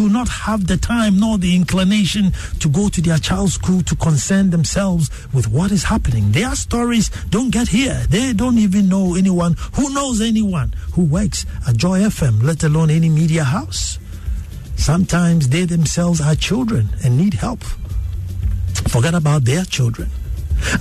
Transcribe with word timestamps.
do 0.00 0.08
not 0.08 0.28
have 0.30 0.66
the 0.66 0.78
time 0.78 1.20
nor 1.20 1.36
the 1.36 1.54
inclination 1.54 2.32
to 2.58 2.70
go 2.70 2.88
to 2.88 3.02
their 3.02 3.18
child's 3.18 3.52
school 3.52 3.82
to 3.82 3.94
concern 3.96 4.48
themselves 4.48 5.10
with 5.34 5.46
what 5.48 5.70
is 5.70 5.84
happening. 5.84 6.32
Their 6.32 6.54
stories 6.54 7.10
don't 7.28 7.50
get 7.50 7.68
here. 7.68 8.06
They 8.08 8.32
don't 8.32 8.56
even 8.56 8.88
know 8.88 9.14
anyone 9.14 9.56
who 9.74 9.92
knows 9.92 10.22
anyone 10.22 10.72
who 10.94 11.04
works 11.04 11.44
at 11.68 11.76
Joy 11.76 11.98
FM, 12.00 12.42
let 12.42 12.64
alone 12.64 12.88
any 12.88 13.10
media 13.10 13.44
house. 13.44 13.98
Sometimes 14.76 15.50
they 15.50 15.66
themselves 15.66 16.22
are 16.22 16.34
children 16.34 16.88
and 17.04 17.18
need 17.18 17.34
help. 17.34 17.62
Forget 18.88 19.12
about 19.12 19.44
their 19.44 19.66
children. 19.66 20.08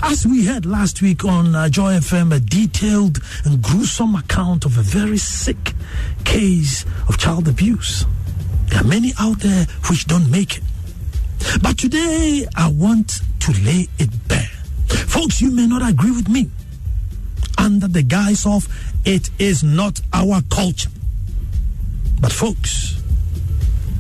As 0.01 0.25
we 0.25 0.45
heard 0.45 0.65
last 0.65 1.01
week 1.01 1.25
on 1.25 1.55
uh, 1.55 1.67
Joy 1.67 1.95
FM, 1.95 2.33
a 2.33 2.39
detailed 2.39 3.19
and 3.43 3.61
gruesome 3.61 4.15
account 4.15 4.63
of 4.63 4.77
a 4.77 4.81
very 4.81 5.17
sick 5.17 5.73
case 6.23 6.85
of 7.09 7.17
child 7.17 7.49
abuse. 7.49 8.05
There 8.69 8.81
are 8.81 8.87
many 8.87 9.13
out 9.19 9.39
there 9.39 9.65
which 9.89 10.05
don't 10.05 10.29
make 10.29 10.57
it. 10.57 10.63
But 11.61 11.77
today, 11.77 12.45
I 12.55 12.69
want 12.69 13.21
to 13.41 13.51
lay 13.63 13.87
it 13.97 14.09
bare. 14.27 14.51
Folks, 14.87 15.41
you 15.41 15.51
may 15.51 15.67
not 15.67 15.87
agree 15.87 16.11
with 16.11 16.29
me. 16.29 16.49
Under 17.57 17.87
the 17.87 18.03
guise 18.03 18.45
of 18.45 18.67
it 19.05 19.29
is 19.39 19.63
not 19.63 20.01
our 20.13 20.41
culture. 20.49 20.89
But, 22.21 22.31
folks, 22.31 23.01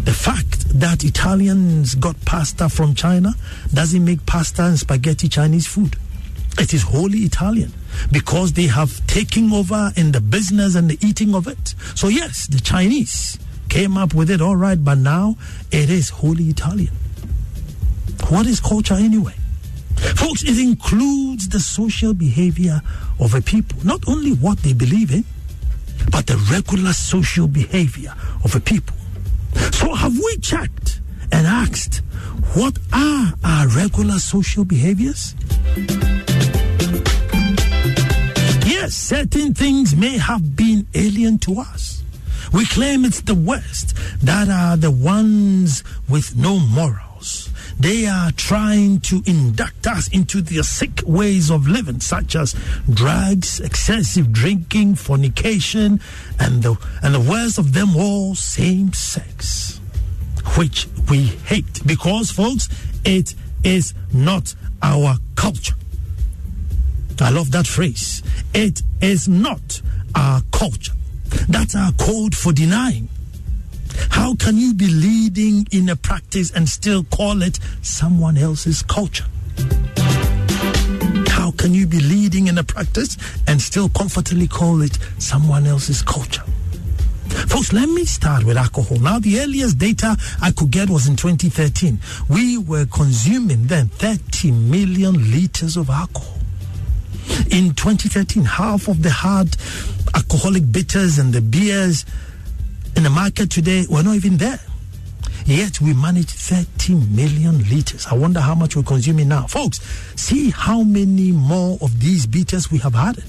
the 0.03 0.13
fact 0.13 0.79
that 0.79 1.03
Italians 1.03 1.95
got 1.95 2.19
pasta 2.25 2.69
from 2.69 2.95
China 2.95 3.33
doesn't 3.73 4.03
make 4.03 4.25
pasta 4.25 4.63
and 4.63 4.79
spaghetti 4.79 5.29
Chinese 5.29 5.67
food. 5.67 5.95
It 6.57 6.73
is 6.73 6.83
wholly 6.83 7.19
Italian 7.19 7.71
because 8.11 8.53
they 8.53 8.67
have 8.67 9.05
taken 9.07 9.51
over 9.53 9.91
in 9.95 10.11
the 10.11 10.21
business 10.21 10.75
and 10.75 10.89
the 10.89 10.97
eating 11.05 11.33
of 11.33 11.47
it. 11.47 11.75
So, 11.95 12.07
yes, 12.07 12.47
the 12.47 12.59
Chinese 12.59 13.39
came 13.69 13.97
up 13.97 14.13
with 14.13 14.29
it 14.29 14.41
all 14.41 14.55
right, 14.55 14.83
but 14.83 14.97
now 14.97 15.37
it 15.71 15.89
is 15.89 16.09
wholly 16.09 16.45
Italian. 16.45 16.93
What 18.27 18.45
is 18.45 18.59
culture 18.59 18.95
anyway? 18.95 19.35
Folks, 20.15 20.43
it 20.43 20.57
includes 20.57 21.49
the 21.49 21.59
social 21.59 22.13
behavior 22.13 22.81
of 23.19 23.33
a 23.33 23.41
people, 23.41 23.79
not 23.83 24.01
only 24.07 24.31
what 24.31 24.59
they 24.59 24.73
believe 24.73 25.11
in, 25.11 25.23
but 26.11 26.25
the 26.27 26.37
regular 26.51 26.93
social 26.93 27.47
behavior 27.47 28.13
of 28.43 28.55
a 28.55 28.59
people. 28.59 28.95
So, 29.71 29.93
have 29.93 30.17
we 30.17 30.37
checked 30.37 31.01
and 31.31 31.45
asked 31.45 31.97
what 32.55 32.77
are 32.93 33.33
our 33.43 33.67
regular 33.67 34.19
social 34.19 34.65
behaviors? 34.65 35.35
Yes, 38.65 38.95
certain 38.95 39.53
things 39.53 39.95
may 39.95 40.17
have 40.17 40.55
been 40.55 40.87
alien 40.93 41.37
to 41.39 41.59
us. 41.59 41.98
We 42.51 42.65
claim 42.65 43.05
it's 43.05 43.21
the 43.21 43.35
West 43.35 43.95
that 44.21 44.49
are 44.49 44.75
the 44.75 44.91
ones 44.91 45.83
with 46.07 46.35
no 46.35 46.59
morals. 46.59 47.49
They 47.79 48.07
are 48.07 48.31
trying 48.31 49.01
to 49.01 49.21
induct 49.25 49.87
us 49.87 50.07
into 50.09 50.41
their 50.41 50.63
sick 50.63 51.01
ways 51.05 51.49
of 51.51 51.67
living, 51.67 51.99
such 51.99 52.35
as 52.35 52.55
drugs, 52.91 53.59
excessive 53.59 54.33
drinking, 54.33 54.95
fornication, 54.95 56.01
and 56.39 56.63
the, 56.63 56.75
and 57.03 57.13
the 57.13 57.19
worst 57.19 57.57
of 57.57 57.73
them 57.73 57.95
all, 57.95 58.35
same 58.35 58.93
sex, 58.93 59.79
which 60.57 60.87
we 61.09 61.25
hate 61.25 61.85
because, 61.85 62.31
folks, 62.31 62.67
it 63.05 63.35
is 63.63 63.93
not 64.13 64.55
our 64.81 65.17
culture. 65.35 65.75
I 67.21 67.29
love 67.29 67.51
that 67.51 67.67
phrase. 67.67 68.23
It 68.53 68.81
is 69.01 69.27
not 69.27 69.81
our 70.15 70.41
culture. 70.51 70.93
That's 71.47 71.75
our 71.75 71.91
code 71.93 72.35
for 72.35 72.51
denying. 72.51 73.09
How 74.09 74.35
can 74.35 74.57
you 74.57 74.73
be 74.73 74.87
leading 74.87 75.67
in 75.71 75.89
a 75.89 75.95
practice 75.95 76.51
and 76.51 76.67
still 76.67 77.03
call 77.03 77.41
it 77.41 77.59
someone 77.81 78.37
else's 78.37 78.81
culture? 78.81 79.25
How 81.29 81.51
can 81.51 81.73
you 81.73 81.87
be 81.87 81.99
leading 81.99 82.47
in 82.47 82.57
a 82.57 82.63
practice 82.63 83.17
and 83.47 83.61
still 83.61 83.89
comfortably 83.89 84.47
call 84.47 84.81
it 84.81 84.97
someone 85.17 85.65
else's 85.65 86.01
culture? 86.01 86.43
Folks, 87.47 87.73
let 87.73 87.87
me 87.89 88.05
start 88.05 88.43
with 88.43 88.57
alcohol. 88.57 88.99
Now, 88.99 89.19
the 89.19 89.39
earliest 89.39 89.77
data 89.77 90.17
I 90.41 90.51
could 90.51 90.71
get 90.71 90.89
was 90.89 91.07
in 91.07 91.15
2013. 91.15 91.99
We 92.29 92.57
were 92.57 92.85
consuming 92.85 93.67
then 93.67 93.87
30 93.87 94.51
million 94.51 95.31
liters 95.31 95.77
of 95.77 95.89
alcohol. 95.89 96.37
In 97.51 97.73
2013, 97.73 98.43
half 98.43 98.87
of 98.87 99.01
the 99.01 99.11
hard 99.11 99.55
alcoholic 100.15 100.71
bitters 100.71 101.19
and 101.19 101.33
the 101.33 101.41
beers 101.41 102.05
in 102.95 103.03
the 103.03 103.09
market 103.09 103.49
today 103.49 103.85
were 103.89 104.03
not 104.03 104.15
even 104.15 104.37
there. 104.37 104.59
Yet 105.45 105.81
we 105.81 105.93
manage 105.93 106.29
30 106.29 106.95
million 106.95 107.63
liters. 107.69 108.05
I 108.07 108.13
wonder 108.13 108.39
how 108.39 108.55
much 108.55 108.75
we're 108.75 108.83
consuming 108.83 109.29
now. 109.29 109.47
Folks, 109.47 109.79
see 110.15 110.51
how 110.51 110.83
many 110.83 111.31
more 111.31 111.77
of 111.81 111.99
these 111.99 112.27
bitters 112.27 112.71
we 112.71 112.77
have 112.79 112.95
added. 112.95 113.23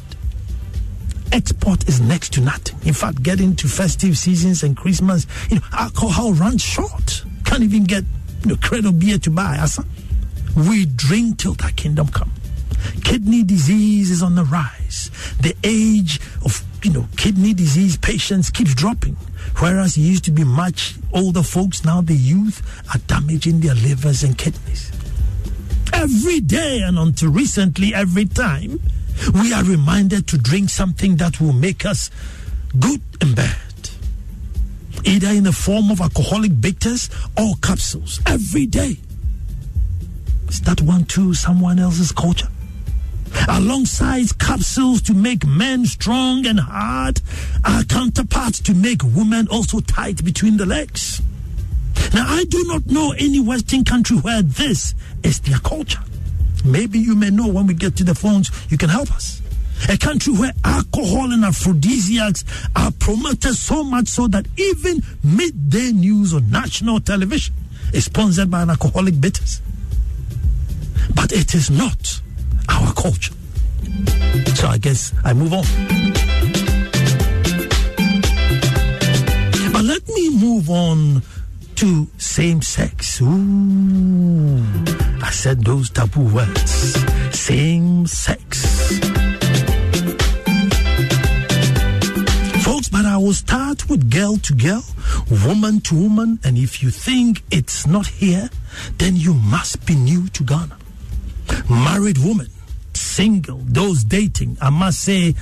Export 1.33 1.89
is 1.89 2.01
next 2.01 2.33
to 2.35 2.41
nothing. 2.41 2.79
In 2.87 2.93
fact, 2.93 3.23
getting 3.23 3.55
to 3.57 3.69
festive 3.69 4.19
seasons 4.19 4.63
and 4.63 4.77
Christmas, 4.77 5.27
you 5.49 5.57
know, 5.57 5.63
alcohol 5.73 6.33
runs 6.35 6.63
short. 6.63 7.25
Can't 7.45 7.63
even 7.63 7.85
get 7.85 8.05
you 8.45 8.57
know, 8.83 8.93
beer 8.93 9.19
to 9.19 9.31
buy. 9.31 9.65
We 10.57 10.87
drink 10.87 11.39
till 11.39 11.55
that 11.55 11.77
kingdom 11.77 12.09
come. 12.09 12.33
Kidney 13.05 13.45
disease 13.45 14.11
is 14.11 14.23
on 14.23 14.35
the 14.35 14.45
rise. 14.45 15.11
The 15.41 15.55
age 15.63 16.21
of 16.45 16.65
you 16.85 16.93
know 16.93 17.07
kidney 17.17 17.55
disease 17.55 17.97
patients 17.97 18.51
keeps 18.51 18.75
dropping. 18.75 19.17
Whereas 19.59 19.97
it 19.97 20.01
used 20.01 20.25
to 20.25 20.31
be 20.31 20.45
much 20.45 20.97
older 21.13 21.43
folks, 21.43 21.85
now 21.85 22.01
the 22.01 22.15
youth 22.15 22.63
are 22.95 22.99
damaging 23.07 23.61
their 23.61 23.75
livers 23.75 24.23
and 24.23 24.37
kidneys. 24.37 24.91
Every 25.93 26.41
day 26.41 26.81
and 26.81 26.99
until 26.99 27.31
recently, 27.31 27.95
every 27.95 28.25
time, 28.25 28.81
we 29.35 29.53
are 29.53 29.65
reminded 29.65 30.27
to 30.29 30.39
drink 30.39 30.71
something 30.71 31.17
that 31.17 31.41
will 31.41 31.53
make 31.53 31.85
us 31.85 32.11
good 32.79 33.03
and 33.21 33.37
bad. 33.37 33.57
Either 35.05 35.29
in 35.29 35.45
the 35.45 35.53
form 35.53 35.91
of 35.91 36.01
alcoholic 36.01 36.61
bitters 36.61 37.11
or 37.39 37.55
capsules. 37.63 38.21
Every 38.27 38.67
day. 38.67 38.97
Is 40.49 40.61
that 40.63 40.81
one 40.81 41.05
too 41.05 41.35
someone 41.35 41.79
else's 41.79 42.13
culture? 42.13 42.49
Alongside 43.49 44.39
capsules 44.39 45.03
to 45.03 45.15
make 45.15 45.47
men 45.47 45.87
strong 45.87 46.47
and 46.47 46.61
hard, 46.61 47.21
are 47.65 47.85
counterparts 47.85 48.61
to 48.61 48.75
make 48.75 49.03
women 49.03 49.49
also 49.49 49.81
tight 49.81 50.25
between 50.25 50.57
the 50.57 50.67
legs. 50.67 51.23
Now, 52.13 52.27
I 52.29 52.45
do 52.45 52.65
not 52.67 52.87
know 52.87 53.13
any 53.13 53.41
Western 53.41 53.85
country 53.85 54.17
where 54.17 54.43
this 54.43 54.95
is 55.23 55.41
their 55.41 55.59
culture. 55.59 56.01
Maybe 56.65 56.99
you 56.99 57.15
may 57.15 57.31
know 57.31 57.49
when 57.49 57.67
we 57.67 57.75
get 57.75 57.97
to 57.97 58.05
the 58.05 58.15
phones, 58.15 58.51
you 58.69 58.77
can 58.77 58.89
help 58.89 59.13
us. 59.13 59.41
A 59.89 59.97
country 59.97 60.35
where 60.35 60.53
alcohol 60.65 61.33
and 61.33 61.45
aphrodisiacs 61.45 62.45
are 62.77 62.93
promoted 62.93 63.55
so 63.55 63.83
much 63.83 64.09
so 64.09 64.29
that 64.29 64.47
even 64.57 65.03
midday 65.23 65.93
news 65.93 66.35
on 66.35 66.51
national 66.51 67.01
television 67.01 67.55
is 67.95 68.05
sponsored 68.05 68.51
by 68.51 68.63
an 68.63 68.71
alcoholic 68.71 69.19
bitters. 69.21 69.63
But 71.15 71.33
it 71.33 71.55
is 71.55 71.71
not 71.71 72.21
our 72.71 72.93
culture. 72.95 73.35
So 74.55 74.69
I 74.69 74.79
guess 74.79 75.13
I 75.25 75.33
move 75.33 75.53
on. 75.53 75.65
But 79.73 79.85
let 79.85 80.07
me 80.09 80.31
move 80.39 80.71
on 80.71 81.23
to 81.77 82.07
same 82.19 82.61
sex. 82.63 83.21
Ooh, 83.23 84.63
I 85.23 85.31
said 85.31 85.65
those 85.65 85.91
taboo 85.91 86.29
words. 86.35 86.71
Same 87.33 88.07
sex. 88.07 88.67
Folks, 92.65 92.89
but 92.89 93.07
I 93.07 93.17
will 93.17 93.33
start 93.33 93.89
with 93.89 94.11
girl 94.11 94.37
to 94.37 94.55
girl, 94.55 94.85
woman 95.47 95.81
to 95.83 95.95
woman, 95.95 96.39
and 96.45 96.59
if 96.59 96.83
you 96.83 96.91
think 96.91 97.43
it's 97.51 97.87
not 97.87 98.07
here, 98.07 98.51
then 98.99 99.17
you 99.17 99.35
must 99.35 99.87
be 99.87 99.95
new 99.95 100.29
to 100.29 100.45
Ghana. 100.45 100.77
Married 101.69 102.19
woman 102.19 102.49
single, 103.21 103.61
those 103.67 104.03
dating, 104.05 104.57
I 104.63 104.71
must 104.71 105.01
say, 105.01 105.35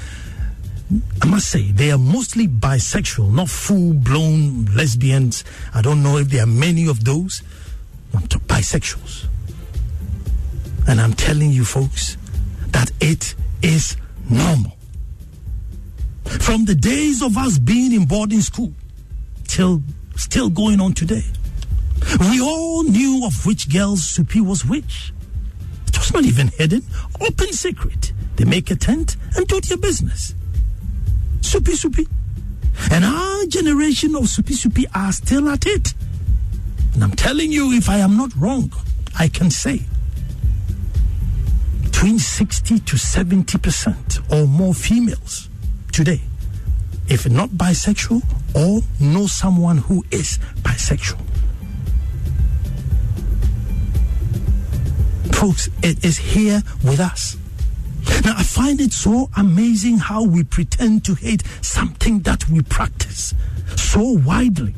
I 1.22 1.26
must 1.26 1.48
say, 1.48 1.70
they 1.70 1.92
are 1.92 1.98
mostly 1.98 2.48
bisexual, 2.48 3.32
not 3.32 3.48
full 3.48 3.94
blown 3.94 4.64
lesbians. 4.74 5.44
I 5.72 5.80
don't 5.82 6.02
know 6.02 6.16
if 6.16 6.28
there 6.28 6.42
are 6.42 6.46
many 6.46 6.88
of 6.88 7.04
those. 7.04 7.42
to 8.30 8.38
bisexuals. 8.40 9.26
And 10.88 11.00
I'm 11.00 11.12
telling 11.12 11.50
you, 11.50 11.64
folks, 11.64 12.16
that 12.72 12.90
it 13.00 13.34
is 13.62 13.96
normal. 14.28 14.76
From 16.24 16.64
the 16.64 16.74
days 16.74 17.22
of 17.22 17.36
us 17.36 17.58
being 17.58 17.92
in 17.92 18.06
boarding 18.06 18.40
school 18.40 18.72
till 19.46 19.82
still 20.16 20.48
going 20.50 20.80
on 20.80 20.94
today, 20.94 21.24
we 22.20 22.40
all 22.40 22.82
knew 22.82 23.24
of 23.24 23.46
which 23.46 23.70
girl's 23.70 24.00
Supi 24.00 24.40
was 24.40 24.64
which. 24.64 25.12
It 26.08 26.14
was 26.14 26.24
not 26.24 26.28
even 26.30 26.48
hidden, 26.48 26.82
open 27.20 27.52
secret. 27.52 28.12
They 28.36 28.44
make 28.46 28.70
a 28.70 28.76
tent 28.76 29.18
and 29.36 29.46
do 29.46 29.60
their 29.60 29.76
business. 29.76 30.34
Supi 31.40 31.74
Supi. 31.74 32.08
And 32.90 33.04
our 33.04 33.44
generation 33.44 34.14
of 34.16 34.22
Supi 34.22 34.54
Supi 34.54 34.86
are 34.94 35.12
still 35.12 35.50
at 35.50 35.66
it. 35.66 35.92
And 36.94 37.04
I'm 37.04 37.10
telling 37.10 37.52
you, 37.52 37.72
if 37.72 37.90
I 37.90 37.98
am 37.98 38.16
not 38.16 38.34
wrong, 38.36 38.72
I 39.18 39.28
can 39.28 39.50
say 39.50 39.82
between 41.82 42.18
60 42.18 42.78
to 42.78 42.96
70% 42.96 44.32
or 44.32 44.46
more 44.46 44.72
females 44.72 45.50
today, 45.92 46.22
if 47.08 47.28
not 47.28 47.50
bisexual, 47.50 48.22
or 48.54 48.80
know 48.98 49.26
someone 49.26 49.76
who 49.76 50.02
is 50.10 50.38
bisexual. 50.62 51.20
Folks, 55.38 55.68
it 55.84 56.04
is 56.04 56.16
here 56.16 56.60
with 56.82 56.98
us. 56.98 57.36
Now, 58.24 58.34
I 58.36 58.42
find 58.42 58.80
it 58.80 58.92
so 58.92 59.30
amazing 59.36 59.98
how 59.98 60.24
we 60.24 60.42
pretend 60.42 61.04
to 61.04 61.14
hate 61.14 61.44
something 61.62 62.18
that 62.22 62.48
we 62.48 62.62
practice 62.62 63.34
so 63.76 64.02
widely. 64.26 64.74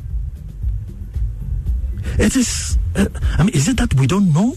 It 2.19 2.35
is, 2.35 2.77
uh, 2.95 3.07
I 3.39 3.43
mean, 3.43 3.55
is 3.55 3.69
it 3.69 3.77
that 3.77 3.95
we 3.95 4.05
don't 4.05 4.31
know? 4.33 4.53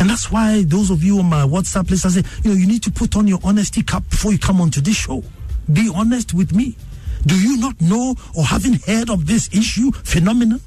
And 0.00 0.08
that's 0.08 0.32
why 0.32 0.62
those 0.62 0.90
of 0.90 1.04
you 1.04 1.18
on 1.18 1.26
my 1.26 1.42
WhatsApp 1.42 1.90
list, 1.90 2.06
I 2.06 2.08
say, 2.08 2.22
you 2.42 2.50
know, 2.50 2.56
you 2.56 2.66
need 2.66 2.82
to 2.84 2.90
put 2.90 3.14
on 3.14 3.28
your 3.28 3.40
honesty 3.44 3.82
cap 3.82 4.04
before 4.08 4.32
you 4.32 4.38
come 4.38 4.62
onto 4.62 4.80
this 4.80 4.96
show. 4.96 5.22
Be 5.70 5.92
honest 5.94 6.32
with 6.32 6.54
me. 6.54 6.76
Do 7.26 7.38
you 7.38 7.58
not 7.58 7.78
know 7.82 8.14
or 8.34 8.44
haven't 8.44 8.86
heard 8.86 9.10
of 9.10 9.26
this 9.26 9.50
issue, 9.52 9.92
phenomenon? 9.92 10.62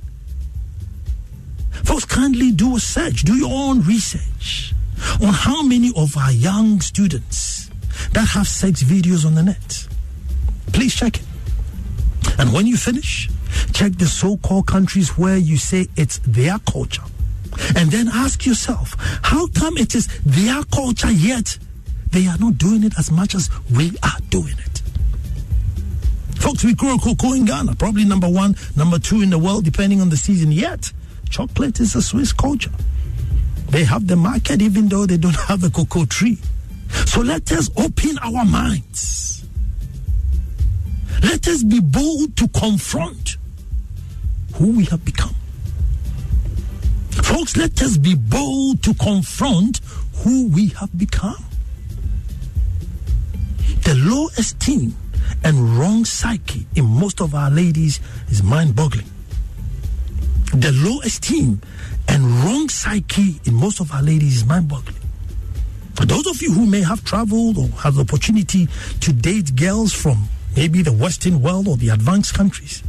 Folks, 1.84 2.06
kindly 2.06 2.52
do 2.52 2.76
a 2.76 2.80
search, 2.80 3.24
do 3.24 3.36
your 3.36 3.52
own 3.52 3.82
research 3.82 4.74
on 5.22 5.34
how 5.34 5.64
many 5.64 5.92
of 5.96 6.16
our 6.18 6.32
young 6.32 6.82
students 6.82 7.70
that 8.14 8.28
have 8.30 8.48
sex 8.48 8.84
videos 8.84 9.26
on 9.26 9.36
the 9.36 9.44
net. 9.44 9.88
Please 10.74 10.96
check 10.96 11.18
it. 11.18 11.26
And 12.38 12.54
when 12.54 12.68
you 12.68 12.78
finish, 12.78 13.30
check 13.74 13.94
the 13.94 14.06
so 14.06 14.38
called 14.38 14.68
countries 14.68 15.18
where 15.18 15.38
you 15.38 15.58
say 15.58 15.88
it's 15.96 16.20
their 16.20 16.60
culture. 16.60 17.04
And 17.76 17.92
then 17.92 18.08
ask 18.08 18.46
yourself, 18.46 18.96
how 19.24 19.48
come 19.48 19.78
it 19.78 19.96
is 19.96 20.08
their 20.26 20.64
culture 20.64 21.12
yet 21.12 21.58
they 22.12 22.28
are 22.28 22.38
not 22.38 22.58
doing 22.58 22.84
it 22.84 22.94
as 22.98 23.12
much 23.12 23.36
as 23.36 23.50
we 23.76 23.92
are 24.04 24.20
doing 24.30 24.56
it? 24.58 24.82
Folks, 26.40 26.64
we 26.64 26.74
grow 26.74 26.98
cocoa 26.98 27.34
in 27.34 27.46
Ghana, 27.46 27.76
probably 27.76 28.06
number 28.06 28.30
one, 28.30 28.56
number 28.76 28.98
two 28.98 29.22
in 29.22 29.30
the 29.30 29.38
world, 29.38 29.66
depending 29.66 30.00
on 30.00 30.10
the 30.10 30.18
season. 30.18 30.52
Yet, 30.52 30.94
chocolate 31.30 31.80
is 31.80 31.96
a 31.96 32.02
Swiss 32.02 32.34
culture. 32.34 32.72
They 33.70 33.84
have 33.84 34.08
the 34.08 34.16
market 34.16 34.62
even 34.62 34.88
though 34.90 35.06
they 35.06 35.18
don't 35.18 35.36
have 35.36 35.64
a 35.64 35.70
cocoa 35.70 36.06
tree. 36.06 36.38
So 37.06 37.22
let 37.22 37.52
us 37.52 37.70
open 37.78 38.18
our 38.22 38.44
minds. 38.46 39.46
Let 41.22 41.48
us 41.48 41.64
be 41.64 41.80
bold 41.80 42.36
to 42.38 42.48
confront 42.50 43.38
who 44.56 44.78
we 44.78 44.86
have 44.86 45.06
become. 45.06 45.36
Folks, 47.12 47.56
let 47.58 47.82
us 47.82 47.98
be 47.98 48.16
bold 48.16 48.82
to 48.84 48.94
confront 48.96 49.82
who 50.24 50.48
we 50.48 50.68
have 50.70 50.98
become. 50.98 51.44
The 53.84 53.96
low 53.96 54.28
esteem 54.38 54.96
and 55.44 55.78
wrong 55.78 56.06
psyche 56.06 56.66
in 56.76 56.86
most 56.86 57.22
of 57.22 57.36
our 57.36 57.52
ladies 57.52 58.00
is 58.30 58.42
mind 58.42 58.76
boggling. 58.76 59.10
The 60.54 60.72
low 60.74 61.00
esteem 61.02 61.62
and 62.08 62.26
wrong 62.44 62.70
psyche 62.70 63.40
in 63.46 63.54
most 63.54 63.80
of 63.80 63.92
our 63.92 64.02
ladies 64.02 64.38
is 64.38 64.46
mind 64.46 64.68
boggling. 64.68 64.96
For 65.94 66.06
those 66.06 66.26
of 66.28 66.42
you 66.42 66.52
who 66.54 66.66
may 66.66 66.82
have 66.82 67.04
traveled 67.04 67.58
or 67.58 67.68
have 67.82 67.96
the 67.96 68.02
opportunity 68.02 68.68
to 69.02 69.14
date 69.14 69.56
girls 69.56 69.94
from 69.94 70.28
maybe 70.56 70.82
the 70.82 70.94
Western 70.94 71.42
world 71.42 71.68
or 71.68 71.78
the 71.78 71.90
advanced 71.90 72.34
countries, 72.34 72.84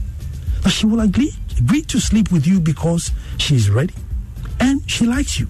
now 0.64 0.70
she 0.70 0.86
will 0.86 1.00
agree, 1.00 1.32
agree 1.58 1.82
to 1.82 2.00
sleep 2.00 2.32
with 2.32 2.46
you 2.46 2.60
because 2.60 3.10
she 3.38 3.56
is 3.56 3.68
ready 3.68 3.94
and 4.58 4.88
she 4.90 5.06
likes 5.06 5.38
you. 5.38 5.48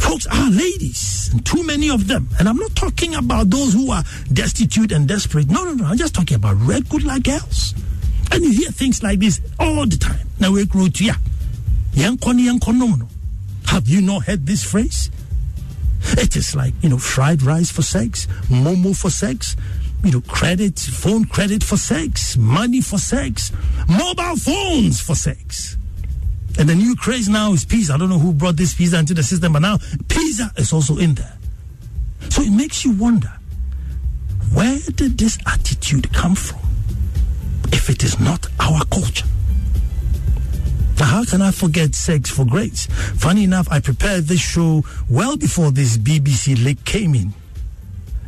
Folks, 0.00 0.26
our 0.26 0.50
ladies, 0.50 1.30
and 1.32 1.44
too 1.44 1.62
many 1.64 1.90
of 1.90 2.06
them, 2.08 2.28
and 2.38 2.48
I'm 2.48 2.56
not 2.56 2.74
talking 2.74 3.14
about 3.14 3.50
those 3.50 3.72
who 3.74 3.90
are 3.90 4.04
destitute 4.32 4.92
and 4.92 5.06
desperate. 5.06 5.48
No, 5.48 5.64
no, 5.64 5.74
no. 5.74 5.84
I'm 5.84 5.98
just 5.98 6.14
talking 6.14 6.36
about 6.36 6.56
red 6.60 6.88
good 6.88 7.04
like 7.04 7.24
girls. 7.24 7.74
And 8.32 8.44
you 8.44 8.50
hear 8.52 8.70
things 8.70 9.02
like 9.02 9.20
this 9.20 9.40
all 9.58 9.86
the 9.86 9.96
time. 9.96 10.28
Now 10.38 10.52
we 10.52 10.66
grow 10.66 10.88
to 10.88 11.04
ya. 11.04 11.14
Have 13.66 13.88
you 13.88 14.00
not 14.00 14.24
heard 14.24 14.46
this 14.46 14.64
phrase? 14.64 15.10
It 16.12 16.36
is 16.36 16.54
like, 16.54 16.74
you 16.80 16.88
know, 16.88 16.98
fried 16.98 17.42
rice 17.42 17.70
for 17.70 17.82
sex, 17.82 18.26
momo 18.48 18.96
for 18.96 19.10
sex, 19.10 19.56
you 20.04 20.12
know, 20.12 20.20
credit, 20.22 20.78
phone 20.78 21.24
credit 21.24 21.62
for 21.64 21.76
sex, 21.76 22.36
money 22.36 22.80
for 22.80 22.98
sex, 22.98 23.52
mobile 23.88 24.36
phones 24.36 25.00
for 25.00 25.14
sex. 25.14 25.76
And 26.58 26.68
the 26.68 26.74
new 26.74 26.96
craze 26.96 27.28
now 27.28 27.52
is 27.52 27.64
pizza. 27.64 27.94
I 27.94 27.98
don't 27.98 28.08
know 28.08 28.18
who 28.18 28.32
brought 28.32 28.56
this 28.56 28.74
pizza 28.74 28.98
into 28.98 29.14
the 29.14 29.22
system, 29.22 29.52
but 29.52 29.60
now 29.60 29.78
pizza 30.08 30.52
is 30.56 30.72
also 30.72 30.98
in 30.98 31.14
there. 31.14 31.36
So 32.30 32.42
it 32.42 32.50
makes 32.50 32.84
you 32.84 32.92
wonder 32.92 33.32
where 34.52 34.78
did 34.94 35.18
this 35.18 35.38
attitude 35.46 36.12
come 36.12 36.34
from 36.34 36.67
it 37.90 38.04
is 38.04 38.18
not 38.20 38.46
our 38.60 38.84
culture? 38.86 39.26
Now, 40.98 41.06
how 41.06 41.24
can 41.24 41.42
I 41.42 41.52
forget 41.52 41.94
sex 41.94 42.28
for 42.30 42.44
grades? 42.44 42.86
Funny 43.16 43.44
enough, 43.44 43.68
I 43.70 43.80
prepared 43.80 44.24
this 44.24 44.40
show 44.40 44.82
well 45.08 45.36
before 45.36 45.70
this 45.70 45.96
BBC 45.96 46.62
leak 46.64 46.84
came 46.84 47.14
in 47.14 47.32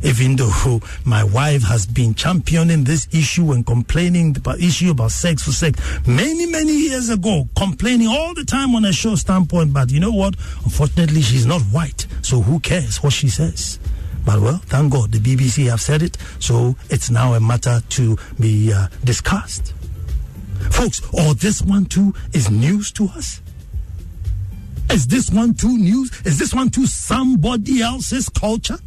even 0.03 0.35
though 0.35 0.79
my 1.05 1.23
wife 1.23 1.61
has 1.63 1.85
been 1.85 2.15
championing 2.15 2.83
this 2.83 3.07
issue 3.11 3.51
and 3.51 3.65
complaining 3.65 4.35
about 4.35 4.59
issue 4.59 4.91
about 4.91 5.11
sex 5.11 5.43
for 5.43 5.51
sex 5.51 5.79
many 6.07 6.45
many 6.47 6.71
years 6.71 7.09
ago 7.09 7.47
complaining 7.55 8.07
all 8.07 8.33
the 8.33 8.43
time 8.43 8.73
on 8.73 8.85
a 8.85 8.91
show 8.91 9.15
standpoint 9.15 9.71
but 9.71 9.91
you 9.91 9.99
know 9.99 10.11
what 10.11 10.35
unfortunately 10.63 11.21
she's 11.21 11.45
not 11.45 11.61
white 11.63 12.07
so 12.21 12.41
who 12.41 12.59
cares 12.59 13.03
what 13.03 13.13
she 13.13 13.29
says 13.29 13.79
but 14.25 14.39
well, 14.39 14.57
thank 14.65 14.91
God 14.93 15.11
the 15.11 15.19
BBC 15.19 15.69
have 15.69 15.81
said 15.81 16.01
it, 16.01 16.17
so 16.39 16.75
it's 16.89 17.09
now 17.09 17.33
a 17.33 17.39
matter 17.39 17.81
to 17.89 18.17
be 18.39 18.71
uh, 18.73 18.87
discussed. 19.03 19.73
Folks, 20.71 21.01
or 21.13 21.33
this 21.33 21.61
one 21.61 21.85
too 21.85 22.13
is 22.33 22.51
news 22.51 22.91
to 22.93 23.05
us? 23.05 23.41
Is 24.91 25.07
this 25.07 25.29
one 25.29 25.53
too 25.53 25.77
news? 25.77 26.11
Is 26.25 26.37
this 26.37 26.53
one 26.53 26.69
too 26.69 26.85
somebody 26.85 27.81
else's 27.81 28.29
culture? 28.29 28.77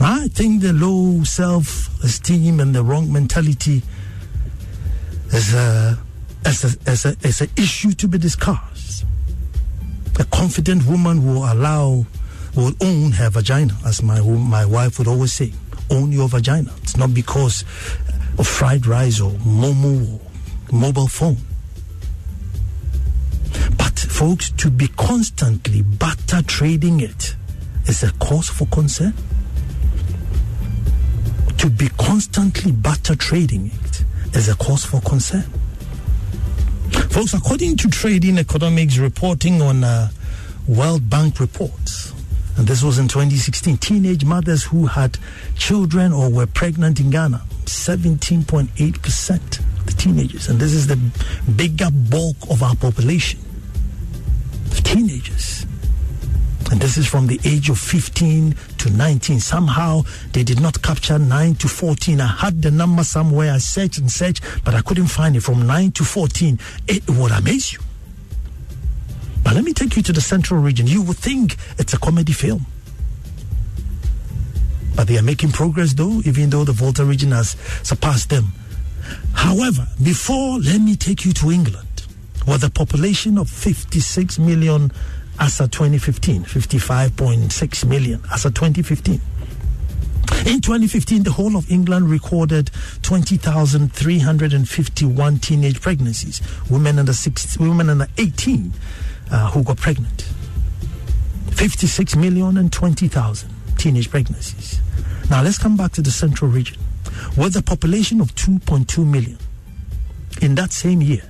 I 0.00 0.28
think 0.28 0.62
the 0.62 0.72
low 0.72 1.24
self 1.24 2.02
esteem 2.04 2.60
and 2.60 2.74
the 2.74 2.84
wrong 2.84 3.10
mentality 3.12 3.82
is 5.32 5.54
a, 5.54 5.98
is 6.44 6.64
a, 6.64 6.90
is 6.90 7.04
a, 7.06 7.16
is 7.22 7.40
an 7.40 7.50
issue 7.56 7.92
to 7.92 8.08
be 8.08 8.18
discussed. 8.18 9.04
A 10.20 10.24
confident 10.24 10.86
woman 10.86 11.26
will 11.26 11.50
allow, 11.50 12.06
will 12.56 12.72
own 12.80 13.12
her 13.12 13.30
vagina, 13.30 13.76
as 13.84 14.02
my, 14.02 14.20
my 14.20 14.64
wife 14.64 14.98
would 14.98 15.08
always 15.08 15.32
say. 15.32 15.52
Own 15.90 16.10
your 16.10 16.28
vagina. 16.28 16.72
It's 16.82 16.96
not 16.96 17.14
because 17.14 17.62
of 18.38 18.46
fried 18.46 18.86
rice 18.86 19.20
or 19.20 19.30
momo 19.32 20.14
or 20.14 20.20
mobile 20.76 21.06
phone. 21.06 21.36
But, 23.78 23.98
folks, 23.98 24.50
to 24.50 24.70
be 24.70 24.88
constantly 24.88 25.82
butter 25.82 26.42
trading 26.42 27.00
it 27.00 27.36
is 27.86 28.02
a 28.02 28.12
cause 28.14 28.48
for 28.48 28.66
concern 28.66 29.14
to 31.58 31.70
be 31.70 31.88
constantly 31.98 32.70
butter 32.70 33.16
trading 33.16 33.70
it 33.74 34.04
is 34.36 34.48
a 34.48 34.54
cause 34.56 34.84
for 34.84 35.00
concern. 35.00 35.42
Folks, 37.10 37.34
according 37.34 37.76
to 37.78 37.88
Trading 37.88 38.38
Economics 38.38 38.98
reporting 38.98 39.62
on 39.62 39.82
a 39.82 40.10
World 40.68 41.08
Bank 41.08 41.40
report, 41.40 42.12
and 42.56 42.66
this 42.66 42.82
was 42.82 42.98
in 42.98 43.08
2016, 43.08 43.78
teenage 43.78 44.24
mothers 44.24 44.64
who 44.64 44.86
had 44.86 45.18
children 45.56 46.12
or 46.12 46.30
were 46.30 46.46
pregnant 46.46 47.00
in 47.00 47.10
Ghana, 47.10 47.42
17.8% 47.64 49.62
the 49.86 49.92
teenagers, 49.92 50.48
and 50.48 50.58
this 50.58 50.72
is 50.72 50.86
the 50.86 50.96
bigger 51.56 51.88
bulk 51.90 52.36
of 52.50 52.62
our 52.62 52.74
population, 52.74 53.40
teenagers. 54.82 55.64
And 56.70 56.80
this 56.80 56.96
is 56.96 57.06
from 57.06 57.28
the 57.28 57.38
age 57.44 57.68
of 57.68 57.78
15 57.78 58.56
to 58.78 58.90
19. 58.90 59.38
Somehow 59.38 60.02
they 60.32 60.42
did 60.42 60.60
not 60.60 60.82
capture 60.82 61.16
9 61.16 61.54
to 61.56 61.68
14. 61.68 62.20
I 62.20 62.26
had 62.26 62.60
the 62.60 62.72
number 62.72 63.04
somewhere. 63.04 63.52
I 63.52 63.58
searched 63.58 63.98
and 63.98 64.10
searched, 64.10 64.42
but 64.64 64.74
I 64.74 64.80
couldn't 64.80 65.06
find 65.06 65.36
it. 65.36 65.42
From 65.42 65.64
9 65.64 65.92
to 65.92 66.04
14, 66.04 66.58
it 66.88 67.08
would 67.08 67.30
amaze 67.30 67.72
you. 67.72 67.78
Let 69.56 69.64
me 69.64 69.72
take 69.72 69.96
you 69.96 70.02
to 70.02 70.12
the 70.12 70.20
central 70.20 70.60
region. 70.60 70.86
You 70.86 71.00
would 71.00 71.16
think 71.16 71.56
it's 71.78 71.94
a 71.94 71.98
comedy 71.98 72.34
film. 72.34 72.66
But 74.94 75.08
they 75.08 75.16
are 75.16 75.22
making 75.22 75.52
progress 75.52 75.94
though, 75.94 76.20
even 76.26 76.50
though 76.50 76.64
the 76.64 76.72
Volta 76.72 77.06
region 77.06 77.30
has 77.30 77.56
surpassed 77.82 78.28
them. 78.28 78.52
However, 79.32 79.86
before, 80.04 80.58
let 80.58 80.82
me 80.82 80.94
take 80.94 81.24
you 81.24 81.32
to 81.32 81.50
England, 81.50 82.04
with 82.46 82.64
a 82.64 82.70
population 82.70 83.38
of 83.38 83.48
56 83.48 84.38
million 84.38 84.92
as 85.40 85.58
of 85.58 85.70
2015, 85.70 86.44
55.6 86.44 87.88
million 87.88 88.22
as 88.30 88.44
of 88.44 88.52
2015. 88.52 89.22
In 90.44 90.60
2015, 90.60 91.22
the 91.22 91.32
whole 91.32 91.56
of 91.56 91.70
England 91.70 92.10
recorded 92.10 92.70
20,351 93.00 95.38
teenage 95.38 95.80
pregnancies, 95.80 96.42
women 96.68 96.98
under, 96.98 97.14
six, 97.14 97.56
women 97.56 97.88
under 97.88 98.06
18 98.18 98.74
uh, 99.30 99.50
who 99.50 99.62
got 99.62 99.76
pregnant. 99.76 100.22
56 101.52 102.16
million 102.16 102.56
and 102.58 102.72
20,000 102.72 103.48
teenage 103.76 104.10
pregnancies. 104.10 104.80
Now 105.30 105.42
let's 105.42 105.58
come 105.58 105.76
back 105.76 105.92
to 105.92 106.02
the 106.02 106.10
central 106.10 106.50
region. 106.50 106.78
With 107.36 107.54
a 107.56 107.62
population 107.62 108.20
of 108.20 108.34
2.2 108.34 109.06
million, 109.06 109.38
in 110.42 110.56
that 110.56 110.72
same 110.72 111.00
year, 111.00 111.22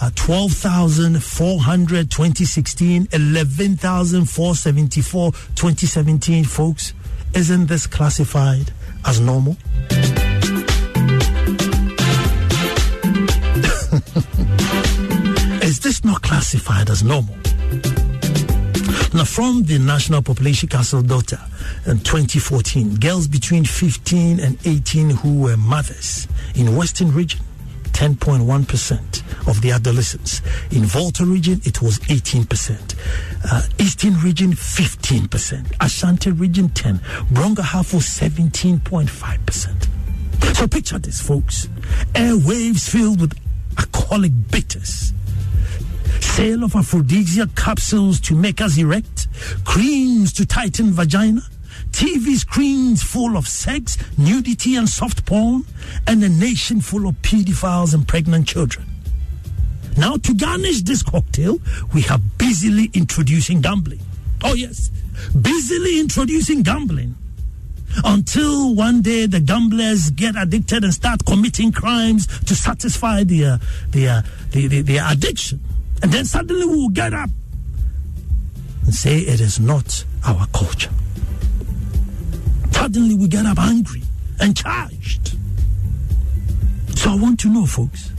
Uh, 0.00 0.10
12,400 0.14 2.08
2016, 2.08 3.08
11,474 3.12 5.32
2017, 5.32 6.44
folks. 6.44 6.94
Isn't 7.34 7.66
this 7.66 7.88
classified 7.88 8.70
as 9.04 9.18
normal? 9.20 9.56
Is 15.62 15.80
this 15.80 16.04
not 16.04 16.22
classified 16.22 16.90
as 16.90 17.02
normal? 17.02 17.34
Now, 19.14 19.24
from 19.24 19.64
the 19.64 19.78
National 19.80 20.22
Population 20.22 20.68
Council 20.68 21.02
data 21.02 21.40
in 21.86 21.98
2014, 21.98 22.94
girls 22.96 23.26
between 23.26 23.64
15 23.64 24.38
and 24.38 24.56
18 24.64 25.10
who 25.10 25.40
were 25.40 25.56
mothers 25.56 26.28
in 26.54 26.76
Western 26.76 27.12
region, 27.12 27.40
10.1% 27.98 29.48
of 29.48 29.60
the 29.60 29.72
adolescents. 29.72 30.40
In 30.70 30.84
Volta 30.84 31.24
region, 31.24 31.60
it 31.64 31.82
was 31.82 31.98
18%. 31.98 32.94
Uh, 33.44 33.62
Eastern 33.80 34.14
region, 34.20 34.52
15%. 34.52 35.74
Ashanti 35.80 36.30
region, 36.30 36.68
10. 36.68 37.00
Brong 37.32 37.56
Ahafo, 37.56 37.98
17.5%. 37.98 40.54
So 40.54 40.68
picture 40.68 41.00
this, 41.00 41.20
folks. 41.20 41.66
Airwaves 42.14 42.88
filled 42.88 43.20
with 43.20 43.36
alcoholic 43.76 44.30
bitters 44.52 45.12
sale 46.20 46.62
of 46.62 46.76
aphrodisiac 46.76 47.52
capsules 47.56 48.20
to 48.20 48.36
make 48.36 48.60
us 48.60 48.78
erect, 48.78 49.26
creams 49.64 50.32
to 50.32 50.46
tighten 50.46 50.92
vagina, 50.92 51.42
TV 51.92 52.36
screens 52.36 53.02
full 53.02 53.36
of 53.36 53.46
sex, 53.46 53.98
nudity, 54.16 54.76
and 54.76 54.88
soft 54.88 55.24
porn, 55.26 55.64
and 56.06 56.22
a 56.22 56.28
nation 56.28 56.80
full 56.80 57.08
of 57.08 57.14
pedophiles 57.22 57.94
and 57.94 58.06
pregnant 58.06 58.46
children. 58.46 58.86
Now, 59.96 60.16
to 60.16 60.34
garnish 60.34 60.82
this 60.82 61.02
cocktail, 61.02 61.58
we 61.92 62.06
are 62.06 62.18
busily 62.38 62.90
introducing 62.94 63.60
gambling. 63.60 64.00
Oh, 64.44 64.54
yes, 64.54 64.90
busily 65.40 65.98
introducing 65.98 66.62
gambling. 66.62 67.16
Until 68.04 68.74
one 68.74 69.02
day 69.02 69.26
the 69.26 69.40
gamblers 69.40 70.10
get 70.10 70.36
addicted 70.36 70.84
and 70.84 70.94
start 70.94 71.24
committing 71.24 71.72
crimes 71.72 72.26
to 72.42 72.54
satisfy 72.54 73.24
their, 73.24 73.58
their, 73.90 74.22
their, 74.50 74.82
their 74.82 75.02
addiction. 75.10 75.60
And 76.02 76.12
then 76.12 76.24
suddenly 76.26 76.64
we 76.64 76.76
will 76.76 76.90
get 76.90 77.12
up 77.12 77.30
and 78.84 78.94
say 78.94 79.18
it 79.18 79.40
is 79.40 79.58
not 79.58 80.04
our 80.24 80.46
culture. 80.48 80.90
Suddenly 82.72 83.14
we 83.14 83.28
get 83.28 83.44
up 83.44 83.58
angry 83.58 84.02
and 84.40 84.56
charged. 84.56 85.36
So 86.96 87.10
I 87.10 87.16
want 87.16 87.38
to 87.40 87.48
know, 87.48 87.66
folks, 87.66 88.12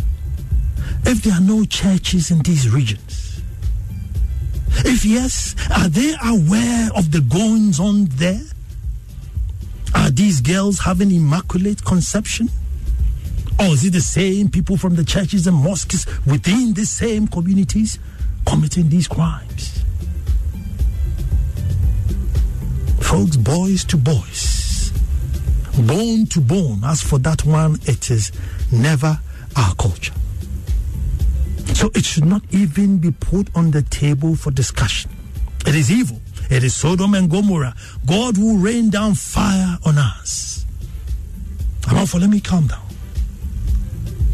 if 1.05 1.23
there 1.23 1.33
are 1.33 1.41
no 1.41 1.65
churches 1.65 2.29
in 2.31 2.39
these 2.39 2.69
regions, 2.69 3.41
if 4.85 5.03
yes, 5.03 5.55
are 5.75 5.89
they 5.89 6.13
aware 6.23 6.89
of 6.95 7.11
the 7.11 7.21
goings 7.21 7.79
on 7.79 8.05
there? 8.11 8.41
Are 9.95 10.11
these 10.11 10.39
girls 10.41 10.79
having 10.79 11.11
immaculate 11.11 11.83
conception? 11.83 12.49
Or 13.59 13.65
is 13.73 13.83
it 13.83 13.91
the 13.91 14.01
same 14.01 14.49
people 14.49 14.77
from 14.77 14.95
the 14.95 15.03
churches 15.03 15.47
and 15.47 15.57
mosques 15.57 16.05
within 16.25 16.73
the 16.73 16.85
same 16.85 17.27
communities 17.27 17.99
committing 18.45 18.89
these 18.89 19.07
crimes? 19.07 19.78
Folks, 23.19 23.35
boys 23.35 23.83
to 23.83 23.97
boys, 23.97 24.93
bone 25.77 26.25
to 26.27 26.39
bone. 26.39 26.81
As 26.85 27.01
for 27.01 27.19
that 27.19 27.45
one, 27.45 27.77
it 27.83 28.09
is 28.09 28.31
never 28.71 29.19
our 29.57 29.75
culture. 29.75 30.13
So 31.73 31.91
it 31.95 32.05
should 32.05 32.23
not 32.23 32.43
even 32.51 32.97
be 32.97 33.11
put 33.11 33.53
on 33.57 33.71
the 33.71 33.81
table 33.81 34.38
for 34.38 34.51
discussion. 34.51 35.11
It 35.67 35.75
is 35.75 35.91
evil. 35.91 36.21
It 36.49 36.63
is 36.63 36.73
Sodom 36.73 37.13
and 37.13 37.29
Gomorrah. 37.29 37.75
God 38.05 38.38
will 38.38 38.55
rain 38.55 38.89
down 38.89 39.15
fire 39.15 39.77
on 39.85 39.97
us. 39.97 40.65
For 41.81 42.19
let 42.19 42.29
me 42.29 42.39
calm 42.39 42.67
down. 42.67 42.88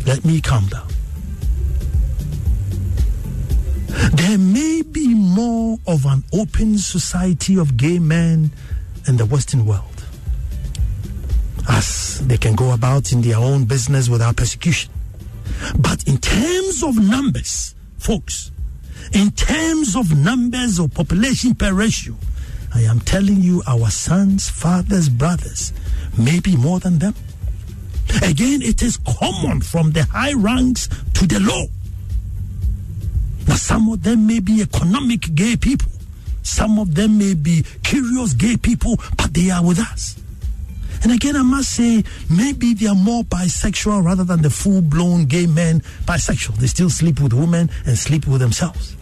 Let 0.05 0.23
me 0.23 0.41
calm 0.41 0.67
down. 0.67 0.94
There 4.13 4.37
may 4.37 4.81
be 4.81 5.13
more 5.13 5.77
of 5.87 6.05
an 6.05 6.23
open 6.33 6.77
society 6.77 7.57
of 7.57 7.77
gay 7.77 7.99
men 7.99 8.51
in 9.07 9.17
the 9.17 9.25
Western 9.25 9.65
world 9.65 9.95
as 11.67 12.19
they 12.27 12.37
can 12.37 12.55
go 12.55 12.73
about 12.73 13.11
in 13.11 13.21
their 13.21 13.37
own 13.37 13.65
business 13.65 14.09
without 14.09 14.35
persecution. 14.35 14.91
But 15.79 16.07
in 16.07 16.17
terms 16.17 16.83
of 16.83 16.97
numbers, 16.97 17.75
folks, 17.97 18.51
in 19.13 19.31
terms 19.31 19.95
of 19.95 20.15
numbers 20.17 20.79
of 20.79 20.93
population 20.93 21.55
per 21.55 21.73
ratio, 21.73 22.15
I 22.73 22.81
am 22.81 22.99
telling 22.99 23.41
you, 23.41 23.63
our 23.67 23.89
sons, 23.89 24.49
fathers, 24.49 25.09
brothers 25.09 25.71
may 26.17 26.39
be 26.39 26.57
more 26.57 26.79
than 26.79 26.99
them. 26.99 27.15
Again, 28.21 28.61
it 28.61 28.81
is 28.81 28.97
common 28.97 29.61
from 29.61 29.91
the 29.91 30.03
high 30.03 30.33
ranks 30.33 30.87
to 31.13 31.25
the 31.25 31.39
low. 31.39 31.67
Now, 33.47 33.55
some 33.55 33.89
of 33.89 34.03
them 34.03 34.27
may 34.27 34.39
be 34.39 34.61
economic 34.61 35.33
gay 35.35 35.55
people, 35.55 35.91
some 36.43 36.79
of 36.79 36.95
them 36.95 37.17
may 37.17 37.33
be 37.33 37.63
curious 37.83 38.33
gay 38.33 38.57
people, 38.57 38.97
but 39.17 39.33
they 39.33 39.49
are 39.51 39.63
with 39.63 39.79
us. 39.79 40.15
And 41.03 41.11
again, 41.11 41.35
I 41.35 41.43
must 41.43 41.69
say, 41.69 42.03
maybe 42.29 42.73
they 42.73 42.87
are 42.87 42.95
more 42.95 43.23
bisexual 43.23 44.03
rather 44.03 44.23
than 44.23 44.41
the 44.41 44.49
full 44.49 44.81
blown 44.81 45.25
gay 45.25 45.45
men 45.45 45.81
bisexual. 46.05 46.55
They 46.55 46.67
still 46.67 46.89
sleep 46.89 47.19
with 47.19 47.33
women 47.33 47.69
and 47.85 47.97
sleep 47.97 48.25
with 48.27 48.41
themselves. 48.41 48.95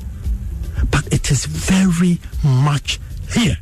But 0.91 1.07
it 1.13 1.31
is 1.31 1.45
very 1.45 2.19
much 2.43 2.99
here. 3.33 3.57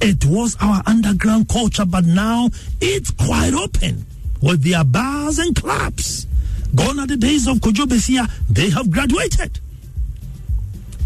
It 0.00 0.24
was 0.24 0.56
our 0.60 0.82
underground 0.86 1.48
culture, 1.48 1.84
but 1.84 2.04
now 2.04 2.50
it's 2.80 3.12
quite 3.12 3.54
open 3.54 4.04
with 4.42 4.62
their 4.62 4.82
bars 4.82 5.38
and 5.38 5.54
clubs. 5.54 6.26
Gone 6.74 6.98
are 7.00 7.06
the 7.06 7.16
days 7.16 7.46
of 7.46 7.58
Kojo 7.58 7.86
Besia. 7.86 8.30
They 8.50 8.70
have 8.70 8.90
graduated. 8.90 9.60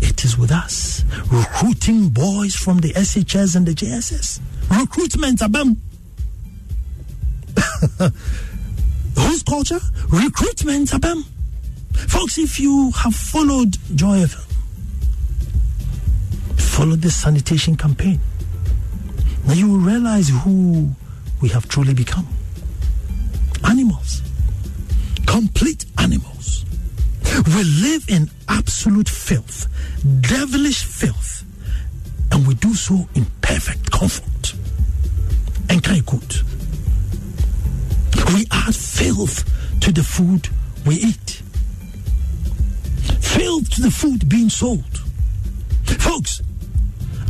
It 0.01 0.25
is 0.25 0.37
with 0.39 0.51
us. 0.51 1.05
Recruiting 1.31 2.09
boys 2.09 2.55
from 2.55 2.79
the 2.79 2.93
SHS 2.95 3.57
and 3.57 3.67
the 3.67 3.73
JSS. 3.75 4.41
Recruitment, 4.71 5.41
abam. 5.41 5.77
Whose 9.17 9.43
culture? 9.49 9.81
Recruitment, 10.09 10.89
abam. 10.91 11.25
Folks, 11.93 12.39
if 12.39 12.59
you 12.59 12.91
have 12.93 13.15
followed 13.15 13.77
Joy 13.95 14.25
FM, 14.25 14.47
follow 16.59 16.97
the 16.97 17.11
sanitation 17.11 17.77
campaign, 17.77 18.19
now 19.47 19.53
you 19.53 19.69
will 19.71 19.79
realize 19.79 20.29
who 20.31 20.91
we 21.43 21.49
have 21.51 21.69
truly 21.69 21.93
become. 21.95 22.27
Animals. 23.69 24.23
Complete 25.31 25.85
animals. 25.97 26.65
We 27.55 27.63
live 27.63 28.05
in 28.09 28.29
absolute 28.49 29.09
filth, 29.09 29.69
devilish 30.23 30.83
filth, 30.85 31.45
and 32.33 32.45
we 32.49 32.55
do 32.55 32.75
so 32.75 33.09
in 33.15 33.25
perfect 33.41 33.93
comfort. 33.93 34.55
And 35.69 35.85
kind 35.85 36.05
good. 36.05 36.35
We 38.35 38.45
add 38.51 38.75
filth 38.75 39.45
to 39.83 39.93
the 39.93 40.03
food 40.03 40.49
we 40.85 40.97
eat. 40.97 41.43
Filth 43.21 43.71
to 43.71 43.83
the 43.83 43.91
food 43.93 44.29
being 44.29 44.49
sold. 44.49 44.99
Folks, 46.01 46.43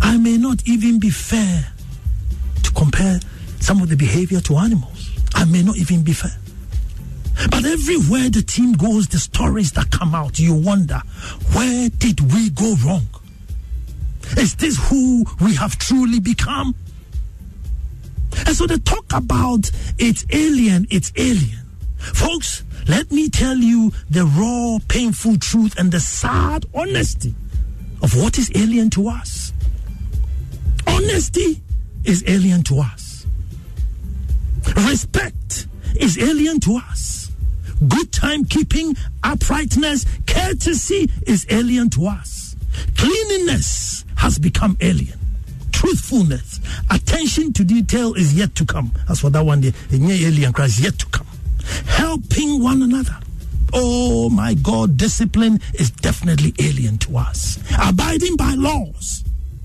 I 0.01 0.17
may 0.17 0.39
not 0.39 0.67
even 0.67 0.99
be 1.01 1.11
fair 1.11 1.71
to 2.63 2.71
compare 2.73 3.21
some 3.61 3.83
of 3.83 3.91
the 3.91 3.97
behavior 3.97 4.41
to 4.41 4.57
animals. 4.57 5.11
I 5.35 5.45
may 5.45 5.63
not 5.63 5.77
even 5.77 6.03
be 6.03 6.15
fair. 6.15 6.40
But 7.49 7.65
everywhere 7.65 8.29
the 8.29 8.43
team 8.43 8.75
goes, 8.75 9.09
the 9.09 9.19
stories 9.19 9.73
that 9.73 9.91
come 9.91 10.15
out, 10.15 10.39
you 10.39 10.55
wonder, 10.55 11.01
where 11.55 11.89
did 11.89 12.21
we 12.33 12.51
go 12.51 12.75
wrong? 12.85 13.07
Is 14.37 14.55
this 14.57 14.77
who 14.89 15.25
we 15.41 15.55
have 15.55 15.79
truly 15.79 16.21
become? 16.21 16.75
And 18.47 18.55
so 18.55 18.67
they 18.67 18.79
talk 18.79 19.13
about 19.13 19.71
it's 19.99 20.25
alien, 20.31 20.87
it's 20.91 21.13
alien. 21.17 21.59
Folks, 21.99 22.65
let 22.87 23.11
me 23.11 23.29
tell 23.29 23.57
you 23.57 23.93
the 24.11 24.25
raw, 24.25 24.79
painful 24.89 25.37
truth 25.39 25.79
and 25.79 25.91
the 25.93 26.01
sad 26.01 26.67
honesty 26.75 27.35
of 28.03 28.17
what 28.17 28.39
is 28.39 28.51
alien 28.55 28.91
to 28.91 29.09
us. 29.09 29.53
Honesty 30.87 31.61
is 32.05 32.25
alien 32.27 32.63
to 32.65 32.81
us. 32.81 33.27
Respect 34.89 35.67
is 35.99 36.19
alien 36.19 36.61
to 36.61 36.77
us. 36.77 37.20
Good 37.89 38.13
timekeeping, 38.13 38.99
uprightness, 39.23 40.05
courtesy 40.27 41.11
is 41.27 41.47
alien 41.49 41.89
to 41.91 42.07
us. 42.07 42.55
Cleanliness 42.97 44.05
has 44.17 44.39
become 44.39 44.77
alien. 44.81 45.19
Truthfulness, 45.73 46.61
attention 46.91 47.55
to 47.55 47.65
detail 47.65 48.13
is 48.15 48.35
yet 48.35 48.55
to 48.57 48.67
come. 48.67 48.93
As 49.09 49.21
for 49.21 49.31
that 49.31 49.45
one, 49.45 49.63
the 49.63 49.73
alien 49.91 50.53
cry 50.53 50.67
is 50.67 50.79
yet 50.79 50.99
to 50.99 51.07
come. 51.07 51.27
Helping 51.87 52.63
one 52.63 52.83
another. 52.83 53.17
Oh 53.73 54.29
my 54.29 54.55
God, 54.55 54.97
discipline 54.97 55.61
is 55.75 55.91
definitely 55.91 56.53
alien 56.59 56.99
to 56.99 57.17
us. 57.17 57.59
Abiding 57.81 58.37
by 58.37 58.55
laws. 58.55 59.25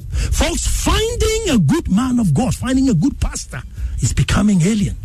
Folks, 0.10 0.68
finding 0.68 1.50
a 1.50 1.58
good 1.58 1.92
man 1.92 2.20
of 2.20 2.34
God, 2.34 2.56
finding 2.56 2.88
a 2.88 2.94
good 2.94 3.20
pastor 3.20 3.62
is 4.00 4.14
becoming 4.14 4.62
alien. 4.62 4.96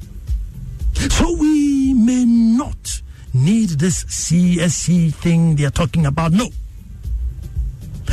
So 0.95 1.33
we 1.37 1.95
may 1.95 2.25
not 2.25 3.00
need 3.35 3.71
this 3.71 4.05
CSE 4.05 5.15
thing 5.15 5.57
they 5.57 5.65
are 5.65 5.71
talking 5.71 6.07
about. 6.07 6.33
No. 6.33 6.49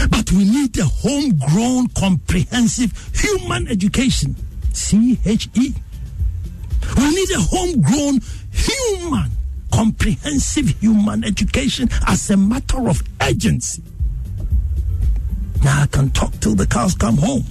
But 0.10 0.32
we 0.32 0.44
need 0.44 0.78
a 0.78 0.86
homegrown, 0.86 1.88
comprehensive 1.90 2.92
human 3.16 3.68
education. 3.68 4.36
CHE. 4.74 5.74
We 6.98 7.10
need 7.10 7.32
a 7.32 7.40
homegrown, 7.40 8.22
human, 8.52 9.32
comprehensive 9.74 10.70
human 10.80 11.24
education 11.24 11.90
as 12.08 12.30
a 12.30 12.38
matter 12.38 12.88
of 12.88 13.02
urgency. 13.22 13.82
Now 15.64 15.82
I 15.82 15.88
can 15.88 16.12
talk 16.12 16.32
till 16.40 16.56
the 16.56 16.68
cows 16.68 16.94
come 16.94 17.18
home. 17.18 17.44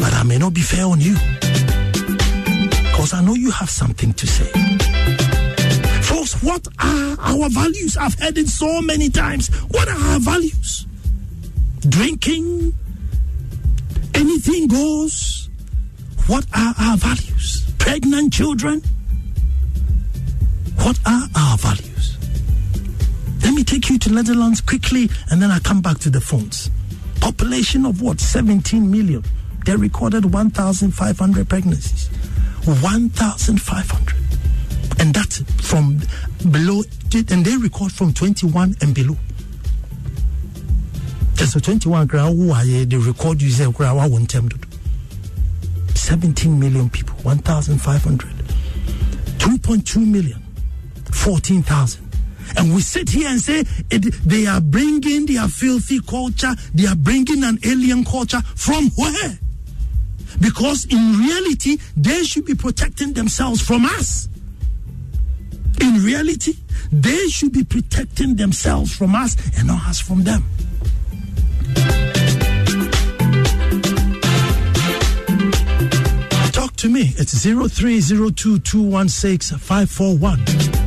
But 0.00 0.12
I 0.12 0.22
may 0.24 0.38
not 0.38 0.54
be 0.54 0.60
fair 0.60 0.86
on 0.86 1.00
you. 1.00 1.14
Because 2.90 3.14
I 3.14 3.22
know 3.22 3.34
you 3.34 3.50
have 3.52 3.70
something 3.70 4.12
to 4.12 4.26
say. 4.26 4.79
What 6.42 6.66
are 6.82 7.16
our 7.18 7.50
values? 7.50 7.96
I've 7.98 8.18
heard 8.18 8.38
it 8.38 8.48
so 8.48 8.80
many 8.80 9.10
times. 9.10 9.48
What 9.68 9.88
are 9.88 10.12
our 10.12 10.20
values? 10.20 10.86
Drinking, 11.80 12.72
anything 14.14 14.68
goes. 14.68 15.50
What 16.26 16.46
are 16.56 16.74
our 16.78 16.96
values? 16.96 17.70
Pregnant 17.78 18.32
children? 18.32 18.82
What 20.76 20.98
are 21.06 21.28
our 21.34 21.58
values? 21.58 22.16
Let 23.42 23.52
me 23.52 23.62
take 23.62 23.90
you 23.90 23.98
to 23.98 24.10
Netherlands 24.12 24.62
quickly 24.62 25.10
and 25.30 25.42
then 25.42 25.50
I 25.50 25.58
come 25.58 25.82
back 25.82 25.98
to 26.00 26.10
the 26.10 26.20
phones. 26.20 26.70
Population 27.20 27.84
of 27.84 28.00
what? 28.00 28.18
17 28.18 28.90
million. 28.90 29.24
They 29.66 29.76
recorded 29.76 30.32
1,500 30.32 31.48
pregnancies. 31.48 32.08
1,500. 32.64 34.19
And 35.00 35.14
that 35.14 35.32
from 35.62 35.98
below, 36.52 36.82
and 37.32 37.44
they 37.44 37.56
record 37.56 37.90
from 37.90 38.12
21 38.12 38.76
and 38.82 38.94
below. 38.94 39.16
Just 41.34 41.52
so 41.54 41.58
21 41.58 42.06
they 42.84 42.96
record 42.96 43.40
you 43.40 43.48
say 43.50 43.64
17 45.94 46.60
million 46.60 46.90
people, 46.90 47.16
1,500. 47.22 48.28
2.2 49.38 50.06
million, 50.06 50.42
14,000. 51.12 52.08
And 52.56 52.74
we 52.74 52.82
sit 52.82 53.08
here 53.08 53.28
and 53.28 53.40
say 53.40 53.64
it, 53.90 54.02
they 54.24 54.46
are 54.46 54.60
bringing 54.60 55.24
their 55.26 55.48
filthy 55.48 56.00
culture, 56.00 56.54
they 56.74 56.86
are 56.86 56.96
bringing 56.96 57.42
an 57.44 57.58
alien 57.64 58.04
culture 58.04 58.42
from 58.54 58.90
where? 58.96 59.38
Because 60.40 60.84
in 60.86 61.18
reality, 61.18 61.78
they 61.96 62.24
should 62.24 62.44
be 62.44 62.54
protecting 62.54 63.12
themselves 63.12 63.62
from 63.62 63.84
us. 63.84 64.28
In 65.80 66.04
reality, 66.04 66.54
they 66.92 67.28
should 67.28 67.52
be 67.52 67.64
protecting 67.64 68.36
themselves 68.36 68.94
from 68.94 69.14
us 69.14 69.36
and 69.58 69.68
not 69.68 69.86
us 69.86 70.00
from 70.00 70.24
them. 70.24 70.44
Talk 76.52 76.76
to 76.76 76.88
me. 76.88 77.14
It's 77.16 77.32
0302 77.44 78.58
216 78.58 79.58
541. 79.58 80.79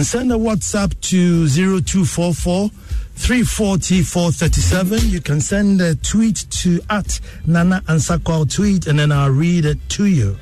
Can 0.00 0.04
send 0.06 0.32
a 0.32 0.36
WhatsApp 0.36 0.98
to 1.10 1.46
0244 1.46 2.70
340 3.16 4.02
437. 4.02 5.10
You 5.10 5.20
can 5.20 5.42
send 5.42 5.78
a 5.82 5.94
tweet 5.94 6.46
to 6.62 6.80
at 6.88 7.20
Nana 7.46 7.82
Ansah 7.82 8.16
Kwao 8.16 8.50
tweet 8.50 8.86
and 8.86 8.98
then 8.98 9.12
I'll 9.12 9.28
read 9.28 9.66
it 9.66 9.78
to 9.90 10.06
you. 10.06 10.38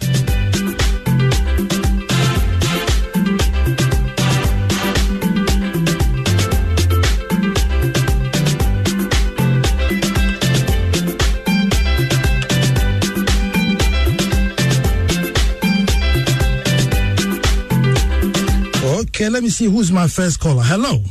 Okay, 19.19 19.29
let 19.31 19.43
me 19.43 19.49
see 19.49 19.65
who's 19.65 19.91
my 19.91 20.07
first 20.07 20.39
caller. 20.39 20.63
Hello. 20.63 21.03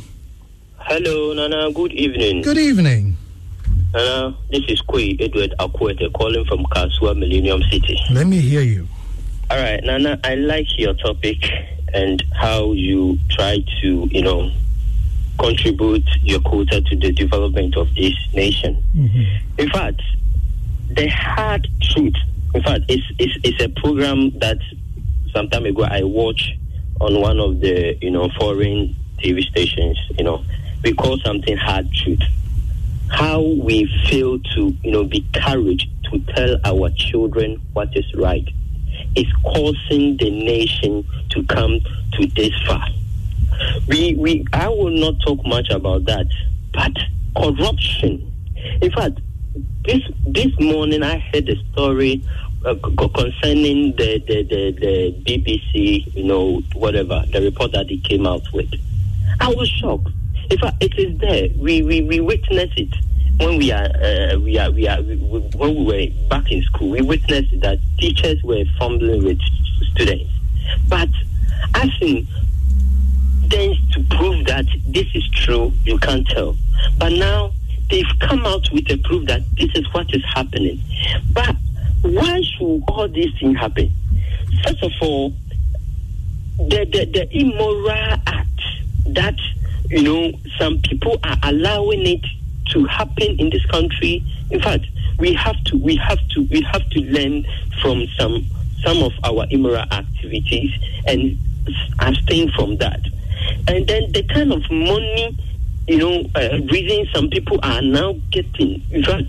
Hello, 0.78 1.34
Nana. 1.34 1.70
Good 1.70 1.92
evening. 1.92 2.40
Good 2.40 2.56
evening. 2.56 3.18
Nana, 3.92 4.34
this 4.50 4.62
is 4.66 4.80
Kui 4.80 5.18
Edward 5.20 5.52
Akwete 5.60 6.10
calling 6.14 6.42
from 6.46 6.64
Kasoa 6.72 7.14
Millennium 7.14 7.60
City. 7.70 7.98
Let 8.10 8.26
me 8.26 8.40
hear 8.40 8.62
you. 8.62 8.88
All 9.50 9.58
right, 9.58 9.84
Nana, 9.84 10.18
I 10.24 10.36
like 10.36 10.78
your 10.78 10.94
topic 10.94 11.36
and 11.92 12.24
how 12.34 12.72
you 12.72 13.18
try 13.28 13.62
to, 13.82 14.08
you 14.10 14.22
know, 14.22 14.52
contribute 15.38 16.08
your 16.22 16.40
quota 16.40 16.80
to 16.80 16.96
the 16.96 17.12
development 17.12 17.76
of 17.76 17.94
this 17.94 18.14
nation. 18.32 18.82
Mm-hmm. 18.96 19.60
In 19.60 19.68
fact, 19.68 20.00
the 20.92 21.08
hard 21.08 21.68
truth, 21.82 22.14
in 22.54 22.62
fact, 22.62 22.84
it's, 22.88 23.04
it's, 23.18 23.34
it's 23.44 23.62
a 23.62 23.68
program 23.82 24.30
that 24.38 24.56
some 25.34 25.50
time 25.50 25.66
ago 25.66 25.82
I 25.82 26.04
watched 26.04 26.54
on 27.00 27.20
one 27.20 27.38
of 27.40 27.60
the 27.60 27.96
you 28.00 28.10
know 28.10 28.28
foreign 28.38 28.94
TV 29.18 29.42
stations. 29.42 29.98
You 30.18 30.24
know, 30.24 30.44
we 30.82 30.94
call 30.94 31.18
something 31.20 31.56
hard 31.56 31.92
truth. 31.92 32.22
how 33.10 33.40
we 33.40 33.86
fail 34.08 34.38
to, 34.38 34.76
you 34.82 34.90
know, 34.90 35.04
be 35.04 35.26
courage 35.34 35.88
to 36.10 36.18
tell 36.34 36.56
our 36.64 36.90
children 36.90 37.60
what 37.72 37.88
is 37.96 38.04
right 38.14 38.46
is 39.16 39.26
causing 39.42 40.16
the 40.18 40.30
nation 40.30 41.04
to 41.30 41.42
come 41.44 41.80
to 42.12 42.26
this 42.28 42.52
far. 42.66 42.86
We, 43.88 44.14
we, 44.14 44.44
I 44.52 44.68
will 44.68 44.90
not 44.90 45.14
talk 45.26 45.44
much 45.46 45.70
about 45.70 46.04
that, 46.04 46.26
but 46.72 46.92
corruption. 47.36 48.32
In 48.82 48.90
fact, 48.90 49.20
this 49.84 50.02
this 50.26 50.52
morning 50.60 51.02
I 51.02 51.18
heard 51.18 51.48
a 51.48 51.56
story 51.72 52.22
uh, 52.64 52.74
concerning 53.14 53.94
the, 53.96 54.18
the, 54.26 54.42
the, 54.42 54.72
the 54.72 55.12
BBC, 55.24 56.14
you 56.14 56.24
know, 56.24 56.60
whatever, 56.74 57.24
the 57.32 57.40
report 57.40 57.72
that 57.72 57.86
he 57.88 58.00
came 58.00 58.26
out 58.26 58.42
with. 58.52 58.72
I 59.40 59.48
was 59.48 59.68
shocked. 59.68 60.08
In 60.50 60.58
fact, 60.58 60.82
it 60.82 60.98
is 60.98 61.18
there. 61.18 61.48
We, 61.56 61.82
we, 61.82 62.02
we 62.02 62.20
witness 62.20 62.70
it 62.76 62.94
when 63.38 63.58
we 63.58 63.70
are, 63.70 63.84
uh, 63.84 64.38
we 64.38 64.58
are, 64.58 64.70
we 64.70 64.88
are, 64.88 65.00
we, 65.02 65.16
when 65.16 65.74
we 65.76 65.84
were 65.84 66.28
back 66.28 66.50
in 66.50 66.62
school. 66.62 66.90
We 66.90 67.02
witnessed 67.02 67.60
that 67.60 67.78
teachers 67.98 68.42
were 68.42 68.64
fumbling 68.78 69.24
with 69.24 69.40
students. 69.92 70.32
But 70.88 71.08
asking 71.74 72.26
then 73.46 73.76
to 73.92 74.04
prove 74.10 74.46
that 74.46 74.66
this 74.86 75.06
is 75.14 75.28
true, 75.30 75.72
you 75.84 75.98
can't 75.98 76.26
tell. 76.28 76.56
But 76.98 77.12
now 77.12 77.52
they've 77.90 78.04
come 78.20 78.44
out 78.44 78.70
with 78.72 78.90
a 78.90 78.96
proof 78.98 79.26
that 79.28 79.42
this 79.56 79.70
is 79.74 79.86
what 79.94 80.12
is 80.14 80.24
happening. 80.34 80.82
But 81.32 81.56
why 82.14 82.40
should 82.42 82.82
all 82.88 83.08
these 83.08 83.32
things 83.38 83.56
happen? 83.58 83.92
First 84.64 84.82
of 84.82 84.92
all, 85.00 85.30
the, 86.56 86.84
the, 86.92 87.04
the 87.12 87.28
immoral 87.36 87.90
act 88.26 88.60
that 89.06 89.38
you 89.88 90.02
know 90.02 90.32
some 90.58 90.80
people 90.80 91.18
are 91.24 91.36
allowing 91.44 92.06
it 92.06 92.24
to 92.70 92.84
happen 92.86 93.38
in 93.38 93.50
this 93.50 93.64
country. 93.66 94.22
In 94.50 94.60
fact, 94.60 94.86
we 95.18 95.34
have 95.34 95.62
to 95.64 95.78
we 95.78 95.96
have 95.96 96.18
to 96.30 96.42
we 96.50 96.62
have 96.62 96.88
to 96.90 97.00
learn 97.00 97.46
from 97.80 98.06
some 98.18 98.44
some 98.82 99.02
of 99.02 99.12
our 99.24 99.46
immoral 99.50 99.84
activities 99.90 100.72
and 101.06 101.38
abstain 102.00 102.50
from 102.52 102.76
that. 102.78 103.00
And 103.68 103.86
then 103.86 104.10
the 104.12 104.22
kind 104.24 104.52
of 104.52 104.62
money 104.70 105.36
you 105.88 105.96
know, 105.96 106.30
uh, 106.34 106.58
reason 106.70 107.06
some 107.14 107.30
people 107.30 107.58
are 107.62 107.80
now 107.80 108.12
getting. 108.30 108.82
In 108.90 109.02
fact, 109.02 109.24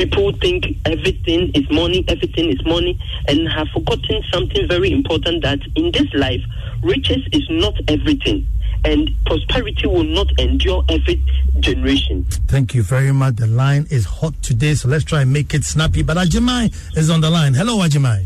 people 0.00 0.32
think 0.32 0.64
everything 0.86 1.50
is 1.54 1.70
money, 1.70 2.02
everything 2.08 2.48
is 2.48 2.64
money, 2.64 2.98
and 3.28 3.46
have 3.50 3.68
forgotten 3.68 4.22
something 4.32 4.66
very 4.66 4.90
important 4.90 5.42
that 5.42 5.58
in 5.76 5.92
this 5.92 6.08
life, 6.14 6.40
riches 6.82 7.22
is 7.32 7.46
not 7.50 7.74
everything. 7.88 8.46
And 8.82 9.10
prosperity 9.26 9.86
will 9.86 10.04
not 10.04 10.28
endure 10.38 10.82
every 10.88 11.22
generation. 11.58 12.24
Thank 12.48 12.74
you 12.74 12.82
very 12.82 13.12
much. 13.12 13.36
The 13.36 13.46
line 13.46 13.86
is 13.90 14.06
hot 14.06 14.32
today, 14.42 14.72
so 14.72 14.88
let's 14.88 15.04
try 15.04 15.20
and 15.20 15.30
make 15.34 15.52
it 15.52 15.64
snappy. 15.64 16.02
But 16.02 16.16
Ajimai 16.16 16.72
is 16.96 17.10
on 17.10 17.20
the 17.20 17.28
line. 17.28 17.52
Hello, 17.52 17.76
Ajimai. 17.80 18.24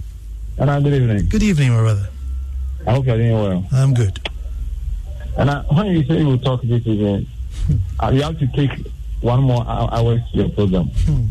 Hello, 0.56 0.80
good 0.80 0.94
evening. 0.94 1.26
Good 1.28 1.42
evening, 1.42 1.70
my 1.72 1.80
brother. 1.80 2.08
I 2.86 2.92
hope 2.92 3.06
you're 3.06 3.16
doing 3.16 3.32
well. 3.32 3.66
I'm 3.72 3.94
good. 3.94 4.20
And 5.36 5.50
I, 5.50 5.62
when 5.62 5.86
you 5.88 6.04
say 6.04 6.18
you 6.20 6.26
will 6.26 6.38
talk 6.38 6.62
this 6.62 6.86
evening, 6.86 7.26
uh, 8.00 8.10
you 8.14 8.22
have 8.22 8.38
to 8.38 8.46
take 8.48 8.70
one 9.22 9.42
more 9.42 9.64
hour 9.66 10.18
to 10.18 10.24
your 10.34 10.50
program. 10.50 10.84
Hmm. 10.84 11.24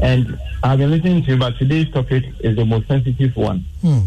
And 0.00 0.38
I've 0.62 0.78
been 0.78 0.90
listening 0.90 1.24
to 1.24 1.32
you, 1.32 1.36
but 1.38 1.56
today's 1.58 1.90
topic 1.90 2.24
is 2.40 2.56
the 2.56 2.64
most 2.64 2.86
sensitive 2.86 3.36
one. 3.36 3.64
Hmm. 3.82 4.00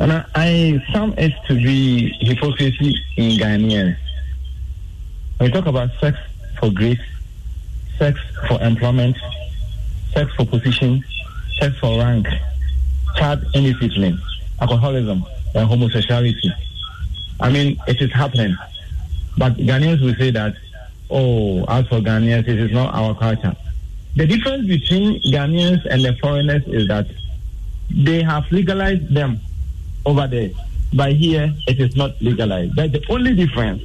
And 0.00 0.12
I, 0.12 0.24
I 0.34 0.84
found 0.92 1.18
it 1.18 1.32
to 1.48 1.54
be 1.54 2.12
hypocrisy 2.20 2.96
in 3.16 3.38
Ghanaians. 3.38 3.96
When 5.38 5.50
we 5.50 5.52
talk 5.52 5.66
about 5.66 5.90
sex 6.00 6.18
for 6.58 6.70
grades, 6.70 7.00
sex 7.98 8.18
for 8.48 8.60
employment, 8.62 9.16
sex 10.12 10.32
for 10.34 10.46
position, 10.46 11.04
sex 11.58 11.76
for 11.78 11.98
rank, 11.98 12.26
child 13.16 13.44
indiscipline, 13.54 14.18
alcoholism, 14.60 15.24
and 15.54 15.68
homosexuality. 15.68 16.52
I 17.40 17.50
mean, 17.50 17.78
it 17.88 18.00
is 18.00 18.12
happening. 18.12 18.56
But 19.36 19.56
Ghanaians 19.56 20.00
will 20.00 20.14
say 20.14 20.30
that, 20.30 20.54
oh, 21.10 21.64
as 21.64 21.86
for 21.88 21.98
Ghanaians, 22.00 22.46
it 22.46 22.58
is 22.58 22.70
not 22.70 22.94
our 22.94 23.14
culture. 23.14 23.56
The 24.14 24.26
difference 24.26 24.66
between 24.66 25.20
Ghanaians 25.22 25.86
and 25.86 26.04
the 26.04 26.14
foreigners 26.20 26.62
is 26.66 26.86
that 26.88 27.06
they 27.90 28.22
have 28.22 28.44
legalized 28.50 29.12
them 29.14 29.40
over 30.04 30.26
there. 30.26 30.50
But 30.92 31.12
here, 31.12 31.52
it 31.66 31.80
is 31.80 31.96
not 31.96 32.20
legalized. 32.20 32.76
That's 32.76 32.92
the 32.92 33.04
only 33.08 33.34
difference. 33.34 33.82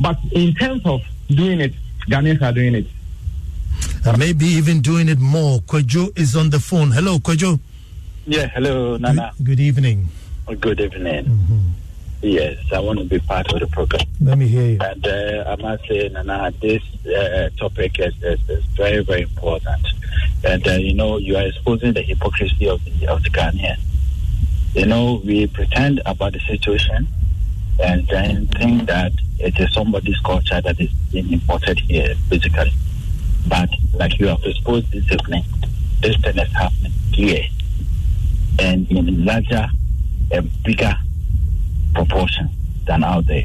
But 0.00 0.18
in 0.32 0.54
terms 0.54 0.82
of 0.84 1.02
doing 1.28 1.60
it, 1.60 1.72
Ghanaians 2.08 2.42
are 2.42 2.52
doing 2.52 2.74
it. 2.74 2.86
And 4.04 4.18
maybe 4.18 4.46
even 4.46 4.80
doing 4.80 5.08
it 5.08 5.18
more. 5.18 5.60
Kwejo 5.60 6.16
is 6.18 6.34
on 6.36 6.50
the 6.50 6.60
phone. 6.60 6.90
Hello, 6.90 7.18
Kwejo. 7.18 7.58
Yeah, 8.26 8.46
hello, 8.48 8.96
Nana. 8.96 9.32
Good, 9.38 9.44
good 9.46 9.60
evening. 9.60 10.08
Good 10.60 10.80
evening. 10.80 11.24
Mm-hmm. 11.24 11.58
Yes, 12.24 12.56
I 12.72 12.80
want 12.80 12.98
to 13.00 13.04
be 13.04 13.18
part 13.18 13.52
of 13.52 13.60
the 13.60 13.66
program. 13.66 14.06
Let 14.18 14.38
me 14.38 14.48
hear 14.48 14.64
you. 14.64 14.78
And 14.80 15.06
uh, 15.06 15.44
I 15.46 15.56
must 15.60 15.86
say, 15.86 16.08
Nana, 16.08 16.54
this 16.58 16.82
uh, 17.06 17.50
topic 17.58 17.98
is, 17.98 18.14
is, 18.22 18.40
is, 18.48 18.64
very, 18.76 19.04
very 19.04 19.22
important. 19.22 19.86
And, 20.42 20.66
uh, 20.66 20.70
you 20.72 20.94
know, 20.94 21.18
you 21.18 21.36
are 21.36 21.46
exposing 21.46 21.92
the 21.92 22.00
hypocrisy 22.00 22.66
of 22.66 22.82
the, 22.82 23.08
of 23.08 23.22
the 23.22 23.28
Ghanaian. 23.28 23.78
You 24.72 24.86
know, 24.86 25.20
we 25.22 25.46
pretend 25.48 26.00
about 26.06 26.32
the 26.32 26.40
situation 26.40 27.06
and 27.78 28.06
then 28.08 28.46
think 28.46 28.86
that 28.86 29.12
it 29.38 29.60
is 29.60 29.74
somebody's 29.74 30.18
culture 30.20 30.62
that 30.62 30.80
is 30.80 30.90
being 31.12 31.30
imported 31.30 31.78
here, 31.80 32.14
physically. 32.30 32.72
But, 33.46 33.68
like 33.92 34.18
you 34.18 34.28
have 34.28 34.42
exposed 34.44 34.90
this 34.92 35.04
evening, 35.12 35.44
this 36.00 36.16
thing 36.22 36.38
is 36.38 36.52
happening 36.52 36.92
here 37.12 37.44
and 38.58 38.90
in 38.90 39.26
larger 39.26 39.68
and 40.30 40.50
bigger 40.62 40.96
proportion 41.94 42.50
than 42.86 43.04
out 43.04 43.26
there. 43.26 43.44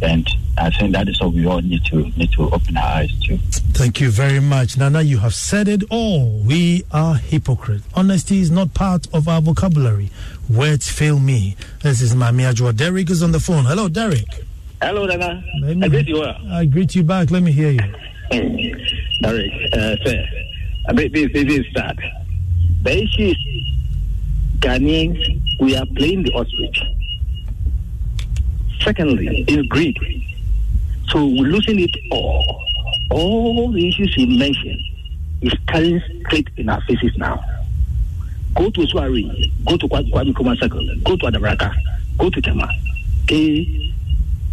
And 0.00 0.28
I 0.56 0.70
think 0.70 0.92
that 0.92 1.08
is 1.08 1.20
what 1.20 1.32
we 1.32 1.46
all 1.46 1.60
need 1.60 1.84
to 1.86 1.96
need 1.96 2.30
to 2.32 2.50
open 2.50 2.76
our 2.76 2.84
eyes 2.98 3.20
to. 3.24 3.36
Thank 3.38 4.00
you 4.00 4.10
very 4.10 4.40
much, 4.40 4.76
Nana. 4.76 5.02
You 5.02 5.18
have 5.18 5.34
said 5.34 5.68
it 5.68 5.82
all. 5.90 6.40
We 6.44 6.84
are 6.92 7.16
hypocrites. 7.16 7.84
Honesty 7.94 8.40
is 8.40 8.50
not 8.50 8.74
part 8.74 9.06
of 9.12 9.28
our 9.28 9.40
vocabulary. 9.40 10.10
Words 10.48 10.90
fail 10.90 11.18
me. 11.18 11.56
This 11.82 12.00
is 12.00 12.14
Mami 12.14 12.50
Ajwa. 12.50 12.76
Derek 12.76 13.10
is 13.10 13.22
on 13.22 13.32
the 13.32 13.40
phone. 13.40 13.64
Hello, 13.64 13.88
Derek. 13.88 14.44
Hello, 14.80 15.06
Nana. 15.06 15.42
Me, 15.62 15.82
I 15.82 15.88
greet 15.88 16.08
you. 16.08 16.24
I 16.24 16.64
greet 16.64 16.94
you 16.94 17.02
back. 17.02 17.30
Let 17.30 17.42
me 17.42 17.50
hear 17.52 17.70
you. 17.70 17.94
Derek, 19.22 19.52
uh, 19.72 19.96
sir, 20.04 20.24
a 20.88 20.94
bit, 20.94 21.12
bit, 21.12 21.32
bit 21.32 21.66
start. 21.70 21.96
The 22.82 23.02
issue 23.02 23.32
is 23.32 23.36
Ghanaians, 24.60 25.18
we 25.60 25.76
are 25.76 25.86
playing 25.96 26.22
the 26.24 26.32
ostrich 26.32 26.82
Secondly, 28.82 29.44
is 29.48 29.66
greed. 29.66 29.96
So 31.08 31.24
we're 31.26 31.48
losing 31.48 31.80
it 31.80 31.90
all. 32.10 32.62
All 33.10 33.72
the 33.72 33.88
issues 33.88 34.14
you 34.16 34.38
mentioned 34.38 34.80
is 35.40 35.52
carrying 35.68 36.02
straight 36.26 36.48
in 36.56 36.68
our 36.68 36.80
faces 36.82 37.16
now. 37.16 37.42
Go 38.54 38.70
to 38.70 38.80
Swari, 38.82 39.52
go 39.64 39.76
to 39.76 39.88
Kwame 39.88 40.32
Nkrumah 40.32 40.58
Circle, 40.58 40.86
go 41.04 41.16
to 41.16 41.26
Adabraka, 41.26 41.74
go 42.18 42.28
to 42.28 42.40
Tema, 42.40 42.68
gay, 43.26 43.94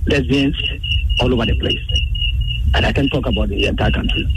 lesbians, 0.06 0.62
all 1.22 1.34
over 1.34 1.46
the 1.46 1.58
place. 1.60 1.82
And 2.76 2.86
I 2.86 2.92
can 2.92 3.10
talk 3.10 3.26
about 3.26 3.50
the 3.50 3.66
entire 3.68 3.92
country. 3.92 4.28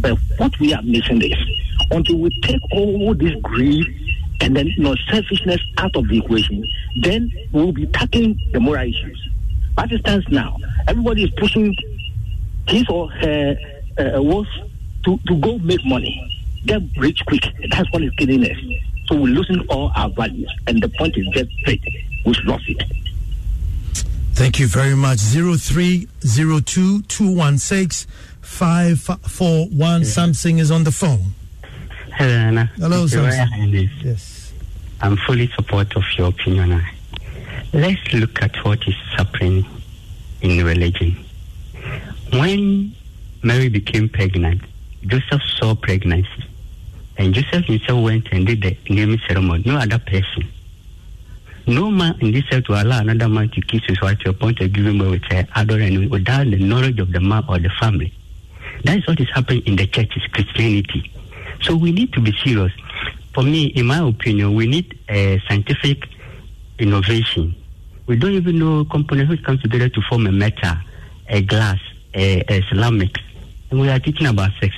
But 0.00 0.18
what 0.36 0.58
we 0.60 0.74
are 0.74 0.82
missing 0.82 1.22
is 1.22 1.38
until 1.90 2.18
we 2.18 2.40
take 2.40 2.60
all 2.72 3.14
this 3.14 3.34
greed 3.42 4.05
and 4.40 4.56
then 4.56 4.66
you 4.66 4.82
know, 4.82 4.94
selfishness 5.10 5.60
out 5.78 5.94
of 5.96 6.08
the 6.08 6.18
equation, 6.18 6.66
then 7.02 7.30
we'll 7.52 7.72
be 7.72 7.86
tackling 7.86 8.38
the 8.52 8.60
moral 8.60 8.88
issues. 8.88 9.28
As 9.78 9.90
it 9.92 10.00
stands 10.00 10.26
now, 10.28 10.56
everybody 10.88 11.24
is 11.24 11.30
pushing 11.36 11.74
his 12.66 12.88
or 12.88 13.10
her 13.10 13.56
uh, 13.98 14.22
wolf 14.22 14.46
to, 15.04 15.18
to 15.26 15.36
go 15.36 15.58
make 15.58 15.84
money, 15.84 16.32
get 16.64 16.82
rich 16.96 17.22
quick. 17.26 17.42
That's 17.70 17.90
what 17.92 18.02
is 18.02 18.12
killing 18.18 18.44
us. 18.44 18.56
So 19.06 19.16
we're 19.16 19.34
losing 19.34 19.60
all 19.68 19.92
our 19.94 20.10
values. 20.10 20.52
And 20.66 20.82
the 20.82 20.88
point 20.88 21.16
is 21.16 21.26
just 21.28 21.50
straight. 21.60 21.82
We've 22.24 22.36
lost 22.44 22.64
it. 22.68 22.82
Thank 24.34 24.58
you 24.58 24.66
very 24.66 24.96
much. 24.96 25.20
0302 25.20 27.02
216 27.02 28.12
541. 28.42 30.02
Samsung 30.02 30.58
is 30.58 30.70
on 30.70 30.84
the 30.84 30.92
phone. 30.92 31.34
Hello, 32.16 32.32
Anna. 32.32 32.70
Hello, 32.76 33.04
Samsung. 33.06 33.90
Yes. 34.02 34.52
I'm 35.02 35.16
fully 35.18 35.48
support 35.54 35.94
of 35.96 36.04
your 36.16 36.28
opinion. 36.28 36.82
Let's 37.74 38.12
look 38.14 38.42
at 38.42 38.56
what 38.64 38.86
is 38.88 38.94
happening 39.16 39.66
in 40.40 40.64
religion. 40.64 41.14
When 42.32 42.94
Mary 43.42 43.68
became 43.68 44.08
pregnant, 44.08 44.62
Joseph 45.06 45.42
saw 45.58 45.74
pregnancy. 45.74 46.44
And 47.18 47.34
Joseph 47.34 47.66
himself 47.66 48.02
went 48.02 48.28
and 48.32 48.46
did 48.46 48.62
the 48.62 48.76
naming 48.88 49.20
ceremony. 49.28 49.64
No 49.66 49.76
other 49.76 49.98
person. 49.98 50.48
No 51.66 51.90
man 51.90 52.16
in 52.20 52.32
this 52.32 52.44
earth 52.52 52.68
will 52.68 52.80
allow 52.80 53.00
another 53.00 53.28
man 53.28 53.50
to 53.50 53.60
kiss 53.60 53.82
his 53.86 54.00
wife 54.00 54.18
to 54.20 54.30
a 54.30 54.32
point 54.32 54.60
of 54.60 54.72
giving 54.72 54.98
birth 54.98 55.10
with 55.10 55.24
her 55.24 55.46
adore 55.56 55.80
and 55.80 56.10
without 56.10 56.44
the 56.44 56.56
knowledge 56.58 56.98
of 56.98 57.12
the 57.12 57.20
man 57.20 57.44
or 57.48 57.58
the 57.58 57.70
family. 57.80 58.14
That 58.84 58.98
is 58.98 59.06
what 59.06 59.20
is 59.20 59.28
happening 59.34 59.62
in 59.66 59.76
the 59.76 59.86
churches, 59.86 60.22
Christianity. 60.32 61.10
So 61.62 61.76
we 61.76 61.92
need 61.92 62.12
to 62.12 62.20
be 62.20 62.32
serious. 62.44 62.72
For 63.34 63.42
me, 63.42 63.66
in 63.66 63.86
my 63.86 63.98
opinion, 63.98 64.54
we 64.54 64.66
need 64.66 64.98
a 65.08 65.40
scientific 65.48 66.04
innovation. 66.78 67.54
We 68.06 68.16
don't 68.16 68.32
even 68.32 68.58
know 68.58 68.84
components 68.84 69.30
which 69.30 69.42
come 69.42 69.58
together 69.58 69.88
to 69.88 70.00
form 70.08 70.26
a 70.26 70.32
metal, 70.32 70.74
a 71.28 71.42
glass, 71.42 71.78
a, 72.14 72.40
a 72.48 72.62
ceramics, 72.68 73.20
and 73.70 73.80
we 73.80 73.88
are 73.88 73.98
teaching 73.98 74.26
about 74.26 74.52
sex. 74.60 74.74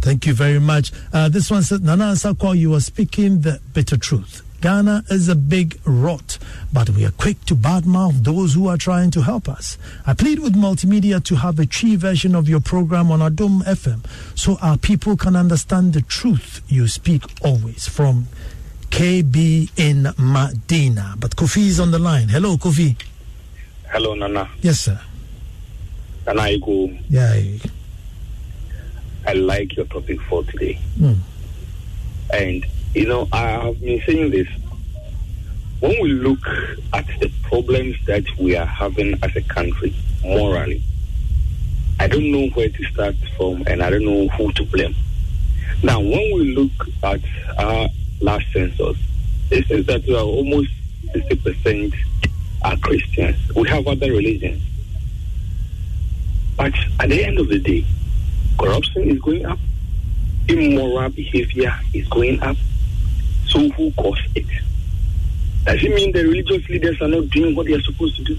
Thank 0.00 0.26
you 0.26 0.34
very 0.34 0.58
much. 0.58 0.92
Uh, 1.12 1.28
this 1.28 1.50
one 1.50 1.62
says, 1.62 1.80
Nana 1.80 2.12
Sakwa, 2.12 2.56
you 2.58 2.74
are 2.74 2.80
speaking 2.80 3.40
the 3.40 3.60
bitter 3.72 3.96
truth. 3.96 4.42
Ghana 4.60 5.04
is 5.08 5.28
a 5.28 5.36
big 5.36 5.78
rot, 5.84 6.38
but 6.72 6.90
we 6.90 7.04
are 7.04 7.12
quick 7.12 7.44
to 7.44 7.54
badmouth 7.54 8.24
those 8.24 8.54
who 8.54 8.66
are 8.66 8.76
trying 8.76 9.10
to 9.12 9.22
help 9.22 9.48
us. 9.48 9.78
I 10.06 10.14
plead 10.14 10.40
with 10.40 10.54
multimedia 10.54 11.22
to 11.24 11.36
have 11.36 11.58
a 11.60 11.66
Twi 11.66 11.94
version 11.96 12.34
of 12.34 12.48
your 12.48 12.60
program 12.60 13.12
on 13.12 13.20
Adom 13.20 13.62
FM 13.62 14.04
so 14.36 14.58
our 14.60 14.76
people 14.76 15.16
can 15.16 15.36
understand 15.36 15.92
the 15.92 16.02
truth 16.02 16.60
you 16.68 16.88
speak 16.88 17.22
always. 17.44 17.86
From 17.88 18.26
KB 18.90 19.70
in 19.78 20.12
Medina. 20.18 21.14
But 21.18 21.36
Kofi 21.36 21.68
is 21.68 21.78
on 21.78 21.90
the 21.92 21.98
line. 21.98 22.28
Hello, 22.28 22.56
Kofi. 22.56 22.96
Hello, 23.90 24.14
Nana. 24.14 24.48
Yes, 24.60 24.80
sir. 24.80 25.00
Nana 26.26 26.42
Igu. 26.42 27.00
Yeah. 27.08 27.40
I 29.26 29.32
like 29.34 29.76
your 29.76 29.86
topic 29.86 30.20
for 30.22 30.42
today. 30.44 30.78
Mm. 30.98 31.18
And, 32.32 32.66
you 32.94 33.06
know, 33.06 33.28
I 33.32 33.50
have 33.50 33.80
been 33.80 34.00
saying 34.02 34.30
this. 34.30 34.48
When 35.80 36.02
we 36.02 36.12
look 36.12 36.44
at 36.92 37.06
the 37.20 37.30
problems 37.42 37.96
that 38.06 38.24
we 38.38 38.56
are 38.56 38.66
having 38.66 39.14
as 39.22 39.36
a 39.36 39.42
country 39.42 39.94
morally, 40.24 40.82
I 42.00 42.08
don't 42.08 42.32
know 42.32 42.48
where 42.48 42.68
to 42.68 42.84
start 42.86 43.14
from 43.36 43.62
and 43.66 43.82
I 43.82 43.90
don't 43.90 44.04
know 44.04 44.26
who 44.28 44.52
to 44.52 44.64
blame. 44.64 44.94
Now, 45.82 46.00
when 46.00 46.34
we 46.34 46.54
look 46.56 46.72
at 47.04 47.20
our 47.58 47.88
last 48.20 48.46
census, 48.52 48.96
it 49.50 49.66
says 49.68 49.86
that 49.86 50.04
we 50.04 50.14
are 50.16 50.24
almost 50.24 50.70
60% 51.06 51.94
are 52.62 52.76
Christians. 52.78 53.36
We 53.54 53.68
have 53.68 53.86
other 53.86 54.10
religions. 54.10 54.62
But 56.56 56.74
at 56.98 57.08
the 57.08 57.24
end 57.24 57.38
of 57.38 57.48
the 57.48 57.58
day, 57.58 57.84
corruption 58.58 59.10
is 59.10 59.20
going 59.20 59.46
up, 59.46 59.58
immoral 60.48 61.08
behavior 61.10 61.72
is 61.94 62.08
going 62.08 62.42
up. 62.42 62.56
So 63.48 63.68
who 63.70 63.90
caused 63.92 64.20
it? 64.34 64.46
Does 65.64 65.82
it 65.82 65.94
mean 65.94 66.12
the 66.12 66.22
religious 66.24 66.68
leaders 66.68 67.00
are 67.00 67.08
not 67.08 67.28
doing 67.30 67.54
what 67.54 67.66
they 67.66 67.74
are 67.74 67.82
supposed 67.82 68.16
to 68.16 68.24
do? 68.24 68.36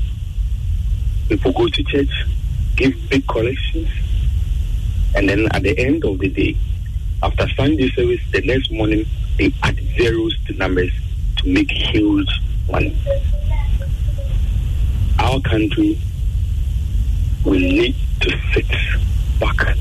People 1.27 1.51
go 1.51 1.67
to 1.67 1.83
church, 1.83 2.25
give 2.75 2.93
big 3.09 3.27
collections, 3.27 3.89
and 5.15 5.27
then 5.27 5.47
at 5.51 5.63
the 5.63 5.77
end 5.79 6.05
of 6.05 6.19
the 6.19 6.29
day, 6.29 6.55
after 7.21 7.47
Sunday 7.49 7.89
service, 7.91 8.21
the 8.31 8.41
next 8.41 8.71
morning 8.71 9.05
they 9.37 9.51
add 9.63 9.79
zeros 9.95 10.35
to 10.45 10.53
numbers 10.53 10.91
to 11.37 11.49
make 11.49 11.71
huge 11.71 12.29
money. 12.69 12.95
Our 15.19 15.39
country 15.41 15.99
will 17.43 17.59
need 17.59 17.95
to 18.21 18.37
sit 18.53 18.67
back, 19.39 19.75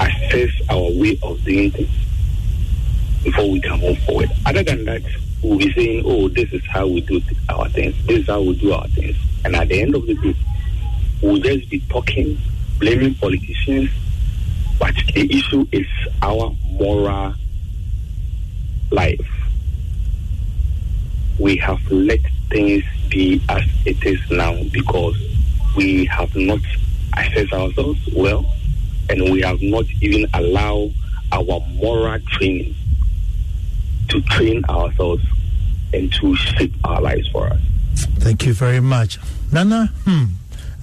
assess 0.00 0.50
our 0.68 0.90
way 0.92 1.18
of 1.22 1.42
doing 1.44 1.70
things 1.70 2.03
before 3.24 3.50
we 3.50 3.60
can 3.60 3.80
move 3.80 3.98
forward. 4.04 4.30
Other 4.46 4.62
than 4.62 4.84
that, 4.84 5.02
we'll 5.42 5.58
be 5.58 5.72
saying, 5.72 6.02
oh, 6.06 6.28
this 6.28 6.52
is 6.52 6.64
how 6.66 6.86
we 6.86 7.00
do 7.00 7.20
our 7.48 7.68
things, 7.70 7.94
this 8.06 8.20
is 8.20 8.26
how 8.26 8.42
we 8.42 8.54
do 8.54 8.72
our 8.72 8.86
things. 8.88 9.16
And 9.44 9.56
at 9.56 9.68
the 9.68 9.80
end 9.80 9.94
of 9.94 10.06
the 10.06 10.14
day, 10.14 10.36
we'll 11.22 11.38
just 11.40 11.68
be 11.70 11.80
talking, 11.88 12.38
blaming 12.78 13.14
politicians, 13.14 13.90
but 14.78 14.94
the 15.14 15.34
issue 15.34 15.66
is 15.72 15.86
our 16.22 16.54
moral 16.70 17.34
life. 18.90 19.30
We 21.38 21.56
have 21.56 21.80
let 21.90 22.20
things 22.50 22.84
be 23.08 23.42
as 23.48 23.64
it 23.86 24.04
is 24.04 24.20
now 24.30 24.62
because 24.72 25.16
we 25.76 26.04
have 26.06 26.34
not 26.36 26.60
assessed 27.16 27.52
ourselves 27.52 27.98
well 28.14 28.44
and 29.10 29.32
we 29.32 29.40
have 29.40 29.60
not 29.60 29.84
even 30.00 30.28
allowed 30.34 30.92
our 31.32 31.60
moral 31.74 32.18
training 32.20 32.74
to 34.08 34.20
train 34.22 34.64
ourselves 34.66 35.22
and 35.92 36.12
to 36.14 36.34
shape 36.36 36.74
our 36.84 37.00
lives 37.00 37.28
for 37.28 37.46
us. 37.48 37.60
Thank 38.18 38.46
you 38.46 38.54
very 38.54 38.80
much. 38.80 39.18
Nana, 39.52 39.86
hmm, 40.04 40.24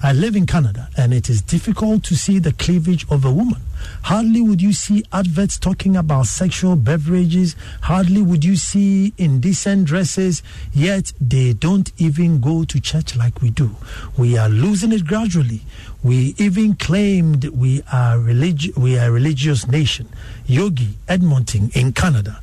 I 0.02 0.12
live 0.12 0.34
in 0.36 0.46
Canada 0.46 0.88
and 0.96 1.12
it 1.12 1.28
is 1.28 1.42
difficult 1.42 2.02
to 2.04 2.16
see 2.16 2.38
the 2.38 2.52
cleavage 2.52 3.06
of 3.10 3.24
a 3.24 3.30
woman. 3.32 3.60
Hardly 4.02 4.40
would 4.40 4.62
you 4.62 4.72
see 4.72 5.02
adverts 5.12 5.58
talking 5.58 5.96
about 5.96 6.26
sexual 6.26 6.76
beverages. 6.76 7.56
Hardly 7.82 8.22
would 8.22 8.44
you 8.44 8.54
see 8.56 9.12
indecent 9.18 9.86
dresses. 9.86 10.42
Yet 10.72 11.12
they 11.20 11.52
don't 11.52 11.90
even 11.98 12.40
go 12.40 12.64
to 12.64 12.80
church 12.80 13.16
like 13.16 13.42
we 13.42 13.50
do. 13.50 13.74
We 14.16 14.38
are 14.38 14.48
losing 14.48 14.92
it 14.92 15.04
gradually. 15.04 15.62
We 16.02 16.34
even 16.38 16.74
claimed 16.76 17.44
we 17.46 17.82
are 17.92 18.18
relig- 18.18 18.76
we 18.76 18.98
are 18.98 19.08
a 19.08 19.10
religious 19.12 19.66
nation. 19.66 20.08
Yogi 20.46 20.90
Edmonton 21.08 21.70
in 21.74 21.92
Canada. 21.92 22.40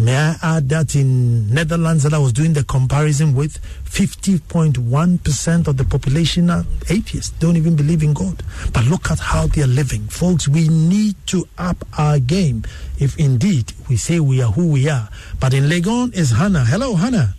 May 0.00 0.14
I 0.16 0.36
add 0.42 0.68
that 0.70 0.94
in 0.94 1.48
Netherlands 1.52 2.02
that 2.02 2.12
I 2.12 2.18
was 2.18 2.32
doing 2.32 2.52
the 2.52 2.64
comparison 2.64 3.34
with 3.34 3.58
50.1% 3.84 5.68
of 5.68 5.76
the 5.76 5.84
population 5.84 6.50
are 6.50 6.64
atheists, 6.90 7.30
don't 7.38 7.56
even 7.56 7.76
believe 7.76 8.02
in 8.02 8.12
God. 8.12 8.42
But 8.72 8.84
look 8.86 9.10
at 9.10 9.18
how 9.18 9.46
they 9.46 9.62
are 9.62 9.66
living. 9.66 10.02
Folks, 10.08 10.48
we 10.48 10.68
need 10.68 11.14
to 11.28 11.46
up 11.56 11.86
our 11.96 12.18
game 12.18 12.64
if 12.98 13.16
indeed 13.18 13.72
we 13.88 13.96
say 13.96 14.20
we 14.20 14.42
are 14.42 14.52
who 14.52 14.68
we 14.68 14.88
are. 14.88 15.08
But 15.40 15.54
in 15.54 15.64
Legon 15.64 16.14
is 16.14 16.30
Hannah. 16.30 16.64
Hello, 16.64 16.94
Hannah. 16.94 17.34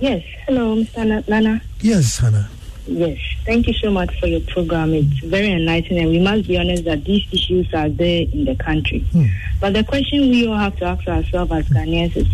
Yes. 0.00 0.22
Hello, 0.46 0.76
Mr. 0.76 1.28
Nana. 1.28 1.60
Yes, 1.80 2.18
Hannah. 2.18 2.48
Yes, 2.86 3.18
thank 3.44 3.68
you 3.68 3.74
so 3.74 3.90
much 3.90 4.18
for 4.18 4.26
your 4.26 4.40
program. 4.40 4.92
It's 4.92 5.20
very 5.20 5.52
enlightening, 5.52 6.00
and 6.02 6.10
we 6.10 6.18
must 6.18 6.48
be 6.48 6.58
honest 6.58 6.84
that 6.84 7.04
these 7.04 7.24
issues 7.32 7.72
are 7.72 7.88
there 7.88 8.22
in 8.32 8.44
the 8.44 8.56
country. 8.56 9.00
Hmm. 9.12 9.26
But 9.60 9.74
the 9.74 9.84
question 9.84 10.28
we 10.30 10.48
all 10.48 10.56
have 10.58 10.76
to 10.78 10.86
ask 10.86 11.06
ourselves 11.06 11.52
as 11.52 11.68
Ghanaians 11.68 12.16
is, 12.16 12.26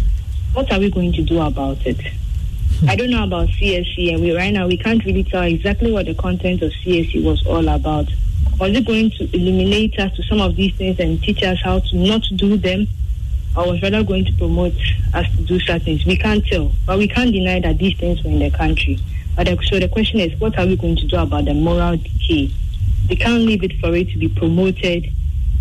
what 0.54 0.72
are 0.72 0.78
we 0.80 0.90
going 0.90 1.12
to 1.12 1.22
do 1.22 1.40
about 1.40 1.84
it? 1.87 2.00
I 2.87 2.96
don't 2.96 3.11
know 3.11 3.24
about 3.24 3.48
CSE, 3.48 4.14
and 4.14 4.22
we 4.22 4.34
right 4.34 4.52
now 4.52 4.66
we 4.66 4.78
can't 4.78 5.04
really 5.04 5.24
tell 5.24 5.42
exactly 5.42 5.92
what 5.92 6.06
the 6.06 6.14
content 6.14 6.62
of 6.62 6.72
CSE 6.72 7.22
was 7.24 7.44
all 7.46 7.68
about. 7.68 8.08
Was 8.58 8.72
it 8.72 8.87
going 8.87 9.11
to 9.11 9.37
eliminate 9.37 9.98
us 9.98 10.14
to 10.16 10.22
some 10.22 10.40
of 10.40 10.56
these 10.56 10.74
things 10.76 10.98
and 10.98 11.22
teach 11.22 11.42
us 11.42 11.58
how 11.62 11.80
to 11.80 11.96
not 11.96 12.22
do 12.37 12.56
them, 12.56 12.87
or 13.56 13.72
was 13.72 13.82
rather 13.82 14.02
going 14.02 14.24
to 14.24 14.32
promote 14.32 14.74
us 15.12 15.26
to 15.37 15.42
do 15.42 15.61
certain 15.61 15.80
things? 15.80 16.06
We 16.06 16.16
can't 16.16 16.44
tell, 16.46 16.72
but 16.87 16.98
we 16.98 17.06
can't 17.08 17.32
deny 17.32 17.61
that 17.61 17.78
these 17.78 17.98
things 17.98 18.22
were 18.22 18.30
in 18.30 18.38
the 18.38 18.50
country. 18.50 18.98
But 19.38 19.46
the, 19.46 19.57
so 19.62 19.79
the 19.79 19.88
question 19.88 20.18
is, 20.18 20.35
what 20.40 20.59
are 20.59 20.66
we 20.66 20.74
going 20.74 20.96
to 20.96 21.07
do 21.07 21.16
about 21.16 21.44
the 21.44 21.55
moral 21.55 21.96
decay? 21.96 22.51
We 23.09 23.14
can't 23.14 23.44
leave 23.44 23.62
it 23.62 23.79
for 23.79 23.94
it 23.94 24.11
to 24.11 24.18
be 24.18 24.29
promoted. 24.29 25.12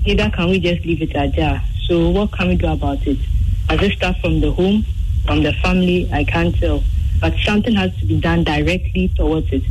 Neither 0.04 0.32
can 0.32 0.50
we 0.50 0.60
just 0.60 0.84
leave 0.84 1.04
it 1.04 1.16
ajar. 1.16 1.62
So 1.86 2.10
what 2.10 2.32
can 2.32 2.48
we 2.48 2.56
do 2.56 2.66
about 2.66 3.06
it? 3.06 3.20
Does 3.68 3.84
it 3.84 3.92
start 3.92 4.18
from 4.18 4.40
the 4.40 4.52
home, 4.52 4.84
from 5.28 5.44
the 5.44 5.54
family? 5.54 6.10
I 6.12 6.24
can't 6.24 6.58
tell. 6.58 6.84
But 7.22 7.36
something 7.46 7.76
has 7.76 7.96
to 7.98 8.08
be 8.08 8.20
done 8.20 8.44
directly 8.44 9.10
towards 9.10 9.54
it. 9.54 9.62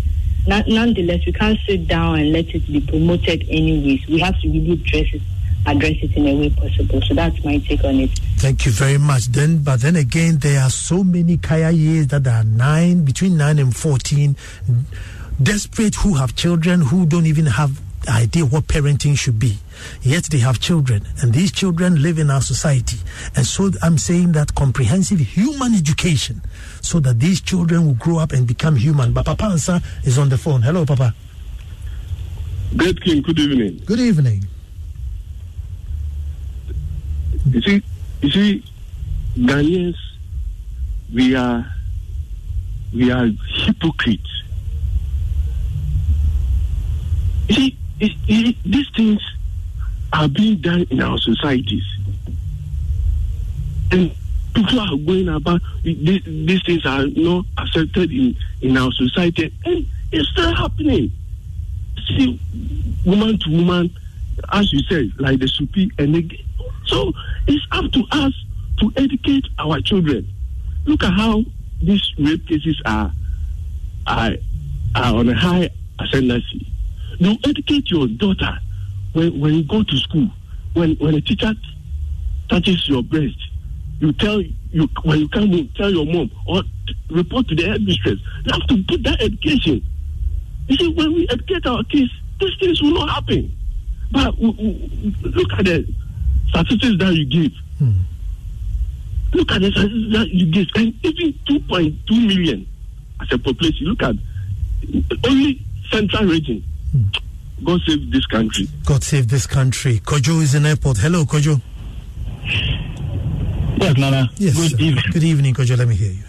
Nonetheless, 0.47 1.27
we 1.27 1.33
can't 1.33 1.59
sit 1.67 1.89
down 1.89 2.21
and 2.21 2.31
let 2.31 2.47
it 2.55 2.65
be 2.65 2.81
promoted 2.81 3.45
anyways. 3.49 4.07
We 4.07 4.21
have 4.21 4.41
to 4.41 4.49
really 4.49 4.75
address 4.75 5.15
it 5.15 5.23
address 5.67 5.97
it 6.03 6.17
in 6.17 6.27
a 6.27 6.35
way 6.35 6.51
possible. 6.51 7.03
So 7.03 7.15
that's 7.15 7.45
my 7.45 7.59
take 7.59 7.85
on 7.85 7.97
it. 8.01 8.11
Thank 8.39 8.65
you 8.67 8.73
very 8.73 8.99
much. 8.99 9.27
Then, 9.27 9.63
but 9.63 9.81
then 9.81 9.97
again, 9.97 10.39
there 10.39 10.63
are 10.63 10.71
so 10.71 11.03
many 11.03 11.37
kayayei 11.37 12.09
that 12.09 12.27
are 12.27 12.45
nine, 12.45 13.05
between 13.05 13.37
nine 13.37 13.59
and 13.59 13.75
fourteen, 13.77 14.37
desperate 15.43 15.97
who 15.97 16.15
have 16.15 16.37
children 16.37 16.81
who 16.81 17.05
don't 17.07 17.27
even 17.27 17.47
have 17.47 17.81
idea 18.09 18.45
what 18.45 18.69
parenting 18.69 19.19
should 19.19 19.37
be. 19.37 19.59
Yet 20.01 20.25
they 20.25 20.39
have 20.39 20.61
children, 20.61 21.05
and 21.21 21.35
these 21.35 21.51
children 21.51 22.01
live 22.01 22.21
in 22.21 22.31
our 22.31 22.41
society. 22.41 22.99
And 23.35 23.45
so 23.45 23.73
I'm 23.83 23.99
saying 23.99 24.33
that 24.33 24.55
comprehensive 24.55 25.19
human 25.19 25.75
education, 25.75 26.43
so 26.81 27.01
that 27.01 27.19
these 27.19 27.41
children 27.41 27.85
will 27.85 27.95
grow 27.95 28.19
up 28.19 28.31
and 28.31 28.47
become 28.47 28.77
human. 28.77 29.13
But 29.13 29.27
Papa 29.27 29.45
Ansa 29.45 29.83
is 30.07 30.19
on 30.19 30.29
the 30.29 30.39
phone. 30.39 30.63
Hello, 30.63 30.87
Papa. 30.87 31.15
Great 32.77 33.01
King, 33.01 33.23
good 33.23 33.39
evening. 33.41 33.83
Good 33.87 34.01
evening. 34.01 34.47
You 37.51 37.63
see, 37.63 37.83
you 38.23 38.31
see, 38.31 38.65
Ghanaians, 39.37 39.97
we 41.13 41.35
are 41.37 41.67
we 42.93 43.11
are 43.11 43.27
hypocrites. 43.49 44.43
You 47.49 47.55
see, 47.55 47.79
it, 48.01 48.13
it, 48.27 48.57
these 48.65 48.89
things 48.97 49.21
are 50.13 50.29
being 50.29 50.61
done 50.61 50.87
in 50.91 51.01
our 51.01 51.19
societies, 51.19 51.85
and 53.93 54.15
people 54.55 54.81
are 54.81 54.97
going 54.97 55.29
about 55.29 55.61
these, 55.83 56.23
these 56.25 56.63
things 56.65 56.85
are 56.85 57.07
not 57.07 57.45
accepted 57.59 58.11
in 58.11 58.37
in 58.61 58.77
our 58.77 58.91
society, 58.93 59.53
and 59.65 59.87
it's 60.11 60.29
still 60.31 60.55
happening. 60.55 61.13
See, 62.09 62.41
woman 63.05 63.39
to 63.39 63.51
woman 63.51 63.97
as 64.53 64.73
you 64.73 64.81
said, 64.81 65.13
like 65.19 65.39
the 65.39 65.47
Supi 65.47 65.91
and 65.99 66.15
the, 66.15 66.41
so 66.87 67.13
it's 67.47 67.65
up 67.73 67.91
to 67.93 68.05
us 68.13 68.33
to 68.81 68.93
educate 68.97 69.45
our 69.59 69.81
children. 69.81 70.27
Look 70.85 71.03
at 71.03 71.13
how 71.13 71.43
these 71.83 72.13
rape 72.19 72.47
cases 72.47 72.81
are 72.85 73.11
are, 74.07 74.33
are 74.95 75.15
on 75.17 75.29
a 75.29 75.35
high 75.35 75.71
ascendancy. 75.99 76.67
You 77.19 77.37
educate 77.45 77.91
your 77.91 78.07
daughter 78.07 78.59
when, 79.13 79.41
when 79.41 79.55
you 79.55 79.65
go 79.65 79.83
to 79.83 79.97
school. 79.97 80.29
When 80.75 80.95
when 80.97 81.15
a 81.15 81.21
teacher 81.21 81.55
touches 82.49 82.89
your 82.89 83.03
breast, 83.03 83.39
you 84.01 84.13
tell 84.13 84.43
you 84.43 84.89
when 85.03 85.21
you 85.21 85.29
come 85.29 85.49
home, 85.51 85.69
tell 85.77 85.91
your 85.91 86.07
mom 86.07 86.31
or 86.47 86.63
report 87.11 87.49
to 87.49 87.55
the 87.57 87.65
headmistress. 87.67 88.19
You 88.45 88.53
have 88.53 88.67
to 88.69 88.85
put 88.85 89.03
that 89.05 89.23
education. 89.23 89.83
You 90.69 90.77
see, 90.77 90.89
when 90.93 91.15
we 91.15 91.27
educate 91.31 91.67
our 91.67 91.83
kids, 91.85 92.11
these 92.41 92.51
things 92.61 92.83
will 92.83 92.93
not 92.93 93.09
happen. 93.09 93.57
But 94.13 94.39
look 94.39 95.53
at 95.55 95.65
the 95.65 95.87
statistics 96.49 96.99
that 96.99 97.15
you 97.15 97.25
give. 97.27 97.53
Hmm. 97.79 98.01
Look 99.35 99.53
at 99.53 99.61
the 99.61 99.71
statistics 99.71 100.13
that 100.13 100.29
you 100.31 100.47
give, 100.53 100.69
and 100.77 100.95
even 101.05 101.33
2.2 101.49 102.27
million 102.27 102.67
as 103.21 103.29
a 103.33 103.39
population. 103.39 103.87
Look 103.87 104.03
at 104.03 104.15
only 105.25 105.61
central 105.91 106.25
region. 106.25 106.63
Hmm. 106.93 107.65
God 107.65 107.81
save 107.87 108.11
this 108.11 108.27
country. 108.27 108.69
God 108.85 109.03
save 109.03 109.29
this 109.29 109.47
country. 109.47 109.99
Kojo 110.01 110.43
is 110.43 110.55
in 110.55 110.67
airport. 110.67 110.99
Hello, 110.99 111.25
Kojo. 111.25 111.61
Yes, 113.79 113.97
Nana. 113.97 114.31
Yes. 114.37 114.57
Good 114.57 114.81
evening. 114.81 115.05
Good 115.13 115.25
evening, 115.25 115.55
Kojo. 115.55 115.77
Let 115.77 115.89
me 115.89 115.95
hear 115.95 116.13
you. 116.13 116.25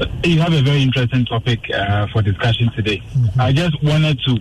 Uh, 0.00 0.06
you 0.24 0.40
have 0.40 0.52
a 0.52 0.62
very 0.62 0.82
interesting 0.82 1.24
topic 1.26 1.60
uh, 1.70 2.06
for 2.12 2.22
discussion 2.22 2.70
today. 2.74 2.98
Mm-hmm. 3.14 3.40
I 3.40 3.52
just 3.52 3.82
wanted 3.82 4.18
to 4.26 4.38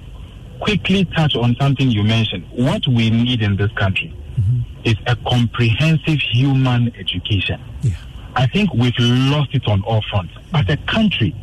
quickly 0.60 1.06
touch 1.06 1.36
on 1.36 1.56
something 1.60 1.90
you 1.90 2.04
mentioned. 2.04 2.48
What 2.52 2.88
we 2.88 3.10
need 3.10 3.42
in 3.42 3.58
this 3.58 3.72
country 3.74 4.14
mm-hmm. 4.40 4.61
Is 4.84 4.96
a 5.08 5.16
comprehensive 5.16 6.20
human 6.20 6.94
education. 6.96 7.62
Yeah. 7.82 7.94
I 8.36 8.48
think 8.48 8.74
we've 8.74 8.94
lost 8.98 9.54
it 9.54 9.68
on 9.68 9.82
all 9.84 10.02
fronts. 10.10 10.34
As 10.54 10.66
a 10.70 10.78
country, 10.78 11.36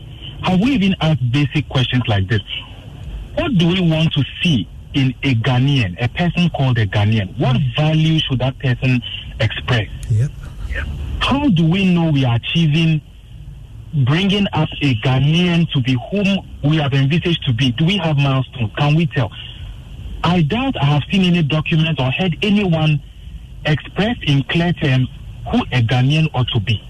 have 0.42 0.61
we 0.61 0.72
even 0.72 0.94
asked 1.01 1.31
basic 1.31 1.68
questions 1.68 2.03
like 2.07 2.29
this? 2.29 2.42
What 3.35 3.57
do 3.59 3.68
we 3.68 3.81
want 3.81 4.12
to 4.14 4.24
see 4.42 4.68
in 4.94 5.14
a 5.22 5.35
Ghanaian, 5.35 6.03
a 6.03 6.09
person 6.09 6.51
called 6.51 6.79
a 6.79 6.87
Ghanaian? 6.87 7.38
What 7.38 7.57
mm-hmm. 7.57 7.77
value 7.77 8.18
should 8.20 8.38
that 8.40 8.59
person 8.59 9.03
express? 9.40 9.88
Yep. 10.11 10.31
How 11.20 11.48
do 11.48 11.68
we 11.68 11.92
know 11.92 12.11
we 12.11 12.24
are 12.24 12.37
achieving 12.37 13.03
bringing 14.05 14.46
us 14.53 14.68
a 14.83 14.94
Ghanaian 14.96 15.70
to 15.72 15.81
be 15.81 15.96
whom 16.11 16.46
we 16.62 16.77
have 16.77 16.94
envisaged 16.94 17.44
to 17.44 17.53
be? 17.53 17.72
Do 17.72 17.85
we 17.85 17.96
have 17.98 18.16
milestones? 18.16 18.72
Can 18.77 18.94
we 18.94 19.07
tell? 19.07 19.31
I 20.24 20.42
doubt 20.42 20.77
I 20.81 20.87
have 20.87 21.03
seen 21.11 21.22
any 21.24 21.42
document 21.42 22.01
or 22.01 22.11
heard 22.11 22.37
anyone 22.42 23.03
express 23.68 24.16
in 24.22 24.42
clear 24.44 24.72
terms 24.72 25.09
who 25.50 25.62
a 25.72 25.83
Ghanaian 25.83 26.28
ought 26.35 26.48
to 26.48 26.61
be. 26.61 26.83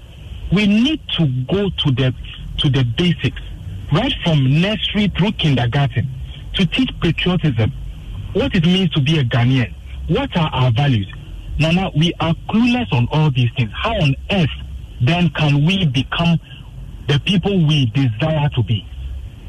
We 0.51 0.65
need 0.65 1.01
to 1.17 1.27
go 1.47 1.69
to 1.69 1.91
the 1.91 2.13
to 2.57 2.69
the 2.69 2.83
basics, 2.97 3.41
right 3.93 4.13
from 4.23 4.61
nursery 4.61 5.07
through 5.17 5.31
kindergarten, 5.33 6.09
to 6.55 6.65
teach 6.65 6.89
patriotism, 7.01 7.71
what 8.33 8.53
it 8.53 8.65
means 8.65 8.89
to 8.91 9.01
be 9.01 9.19
a 9.19 9.23
Ghanaian, 9.23 9.73
what 10.07 10.35
are 10.35 10.49
our 10.51 10.71
values. 10.71 11.07
Nana, 11.59 11.91
we 11.95 12.13
are 12.19 12.33
clueless 12.49 12.91
on 12.91 13.07
all 13.11 13.31
these 13.31 13.49
things. 13.55 13.71
How 13.73 13.93
on 13.95 14.15
earth 14.31 14.49
then 15.01 15.29
can 15.29 15.65
we 15.65 15.85
become 15.85 16.39
the 17.07 17.19
people 17.19 17.65
we 17.65 17.85
desire 17.87 18.49
to 18.55 18.63
be? 18.63 18.85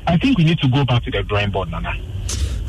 I 0.06 0.16
think 0.16 0.38
we 0.38 0.44
need 0.44 0.58
to 0.60 0.68
go 0.68 0.84
back 0.84 1.04
to 1.04 1.10
the 1.10 1.22
drawing 1.22 1.50
board, 1.50 1.70
Nana. 1.70 1.94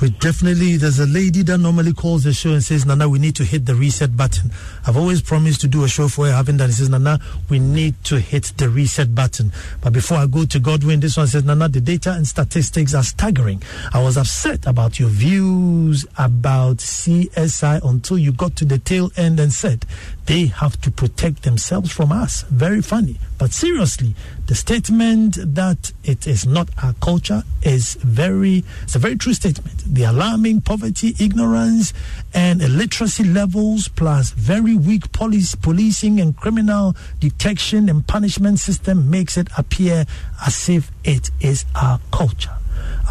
We 0.02 0.10
definitely, 0.10 0.78
there's 0.78 0.98
a 0.98 1.06
lady 1.06 1.44
that 1.44 1.60
normally 1.60 1.94
calls 1.94 2.24
the 2.24 2.34
show 2.34 2.54
and 2.54 2.64
says, 2.64 2.88
Nana, 2.88 3.08
we 3.08 3.20
need 3.20 3.36
to 3.36 3.44
hit 3.44 3.68
the 3.68 3.76
reset 3.76 4.18
button. 4.18 4.50
I've 4.88 4.98
always 4.98 5.22
promised 5.22 5.62
to 5.62 5.68
do 5.68 5.84
a 5.84 5.88
show 5.88 6.08
for 6.08 6.26
her, 6.26 6.32
haven't 6.32 6.58
done. 6.58 6.70
He 6.70 6.74
says, 6.74 6.90
Nana, 6.90 7.20
we 7.50 7.60
need 7.60 8.04
to 8.06 8.20
hit 8.20 8.54
the 8.58 8.68
reset 8.68 9.14
button. 9.14 9.52
But 9.80 9.94
before 9.94 10.18
I 10.18 10.26
go 10.26 10.46
to 10.46 10.60
Godwin, 10.60 11.02
this 11.02 11.18
one 11.18 11.28
says, 11.28 11.44
Nana, 11.44 11.70
the 11.70 11.82
data 11.82 12.14
and 12.14 12.28
statistics 12.28 12.96
are 12.96 13.04
staggering. 13.04 13.62
I 13.94 14.02
was 14.02 14.18
upset 14.18 14.66
about 14.66 15.00
your 15.00 15.10
views 15.10 16.04
about 16.18 16.78
CSE 16.78 17.88
until 17.88 18.18
you 18.18 18.32
got 18.32 18.56
to 18.56 18.66
the 18.66 18.80
tail 18.80 19.12
end 19.18 19.40
and 19.40 19.54
said 19.54 19.86
they 20.26 20.48
have 20.48 20.82
to 20.82 20.90
protect 20.90 21.44
themselves 21.44 21.92
from 21.92 22.12
us. 22.12 22.42
Very 22.44 22.82
funny. 22.82 23.18
But 23.38 23.54
seriously, 23.54 24.16
the 24.52 24.56
statement 24.56 25.38
that 25.56 25.94
it 26.04 26.28
is 26.28 26.46
not 26.46 26.68
our 26.84 26.94
culture 26.96 27.42
is 27.64 27.94
very, 28.04 28.66
it's 28.84 28.96
a 28.96 29.00
very 29.00 29.16
true 29.16 29.34
statement. 29.34 29.78
The 29.88 30.04
alarming 30.04 30.60
poverty, 30.60 31.16
ignorance, 31.22 31.94
and 32.34 32.62
illiteracy 32.62 33.24
levels, 33.24 33.88
plus 33.88 34.32
very 34.32 34.76
weak 34.76 35.14
police, 35.14 35.56
policing 35.56 36.20
and 36.20 36.36
criminal 36.36 36.96
detection 37.22 37.88
and 37.88 38.06
punishment 38.06 38.60
system 38.60 39.10
makes 39.10 39.38
it 39.38 39.48
appear 39.58 40.04
as 40.46 40.68
if 40.68 40.92
it 41.06 41.32
is 41.40 41.64
our 41.82 42.02
culture. 42.12 42.56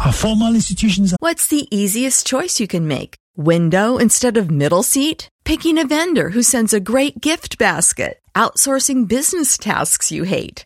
Our 0.05 0.13
formal 0.13 0.53
institutions. 0.53 1.11
Are- 1.13 1.17
What's 1.21 1.47
the 1.47 1.67
easiest 1.75 2.27
choice 2.27 2.59
you 2.59 2.67
can 2.67 2.87
make? 2.87 3.15
Window 3.35 3.97
instead 3.97 4.37
of 4.37 4.51
middle 4.51 4.83
seat? 4.83 5.27
Picking 5.43 5.79
a 5.79 5.87
vendor 5.87 6.29
who 6.29 6.43
sends 6.43 6.71
a 6.71 6.79
great 6.79 7.19
gift 7.19 7.57
basket? 7.57 8.19
Outsourcing 8.35 9.07
business 9.07 9.57
tasks 9.57 10.11
you 10.11 10.21
hate? 10.23 10.65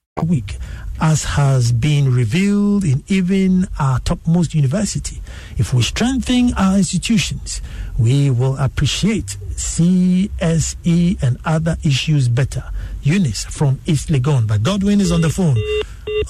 Week 0.23 0.57
as 1.01 1.23
has 1.23 1.71
been 1.71 2.13
revealed 2.13 2.83
in 2.83 3.03
even 3.07 3.67
our 3.79 3.99
topmost 3.99 4.53
university. 4.53 5.19
If 5.57 5.73
we 5.73 5.81
strengthen 5.81 6.53
our 6.53 6.77
institutions, 6.77 7.59
we 7.97 8.29
will 8.29 8.55
appreciate 8.57 9.37
CSE 9.55 11.23
and 11.23 11.39
other 11.43 11.77
issues 11.83 12.29
better. 12.29 12.63
Eunice 13.01 13.45
from 13.45 13.79
East 13.87 14.09
Legon. 14.09 14.45
But 14.45 14.61
Godwin 14.61 15.01
is 15.01 15.11
on 15.11 15.21
the 15.21 15.31
phone. 15.31 15.57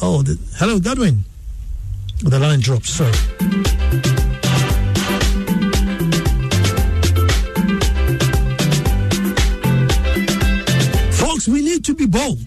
Oh, 0.02 0.24
the, 0.24 0.40
hello, 0.56 0.80
Godwin. 0.80 1.26
The 2.20 2.40
line 2.40 2.62
drops. 2.62 2.92
Sorry. 2.92 3.12
Folks, 11.12 11.48
we 11.50 11.62
need 11.62 11.84
to 11.84 11.94
be 11.94 12.06
bold. 12.06 12.40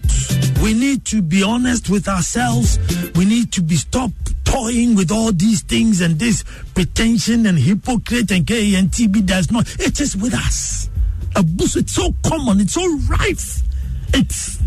We 0.65 0.73
need 0.73 1.05
to 1.05 1.21
be 1.21 1.43
honest 1.43 1.91
with 1.91 2.07
ourselves. 2.07 2.79
We 3.13 3.23
need 3.23 3.51
to 3.51 3.61
be 3.61 3.75
stop 3.75 4.09
toying 4.45 4.95
with 4.95 5.11
all 5.11 5.31
these 5.31 5.61
things 5.61 6.01
and 6.01 6.17
this 6.17 6.43
pretension 6.73 7.45
and 7.45 7.55
hypocrite 7.55 8.31
and 8.31 8.47
K 8.47 8.73
and 8.73 8.89
TB. 8.89 9.27
does 9.27 9.51
not. 9.51 9.69
It 9.79 10.01
is 10.01 10.17
with 10.17 10.33
us. 10.33 10.89
Abuse. 11.35 11.75
It's 11.75 11.93
so 11.93 12.15
common. 12.25 12.59
It's 12.61 12.73
so 12.73 12.97
rife. 13.07 13.61
It's 14.15 14.59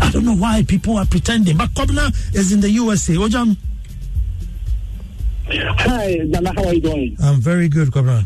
I 0.00 0.10
don't 0.10 0.24
know 0.24 0.36
why 0.36 0.62
people 0.62 0.96
are 0.96 1.04
pretending. 1.04 1.58
But 1.58 1.68
Kobna 1.74 2.08
is 2.34 2.50
in 2.50 2.62
the 2.62 2.70
USA. 2.70 3.12
Ojam. 3.16 3.54
Hi, 5.48 6.14
Nana. 6.24 6.54
How 6.54 6.64
are 6.64 6.72
you 6.72 6.80
doing? 6.80 7.14
I'm 7.22 7.42
very 7.42 7.68
good, 7.68 7.88
Kobna. 7.88 8.24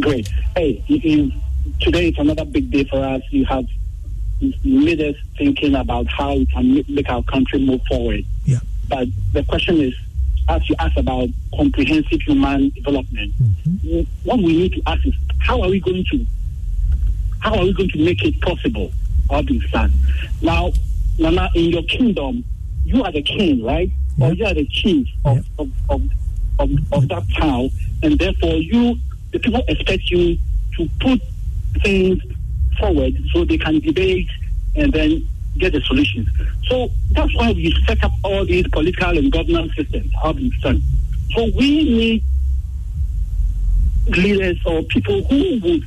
Great. 0.00 0.28
Hey, 0.54 0.84
you, 0.86 0.98
you, 0.98 1.32
today 1.80 2.08
is 2.10 2.18
another 2.18 2.44
big 2.44 2.70
day 2.70 2.84
for 2.84 3.02
us. 3.02 3.22
You 3.30 3.46
have 3.46 3.64
made 4.64 5.00
us 5.00 5.16
thinking 5.36 5.74
about 5.74 6.06
how 6.08 6.34
we 6.34 6.46
can 6.46 6.84
make 6.88 7.08
our 7.08 7.22
country 7.24 7.58
move 7.58 7.80
forward. 7.88 8.24
Yeah. 8.44 8.58
But 8.88 9.08
the 9.32 9.44
question 9.44 9.80
is, 9.80 9.94
as 10.48 10.68
you 10.68 10.74
ask 10.78 10.96
about 10.96 11.28
comprehensive 11.54 12.20
human 12.22 12.70
development, 12.70 13.32
mm-hmm. 13.40 14.00
what 14.28 14.38
we 14.38 14.56
need 14.56 14.72
to 14.72 14.82
ask 14.86 15.06
is, 15.06 15.14
how 15.38 15.62
are 15.62 15.68
we 15.68 15.80
going 15.80 16.04
to, 16.10 16.26
how 17.40 17.54
are 17.56 17.64
we 17.64 17.72
going 17.72 17.90
to 17.90 18.04
make 18.04 18.24
it 18.24 18.40
possible? 18.40 18.92
These 19.44 19.62
Now, 20.42 20.72
Nana, 21.16 21.50
in 21.54 21.66
your 21.66 21.84
kingdom, 21.84 22.42
you 22.84 23.04
are 23.04 23.12
the 23.12 23.22
king, 23.22 23.62
right? 23.62 23.88
Or 24.20 24.32
you 24.32 24.44
are 24.44 24.54
the 24.54 24.66
chief 24.66 25.06
of, 25.24 25.46
of, 25.56 25.70
of, 25.88 26.02
of, 26.58 26.70
of 26.92 27.08
that 27.08 27.22
town, 27.38 27.70
and 28.02 28.18
therefore 28.18 28.54
you, 28.54 28.96
the 29.30 29.38
people 29.38 29.62
expect 29.68 30.10
you 30.10 30.36
to 30.76 30.88
put 30.98 31.20
things 31.84 32.20
forward 32.80 33.14
so 33.32 33.44
they 33.44 33.58
can 33.58 33.78
debate 33.80 34.28
and 34.76 34.92
then 34.92 35.28
get 35.58 35.72
the 35.72 35.80
solutions. 35.82 36.28
So 36.68 36.90
that's 37.12 37.34
why 37.36 37.52
we 37.52 37.74
set 37.86 38.02
up 38.02 38.12
all 38.24 38.44
these 38.44 38.66
political 38.68 39.16
and 39.16 39.30
governance 39.30 39.74
systems, 39.76 40.10
it's 40.24 40.62
done. 40.62 40.82
So 41.34 41.50
we 41.56 41.84
need 41.84 42.24
leaders 44.08 44.58
or 44.64 44.82
people 44.84 45.22
who 45.24 45.60
would 45.60 45.84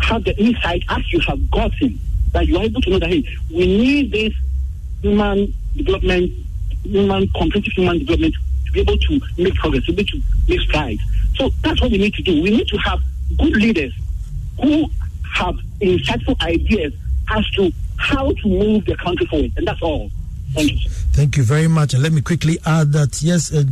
have 0.00 0.24
the 0.24 0.36
insight 0.38 0.84
as 0.88 1.12
you 1.12 1.20
have 1.20 1.50
gotten 1.50 1.98
that 2.32 2.46
you 2.46 2.56
are 2.58 2.64
able 2.64 2.80
to 2.82 2.90
know 2.90 2.98
that 2.98 3.08
hey, 3.08 3.24
we 3.50 3.66
need 3.66 4.12
this 4.12 4.32
human 5.02 5.52
development, 5.76 6.32
human 6.84 7.28
comprehensive 7.36 7.72
human 7.72 7.98
development 7.98 8.34
to 8.66 8.72
be 8.72 8.80
able 8.80 8.98
to 8.98 9.20
make 9.38 9.54
progress, 9.54 9.84
to 9.86 9.92
be 9.92 10.02
able 10.02 10.10
to 10.10 10.22
make 10.46 10.60
strides. 10.60 11.00
So 11.36 11.50
that's 11.62 11.80
what 11.80 11.90
we 11.90 11.98
need 11.98 12.14
to 12.14 12.22
do. 12.22 12.42
We 12.42 12.50
need 12.50 12.68
to 12.68 12.76
have 12.78 13.00
good 13.38 13.56
leaders 13.56 13.92
who 14.60 14.90
have 15.38 15.56
insightful 15.80 16.40
ideas 16.42 16.92
as 17.30 17.48
to 17.50 17.72
how 17.96 18.32
to 18.32 18.48
move 18.48 18.84
the 18.86 18.96
country 18.96 19.26
forward, 19.26 19.52
and 19.56 19.66
that's 19.66 19.82
all. 19.82 20.10
Thank 20.52 20.84
you. 20.84 20.90
Thank 21.12 21.36
you 21.36 21.42
very 21.42 21.68
much. 21.68 21.94
And 21.94 22.02
let 22.02 22.12
me 22.12 22.22
quickly 22.22 22.58
add 22.64 22.92
that 22.92 23.20
yes, 23.22 23.52
a 23.52 23.64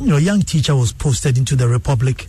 you 0.00 0.06
know, 0.06 0.16
young 0.16 0.42
teacher 0.42 0.74
was 0.74 0.92
posted 0.92 1.38
into 1.38 1.54
the 1.54 1.68
Republic 1.68 2.26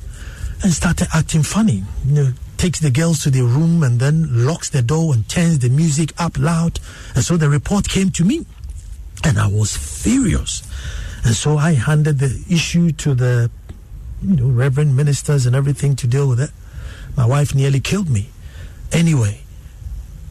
and 0.64 0.72
started 0.72 1.08
acting 1.14 1.44
funny. 1.44 1.84
You 2.06 2.14
know, 2.14 2.32
takes 2.58 2.80
the 2.80 2.92
girls 2.92 3.24
to 3.24 3.30
the 3.30 3.42
room 3.42 3.84
and 3.84 4.00
then 4.00 4.46
locks 4.46 4.70
the 4.70 4.82
door 4.82 5.14
and 5.14 5.28
turns 5.28 5.60
the 5.60 5.70
music 5.70 6.14
up 6.20 6.38
loud. 6.38 6.80
And 7.16 7.24
so 7.24 7.36
the 7.36 7.50
report 7.50 7.90
came 7.90 8.12
to 8.12 8.24
me, 8.24 8.46
and 9.24 9.40
I 9.40 9.48
was 9.48 9.76
furious. 9.76 10.62
And 11.24 11.36
so 11.36 11.58
I 11.58 11.74
handed 11.74 12.20
the 12.20 12.46
issue 12.50 12.92
to 12.92 13.16
the 13.16 13.50
you 14.22 14.36
know 14.36 14.48
reverend 14.48 14.96
ministers 14.96 15.46
and 15.46 15.56
everything 15.56 15.96
to 15.98 16.08
deal 16.08 16.30
with 16.30 16.40
it. 16.40 16.52
My 17.18 17.26
wife 17.26 17.56
nearly 17.56 17.80
killed 17.80 18.10
me. 18.10 18.30
Anyway, 18.92 19.42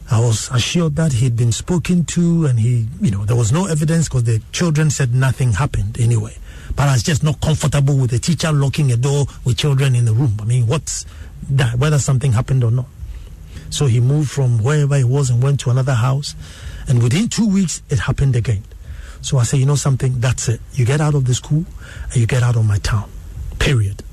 I 0.09 0.19
was 0.19 0.49
assured 0.51 0.95
that 0.97 1.13
he'd 1.13 1.35
been 1.35 1.51
spoken 1.51 2.05
to 2.05 2.45
and 2.45 2.59
he, 2.59 2.87
you 3.01 3.11
know, 3.11 3.25
there 3.25 3.35
was 3.35 3.51
no 3.51 3.65
evidence 3.65 4.07
because 4.07 4.23
the 4.23 4.41
children 4.51 4.89
said 4.89 5.13
nothing 5.13 5.53
happened 5.53 5.99
anyway. 5.99 6.37
But 6.75 6.89
I 6.89 6.93
was 6.93 7.03
just 7.03 7.23
not 7.23 7.41
comfortable 7.41 7.97
with 7.97 8.11
the 8.11 8.19
teacher 8.19 8.51
locking 8.51 8.91
a 8.91 8.97
door 8.97 9.25
with 9.43 9.57
children 9.57 9.95
in 9.95 10.05
the 10.05 10.13
room. 10.13 10.37
I 10.41 10.45
mean, 10.45 10.67
what's 10.67 11.05
that? 11.49 11.75
Whether 11.79 11.99
something 11.99 12.33
happened 12.33 12.63
or 12.63 12.71
not. 12.71 12.85
So 13.69 13.87
he 13.87 13.99
moved 13.99 14.29
from 14.29 14.61
wherever 14.63 14.95
he 14.97 15.03
was 15.03 15.29
and 15.29 15.41
went 15.41 15.59
to 15.61 15.69
another 15.69 15.95
house. 15.95 16.35
And 16.87 17.01
within 17.01 17.27
two 17.27 17.47
weeks, 17.47 17.81
it 17.89 17.99
happened 17.99 18.35
again. 18.35 18.63
So 19.21 19.39
I 19.39 19.43
said, 19.43 19.59
you 19.59 19.65
know 19.65 19.75
something? 19.75 20.19
That's 20.19 20.47
it. 20.49 20.61
You 20.73 20.85
get 20.85 21.01
out 21.01 21.15
of 21.15 21.25
the 21.25 21.33
school 21.33 21.65
and 22.11 22.15
you 22.15 22.27
get 22.27 22.43
out 22.43 22.55
of 22.55 22.65
my 22.65 22.77
town. 22.77 23.09
Period. 23.57 24.03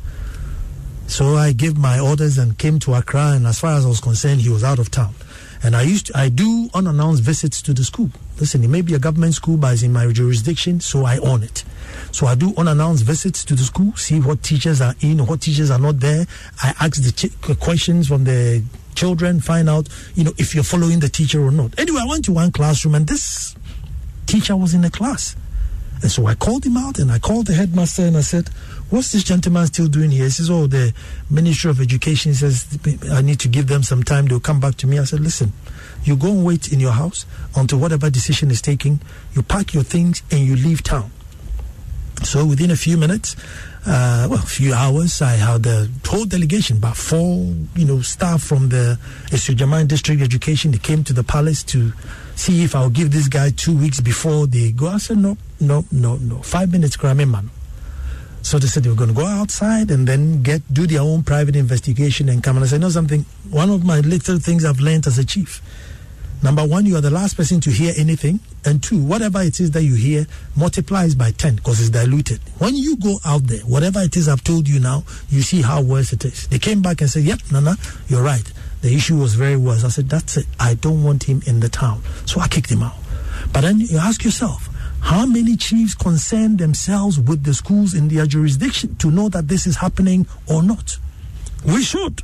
So 1.13 1.37
I 1.37 1.53
gave 1.53 1.77
my 1.77 1.99
orders 2.01 2.39
and 2.39 2.57
came 2.57 2.79
to 2.81 2.95
Accra. 2.95 3.33
And 3.33 3.47
as 3.47 3.61
far 3.61 3.77
as 3.77 3.85
I 3.85 3.89
was 3.89 4.01
concerned, 4.01 4.41
he 4.41 4.49
was 4.49 4.65
out 4.65 4.79
of 4.79 4.91
town. 4.91 5.15
And 5.63 5.77
I 5.77 5.83
used 5.83 6.07
to, 6.07 6.17
I 6.17 6.31
do 6.31 6.71
unannounced 6.73 7.23
visits 7.23 7.61
to 7.63 7.75
the 7.75 7.85
school. 7.85 8.09
Listen, 8.41 8.65
it 8.65 8.69
may 8.69 8.81
be 8.81 8.95
a 8.95 8.99
government 8.99 9.35
school, 9.35 9.59
but 9.59 9.75
it's 9.75 9.83
in 9.83 9.93
my 9.93 10.11
jurisdiction, 10.11 10.81
so 10.81 11.05
I 11.05 11.19
own 11.19 11.43
it. 11.43 11.65
So 12.13 12.27
I 12.27 12.35
do 12.35 12.55
unannounced 12.57 13.05
visits 13.05 13.45
to 13.45 13.55
the 13.55 13.63
school, 13.63 13.95
see 13.95 14.21
what 14.21 14.43
teachers 14.43 14.81
are 14.81 14.95
in, 15.03 15.19
what 15.27 15.43
teachers 15.43 15.71
are 15.71 15.79
not 15.79 16.01
there. 16.01 16.25
I 16.63 16.71
ask 16.81 17.03
the 17.03 17.13
ch- 17.13 17.61
questions 17.61 18.09
from 18.09 18.25
the 18.25 18.65
children, 18.95 19.41
find 19.41 19.69
out, 19.69 19.91
you 20.15 20.25
know, 20.25 20.33
if 20.39 20.55
you're 20.55 20.65
following 20.65 21.01
the 21.01 21.11
teacher 21.11 21.45
or 21.45 21.51
not. 21.51 21.79
Anyway, 21.79 22.01
I 22.01 22.07
went 22.07 22.25
to 22.25 22.33
one 22.33 22.53
classroom 22.53 22.95
and 22.95 23.07
this 23.07 23.55
teacher 24.25 24.57
was 24.57 24.73
in 24.73 24.81
the 24.81 24.91
class. 24.91 25.37
And 26.01 26.11
so 26.11 26.27
I 26.27 26.35
called 26.35 26.65
him 26.65 26.77
out 26.77 26.99
and 26.99 27.13
I 27.13 27.19
called 27.21 27.47
the 27.47 27.55
headmaster 27.55 28.03
and 28.03 28.17
I 28.17 28.23
said, 28.23 28.51
What's 28.93 29.13
this 29.13 29.25
gentleman 29.25 29.67
still 29.69 29.87
doing 29.87 30.11
here? 30.11 30.25
He 30.25 30.31
says, 30.31 30.51
Oh, 30.51 30.67
the 30.67 30.93
Ministry 31.31 31.71
of 31.71 31.81
Education 31.81 32.35
says 32.35 32.79
I 33.11 33.23
need 33.23 33.41
to 33.41 33.49
give 33.49 33.67
them 33.67 33.83
some 33.83 34.03
time. 34.03 34.27
They'll 34.27 34.39
come 34.39 34.61
back 34.61 34.75
to 34.77 34.87
me. 34.87 34.99
I 34.99 35.05
said, 35.05 35.21
Listen, 35.21 35.55
you 36.05 36.15
go 36.15 36.29
and 36.29 36.45
wait 36.45 36.71
in 36.71 36.79
your 36.79 36.93
house 36.93 37.25
until 37.57 37.79
whatever 37.79 38.11
decision 38.11 38.51
is 38.51 38.61
taken. 38.61 39.01
You 39.33 39.43
pack 39.43 39.73
your 39.73 39.83
things 39.83 40.23
and 40.31 40.41
you 40.41 40.57
leave 40.57 40.83
town. 40.83 41.11
So 42.23 42.45
within 42.45 42.71
a 42.71 42.77
few 42.77 42.99
minutes, 42.99 43.35
uh, 43.87 44.29
well, 44.29 44.41
a 44.41 44.47
few 44.47 44.75
hours, 44.75 45.23
I 45.23 45.37
had 45.37 45.63
the 45.63 45.91
whole 46.07 46.27
delegation, 46.27 46.77
about 46.77 46.99
four, 46.99 47.47
you 47.75 47.87
know, 47.87 48.03
staff 48.03 48.43
from 48.43 48.69
the 48.69 48.99
Asuogyaman 49.29 49.89
District 49.89 50.21
Education. 50.21 50.71
They 50.71 50.77
came 50.77 51.03
to 51.05 51.15
the 51.15 51.25
palace 51.25 51.63
to 51.65 51.95
see 52.37 52.63
if 52.63 52.77
I'll 52.77 52.91
give 52.91 53.11
this 53.11 53.29
guy 53.29 53.53
two 53.53 53.75
weeks 53.75 54.01
before 54.01 54.47
they 54.47 54.71
go. 54.71 54.89
I 54.89 54.99
said, 54.99 55.17
no, 55.17 55.39
no, 55.61 55.87
no, 55.91 56.17
no. 56.17 56.43
Five 56.43 56.71
minutes, 56.71 56.99
Grammy 56.99 57.27
man. 57.27 57.49
So 58.43 58.59
they 58.59 58.67
said 58.67 58.83
they 58.83 58.91
were 58.91 58.97
going 58.97 59.09
to 59.09 59.15
go 59.15 59.27
outside 59.27 59.91
and 59.91 60.07
then 60.07 60.43
get 60.43 60.63
do 60.73 60.87
their 60.87 61.01
own 61.01 61.23
private 61.23 61.57
investigation 61.57 62.29
and 62.29 62.43
come. 62.43 62.57
And 62.57 62.65
I 62.65 62.69
said, 62.69 62.81
know 62.81 62.91
something? 62.91 63.25
One 63.51 63.71
of 63.71 63.85
my 63.85 64.01
little 64.01 64.39
things 64.39 64.65
I've 64.65 64.81
learned 64.81 65.07
as 65.07 65.19
a 65.19 65.25
chief. 65.25 65.63
Number 66.43 66.67
one, 66.67 66.87
you 66.87 66.97
are 66.97 67.01
the 67.01 67.11
last 67.11 67.37
person 67.37 67.61
to 67.61 67.71
hear 67.71 67.95
anything. 67.97 68.41
And 68.65 68.83
two, 68.83 69.01
whatever 69.01 69.41
it 69.43 69.61
is 69.61 69.71
that 69.73 69.85
you 69.85 69.95
hear 69.95 70.27
multiplies 70.57 71.15
by 71.15 71.31
10 71.31 71.57
because 71.57 71.81
it's 71.81 71.91
diluted. 71.91 72.41
When 72.59 72.75
you 72.75 72.97
go 72.97 73.19
out 73.25 73.47
there, 73.47 73.61
whatever 73.61 74.01
it 74.01 74.17
is 74.17 74.29
I've 74.29 74.43
told 74.43 74.69
you 74.69 74.81
now, 74.81 75.05
you 75.29 75.43
see 75.43 75.63
how 75.63 75.81
worse 75.81 76.13
it 76.13 76.25
is. 76.25 76.49
They 76.49 76.59
came 76.59 76.83
back 76.83 77.01
and 77.01 77.09
said, 77.09 77.23
yep, 77.23 77.39
Nana, 77.53 77.77
you're 78.09 78.25
right. 78.25 78.53
The 78.81 78.93
issue 78.93 79.19
was 79.19 79.35
very 79.35 79.57
worse. 79.57 79.85
I 79.85 79.89
said, 79.89 80.09
that's 80.09 80.37
it. 80.37 80.47
I 80.59 80.75
don't 80.75 81.05
want 81.05 81.25
him 81.25 81.43
in 81.47 81.61
the 81.61 81.69
town. 81.69 82.03
So 82.27 82.41
I 82.41 82.49
kicked 82.49 82.71
him 82.71 82.83
out. 82.83 82.97
But 83.53 83.61
then 83.61 83.79
you 83.79 83.99
ask 83.99 84.25
yourself, 84.25 84.69
how 85.03 85.27
many 85.27 85.57
chiefs 85.57 85.95
concern 85.95 86.57
themselves 86.57 87.19
with 87.19 87.43
the 87.43 87.53
schools 87.53 87.93
in 87.93 88.09
their 88.09 88.25
jurisdiction 88.25 88.97
to 88.97 89.11
know 89.11 89.29
that 89.29 89.49
this 89.49 89.67
is 89.67 89.77
happening 89.77 90.27
or 90.49 90.63
not? 90.63 90.97
We 91.67 91.83
should. 91.83 92.23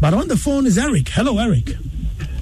But 0.00 0.14
on 0.14 0.28
the 0.28 0.36
phone 0.36 0.66
is 0.66 0.78
Eric. 0.78 1.08
Hello, 1.08 1.38
Eric. 1.38 1.72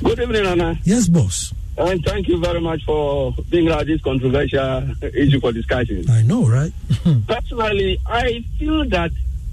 Good 0.02 0.18
evening, 0.18 0.44
Anna. 0.44 0.76
Yes, 0.84 1.08
boss. 1.08 1.54
And 1.78 2.02
thank 2.04 2.26
you 2.26 2.40
very 2.40 2.60
much 2.60 2.84
for 2.84 3.32
being 3.48 3.68
out 3.68 3.86
this 3.86 4.02
controversial 4.02 4.90
issue 5.02 5.40
for 5.40 5.52
discussion. 5.52 6.04
I 6.10 6.22
know, 6.22 6.46
right? 6.46 6.72
Personally, 7.28 8.00
I 8.06 8.44
feel 8.58 8.88
that 8.88 9.12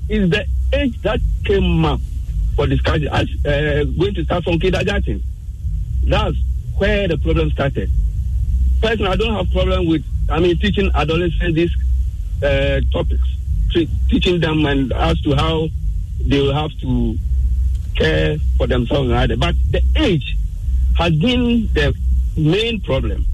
is 0.09 0.29
the 0.29 0.45
age 0.73 0.99
that 1.03 1.19
came 1.45 1.85
up 1.85 1.99
for 2.55 2.65
discussion 2.65 3.07
as 3.09 3.27
uh, 3.45 3.83
going 3.97 4.13
to 4.15 4.23
start 4.25 4.43
from 4.45 4.59
kindergarten. 4.59 5.21
That's 6.03 6.37
where 6.77 7.07
the 7.07 7.17
problem 7.17 7.51
started. 7.51 7.89
Personally, 8.81 9.11
I 9.11 9.15
don't 9.15 9.33
have 9.33 9.51
problem 9.51 9.87
with 9.87 10.03
I 10.29 10.39
mean 10.39 10.57
teaching 10.57 10.89
adolescents 10.95 11.55
these 11.55 11.71
uh, 12.43 12.81
topics, 12.91 13.27
teaching 14.09 14.39
them 14.39 14.65
and 14.65 14.91
as 14.93 15.19
to 15.21 15.35
how 15.35 15.67
they 16.25 16.39
will 16.41 16.53
have 16.53 16.71
to 16.81 17.17
care 17.95 18.37
for 18.57 18.67
themselves 18.67 19.09
and 19.09 19.17
others. 19.17 19.37
But 19.37 19.55
the 19.71 19.81
age 19.95 20.35
has 20.97 21.13
been 21.13 21.67
the 21.73 21.93
main 22.37 22.81
problem. 22.81 23.25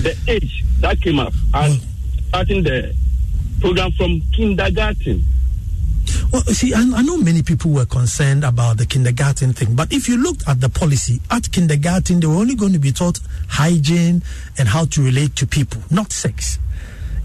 The 0.00 0.16
age 0.28 0.64
that 0.80 1.00
came 1.00 1.18
up 1.18 1.32
as 1.54 1.80
starting 2.28 2.62
the 2.62 2.94
program 3.60 3.92
from 3.92 4.20
kindergarten. 4.34 5.22
Well, 6.30 6.42
see, 6.42 6.72
I, 6.74 6.80
I, 6.80 7.02
know 7.02 7.16
many 7.18 7.42
people 7.42 7.70
were 7.70 7.86
concerned 7.86 8.44
about 8.44 8.78
the 8.78 8.86
kindergarten 8.86 9.52
thing, 9.52 9.74
but 9.74 9.92
if 9.92 10.08
you 10.08 10.16
looked 10.16 10.46
at 10.48 10.60
the 10.60 10.68
policy 10.68 11.20
at 11.30 11.50
kindergarten, 11.52 12.20
they 12.20 12.26
were 12.26 12.36
only 12.36 12.54
going 12.54 12.72
to 12.72 12.78
be 12.78 12.92
taught 12.92 13.20
hygiene 13.48 14.22
and 14.58 14.68
how 14.68 14.84
to 14.86 15.02
relate 15.02 15.36
to 15.36 15.46
people, 15.46 15.82
not 15.90 16.12
sex. 16.12 16.58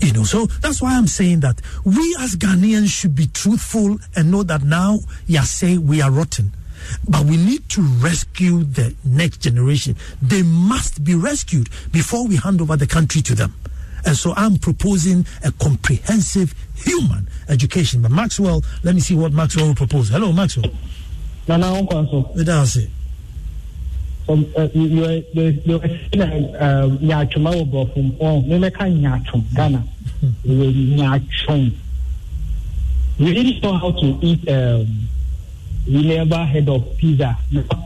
You 0.01 0.13
know, 0.13 0.23
so 0.23 0.45
that's 0.45 0.81
why 0.81 0.95
I'm 0.95 1.07
saying 1.07 1.39
that 1.41 1.61
we 1.83 2.15
as 2.19 2.35
Ghanaians 2.35 2.89
should 2.89 3.15
be 3.15 3.27
truthful 3.27 3.97
and 4.15 4.31
know 4.31 4.43
that 4.43 4.63
now, 4.63 4.99
yeah, 5.25 5.41
say 5.41 5.77
we 5.77 6.01
are 6.01 6.11
rotten. 6.11 6.53
But 7.07 7.25
we 7.25 7.37
need 7.37 7.67
to 7.69 7.81
rescue 7.81 8.63
the 8.63 8.95
next 9.03 9.37
generation. 9.37 9.95
They 10.21 10.43
must 10.43 11.03
be 11.03 11.15
rescued 11.15 11.69
before 11.91 12.27
we 12.27 12.35
hand 12.35 12.61
over 12.61 12.77
the 12.77 12.87
country 12.87 13.21
to 13.23 13.35
them. 13.35 13.55
And 14.05 14.15
so 14.15 14.33
I'm 14.37 14.57
proposing 14.57 15.25
a 15.43 15.51
comprehensive 15.51 16.53
human 16.75 17.27
education. 17.49 18.01
But 18.01 18.11
Maxwell, 18.11 18.63
let 18.83 18.95
me 18.95 19.01
see 19.01 19.15
what 19.15 19.31
Maxwell 19.33 19.67
will 19.67 19.75
propose. 19.75 20.09
Hello, 20.09 20.31
Maxwell. 20.31 20.71
Nana 21.47 21.67
Onkwanso. 21.67 22.35
Edase. 22.35 22.89
Um, 24.29 24.45
uh, 24.57 24.67
you 24.73 24.99
were 24.99 25.87
saying 26.11 26.53
nyatwoma 26.99 27.51
wɔ 27.55 27.63
borɔfo 27.71 27.97
mu 28.03 28.11
ɔ 28.19 28.45
memɛka 28.45 28.83
nyatwom 28.91 29.43
ghana 29.55 29.81
ɛwɔ 30.45 30.95
nyatwom 30.97 31.71
we 33.19 33.33
didn't 33.33 33.63
know 33.63 33.73
how 33.77 33.91
to 33.91 34.19
eat 34.21 34.47
um, 34.49 35.07
we 35.87 36.03
never 36.03 36.43
heard 36.45 36.67
of 36.67 36.83
pizza 36.97 37.37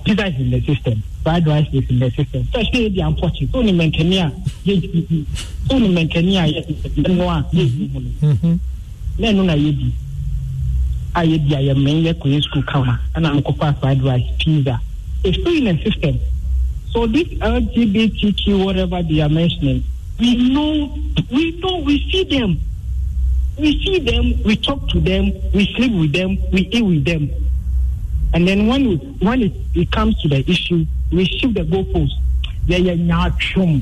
pizza 0.04 0.26
is 0.26 0.36
in 0.40 0.50
the 0.50 0.62
system 0.66 1.04
fried 1.24 1.46
rice 1.46 1.68
is 1.74 1.88
in 1.92 2.00
the 2.00 2.10
system 2.10 2.42
especially 2.42 2.90
the 2.90 3.02
unfortunate 3.02 3.52
so 3.52 3.62
ni 3.62 3.72
mɛnkani 3.72 4.18
a 4.26 4.32
yɛ 4.68 5.26
so 5.70 5.78
ni 5.78 5.94
mɛnkani 5.94 6.38
a 6.42 6.48
yɛ 6.52 7.08
no 7.16 7.30
a 7.30 7.46
yɛ 7.54 7.92
hu 7.94 8.00
no 8.00 8.60
na 9.20 9.28
ɛno 9.28 9.46
na 9.46 9.54
yɛdi 9.56 9.92
a 11.16 11.22
yɛdi 11.22 11.54
a 11.54 11.74
yɛmmɛn 11.74 12.04
yɛ 12.06 12.14
kɔyɛ 12.14 12.42
school 12.44 12.64
kama 12.64 13.00
ɛna 13.16 13.42
mokɔfa 13.42 13.80
fried 13.80 14.02
rice 14.04 14.26
pizza 14.40 14.80
it's 15.24 15.38
still 15.40 15.68
in 15.68 15.78
system 15.84 16.20
so 16.92 17.08
this 17.08 17.28
LGBTQ 17.40 18.66
whatever 18.66 19.02
they 19.04 19.22
are 19.22 19.30
mentioning 19.30 19.84
we 20.22 20.36
know, 20.54 20.96
we 21.32 21.60
know, 21.60 21.80
we 21.80 21.98
see 22.12 22.24
them. 22.26 22.60
We 23.58 23.84
see 23.84 24.00
them, 24.00 24.44
we 24.44 24.56
talk 24.56 24.88
to 24.90 25.00
them, 25.00 25.34
we 25.52 25.66
sleep 25.74 25.94
with 26.00 26.14
them, 26.14 26.38
we 26.52 26.62
eat 26.72 26.86
with 26.86 27.06
them. 27.06 27.30
And 28.34 28.48
then 28.48 28.68
when 28.68 28.86
it, 28.86 28.98
when 29.20 29.42
it, 29.42 29.54
it 29.74 29.92
comes 29.92 30.22
to 30.22 30.30
the 30.30 30.48
issue, 30.48 30.86
we 31.12 31.26
shift 31.26 31.56
the 31.56 31.62
goalpost. 31.62 32.12
Yeah, 32.68 32.78
yeah, 32.78 32.94
nyachum. 32.94 33.82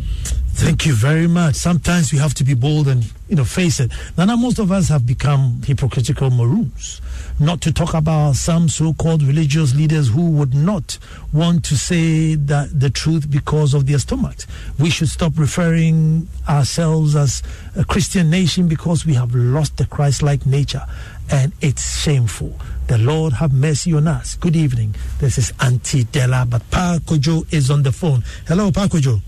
Thank 0.60 0.86
you 0.86 0.93
very 0.93 1.28
much. 1.28 1.55
Sometimes 1.55 2.12
we 2.12 2.20
have 2.20 2.34
to 2.36 2.43
be 2.43 2.53
bold 2.53 2.89
and 2.89 3.03
you 3.30 3.38
know 3.38 3.45
face 3.45 3.80
it. 3.80 3.91
Now, 4.18 4.36
most 4.36 4.60
of 4.60 4.72
us 4.72 4.89
have 4.89 5.05
become 5.05 5.62
hypocritical 5.66 6.30
maroons. 6.30 6.99
Not 7.39 7.62
to 7.62 7.72
talk 7.72 7.93
about 7.93 8.36
some 8.36 8.68
so-called 8.68 9.24
religious 9.24 9.74
leaders 9.74 10.10
who 10.10 10.32
would 10.32 10.53
not 10.53 10.97
want 11.32 11.64
to 11.66 11.78
say 11.78 12.36
that 12.36 12.78
the 12.78 12.89
truth 12.89 13.32
because 13.32 13.74
of 13.74 13.88
their 13.88 13.99
stomachs. 13.99 14.45
We 14.78 14.89
should 14.89 15.07
stop 15.07 15.34
referring 15.38 16.28
ourselves 16.47 17.16
as 17.16 17.41
a 17.78 17.86
Christian 17.86 18.30
nation 18.30 18.68
because 18.68 19.05
we 19.05 19.14
have 19.14 19.34
lost 19.34 19.78
the 19.78 19.86
Christ-like 19.86 20.45
nature, 20.45 20.86
and 21.32 21.53
it's 21.62 22.01
shameful. 22.01 22.53
The 22.88 22.97
Lord 22.97 23.34
have 23.34 23.53
mercy 23.53 23.93
on 23.93 24.07
us. 24.07 24.36
Good 24.36 24.57
evening. 24.57 24.93
This 25.20 25.38
is 25.38 25.53
Auntie 25.62 26.03
Della, 26.03 26.45
but 26.47 26.70
Pa 26.70 26.99
Kojo 27.05 27.51
is 27.53 27.72
on 27.72 27.84
the 27.84 27.93
phone. 27.93 28.24
Hello, 28.45 28.72
Pa 28.72 28.88
Kojo. 28.88 29.22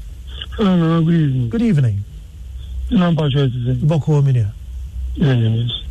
Hello, 0.57 1.01
good 1.03 1.13
evening. 1.13 1.49
Good 1.49 1.61
evening. 1.61 1.99
Yes. 5.15 5.81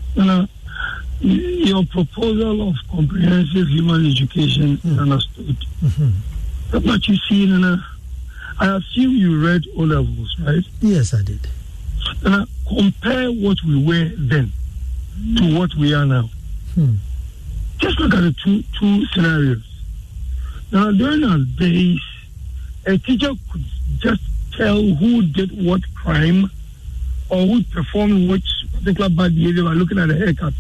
Your 1.21 1.85
proposal 1.87 2.69
of 2.71 2.77
comprehensive 2.91 3.69
human 3.69 4.07
education 4.07 4.79
is 4.85 4.99
understood. 4.99 5.57
Mm-hmm. 5.83 6.79
But 6.87 7.09
you 7.09 7.17
see, 7.29 7.47
Nana, 7.47 7.85
I 8.59 8.77
assume 8.77 9.13
you 9.17 9.43
read 9.45 9.63
O 9.77 9.83
levels, 9.83 10.37
right? 10.41 10.65
Yes, 10.81 11.15
I 11.15 11.23
did. 11.23 11.47
Nana, 12.23 12.47
compare 12.69 13.31
what 13.33 13.63
we 13.65 13.83
were 13.85 14.11
then 14.17 14.53
to 15.37 15.59
what 15.59 15.75
we 15.75 15.93
are 15.95 16.07
now. 16.07 16.31
Hmm. 16.75 16.95
Just 17.79 17.99
look 17.99 18.15
at 18.15 18.21
the 18.21 18.35
two 18.45 18.63
two 18.79 19.05
scenarios. 19.07 19.63
Now, 20.73 20.91
during 20.93 21.25
our 21.25 21.39
days, 21.59 22.01
a 22.87 22.97
teacher 22.99 23.33
could 23.51 23.65
just 23.99 24.23
tell 24.61 24.83
who 24.83 25.23
did 25.23 25.51
what 25.65 25.81
crime 25.95 26.51
or 27.31 27.47
who 27.47 27.63
performed 27.65 28.29
which 28.29 28.45
particular 28.75 29.09
bad 29.09 29.35
behavior 29.35 29.65
by 29.65 29.73
looking 29.73 29.99
at 29.99 30.09
the 30.09 30.17
haircut. 30.17 30.53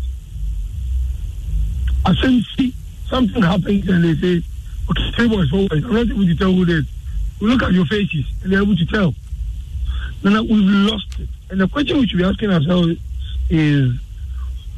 I 2.07 2.15
say, 2.15 2.41
see, 2.57 2.75
something 3.09 3.43
happens 3.43 3.87
and 3.89 4.03
they 4.03 4.15
say, 4.15 4.43
okay, 4.91 5.13
three 5.13 5.29
boys, 5.29 5.51
four 5.51 5.69
boys. 5.69 5.85
I'm 5.85 5.93
not 5.93 6.07
able 6.07 6.25
to 6.25 6.35
tell 6.35 6.53
who 6.53 6.65
did. 6.65 6.87
We 7.41 7.49
look 7.49 7.63
at 7.63 7.73
your 7.73 7.85
faces 7.87 8.25
and 8.43 8.53
they're 8.53 8.63
able 8.63 8.77
to 8.77 8.87
tell. 8.87 9.15
Now, 10.23 10.43
we've 10.43 10.65
lost 10.65 11.19
it. 11.19 11.29
And 11.51 11.61
the 11.61 11.69
question 11.69 11.99
we 11.99 12.07
should 12.07 12.19
be 12.19 12.25
asking 12.25 12.51
ourselves 12.51 12.97
is, 13.51 13.99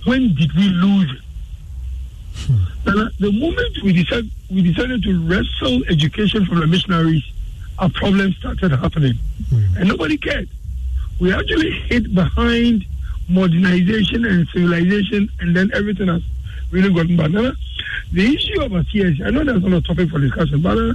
when 0.04 0.34
did 0.34 0.52
we 0.54 0.68
lose 0.68 1.12
it? 1.12 1.20
Hmm. 2.34 2.64
Now, 2.86 3.08
the 3.20 3.32
moment 3.32 3.82
we 3.84 3.92
decided, 3.92 4.30
we 4.50 4.62
decided 4.62 5.02
to 5.04 5.28
wrestle 5.28 5.84
education 5.88 6.44
from 6.46 6.60
the 6.60 6.66
missionaries, 6.66 7.24
a 7.82 7.88
problem 7.90 8.32
started 8.34 8.70
happening. 8.72 9.14
And 9.76 9.88
nobody 9.88 10.16
cared. 10.16 10.48
We 11.20 11.32
actually 11.34 11.72
hid 11.72 12.14
behind 12.14 12.84
modernization 13.28 14.24
and 14.24 14.48
civilization, 14.48 15.28
and 15.40 15.54
then 15.54 15.70
everything 15.74 16.06
has 16.08 16.22
really 16.70 16.92
gotten 16.94 17.16
bad. 17.16 17.32
Now, 17.32 17.52
the 18.12 18.34
issue 18.34 18.62
of 18.62 18.72
a 18.72 18.82
CSE, 18.84 19.26
I 19.26 19.30
know 19.30 19.44
that's 19.44 19.64
not 19.64 19.72
a 19.72 19.80
topic 19.82 20.10
for 20.10 20.20
discussion, 20.20 20.62
but 20.62 20.78
uh, 20.78 20.94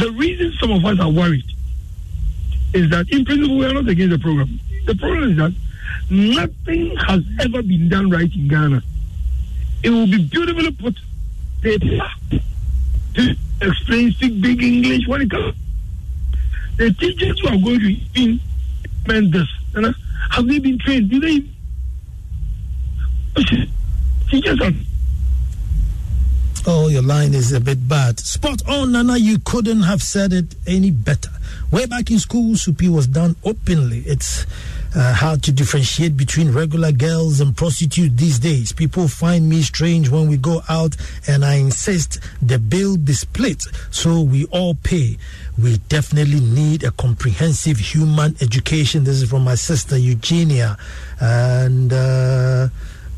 the 0.00 0.12
reason 0.16 0.52
some 0.58 0.72
of 0.72 0.84
us 0.84 0.98
are 0.98 1.10
worried 1.10 1.44
is 2.72 2.88
that, 2.90 3.10
in 3.10 3.24
principle, 3.24 3.58
we 3.58 3.66
are 3.66 3.74
not 3.74 3.88
against 3.88 4.12
the 4.16 4.18
program. 4.18 4.58
The 4.86 4.94
problem 4.94 5.30
is 5.32 5.36
that 5.36 5.52
nothing 6.10 6.96
has 6.96 7.22
ever 7.40 7.62
been 7.62 7.88
done 7.88 8.08
right 8.08 8.32
in 8.34 8.48
Ghana. 8.48 8.82
It 9.82 9.90
will 9.90 10.06
be 10.06 10.24
beautifully 10.24 10.70
put 10.72 10.96
paper 11.60 12.00
explain, 13.62 14.12
speak 14.12 14.40
big 14.40 14.62
English 14.62 15.06
when 15.06 15.22
it 15.22 15.30
comes. 15.30 15.54
The 16.76 16.92
teachers 16.94 17.40
who 17.40 17.48
are 17.48 17.58
going 17.58 17.80
to 17.80 17.96
implement 18.14 19.32
this, 19.32 19.48
you 19.74 19.80
know, 19.82 19.94
have 20.30 20.46
they 20.46 20.58
been 20.58 20.78
trained? 20.78 21.10
Do 21.10 21.20
they? 21.20 21.44
Teachers 24.30 24.60
are. 24.60 24.72
Oh, 26.66 26.88
your 26.88 27.02
line 27.02 27.34
is 27.34 27.52
a 27.52 27.60
bit 27.60 27.88
bad. 27.88 28.20
Spot 28.20 28.62
on, 28.68 28.92
Nana. 28.92 29.16
You 29.16 29.38
couldn't 29.38 29.82
have 29.82 30.02
said 30.02 30.32
it 30.32 30.54
any 30.66 30.90
better. 30.90 31.31
Way 31.72 31.86
back 31.86 32.10
in 32.10 32.18
school, 32.18 32.52
Supi 32.52 32.86
was 32.86 33.06
done 33.06 33.34
openly. 33.44 34.00
It's 34.00 34.44
uh, 34.94 35.14
hard 35.14 35.42
to 35.44 35.52
differentiate 35.52 36.18
between 36.18 36.52
regular 36.52 36.92
girls 36.92 37.40
and 37.40 37.56
prostitutes 37.56 38.14
these 38.14 38.38
days. 38.38 38.72
People 38.72 39.08
find 39.08 39.48
me 39.48 39.62
strange 39.62 40.10
when 40.10 40.28
we 40.28 40.36
go 40.36 40.60
out, 40.68 40.94
and 41.26 41.46
I 41.46 41.54
insist 41.54 42.20
the 42.42 42.58
bill 42.58 42.98
be 42.98 43.14
split 43.14 43.64
so 43.90 44.20
we 44.20 44.44
all 44.46 44.74
pay. 44.74 45.16
We 45.58 45.78
definitely 45.88 46.40
need 46.40 46.84
a 46.84 46.90
comprehensive 46.90 47.78
human 47.78 48.36
education. 48.42 49.04
This 49.04 49.22
is 49.22 49.30
from 49.30 49.42
my 49.44 49.54
sister 49.54 49.96
Eugenia. 49.96 50.76
And. 51.20 51.90
Uh, 51.90 52.68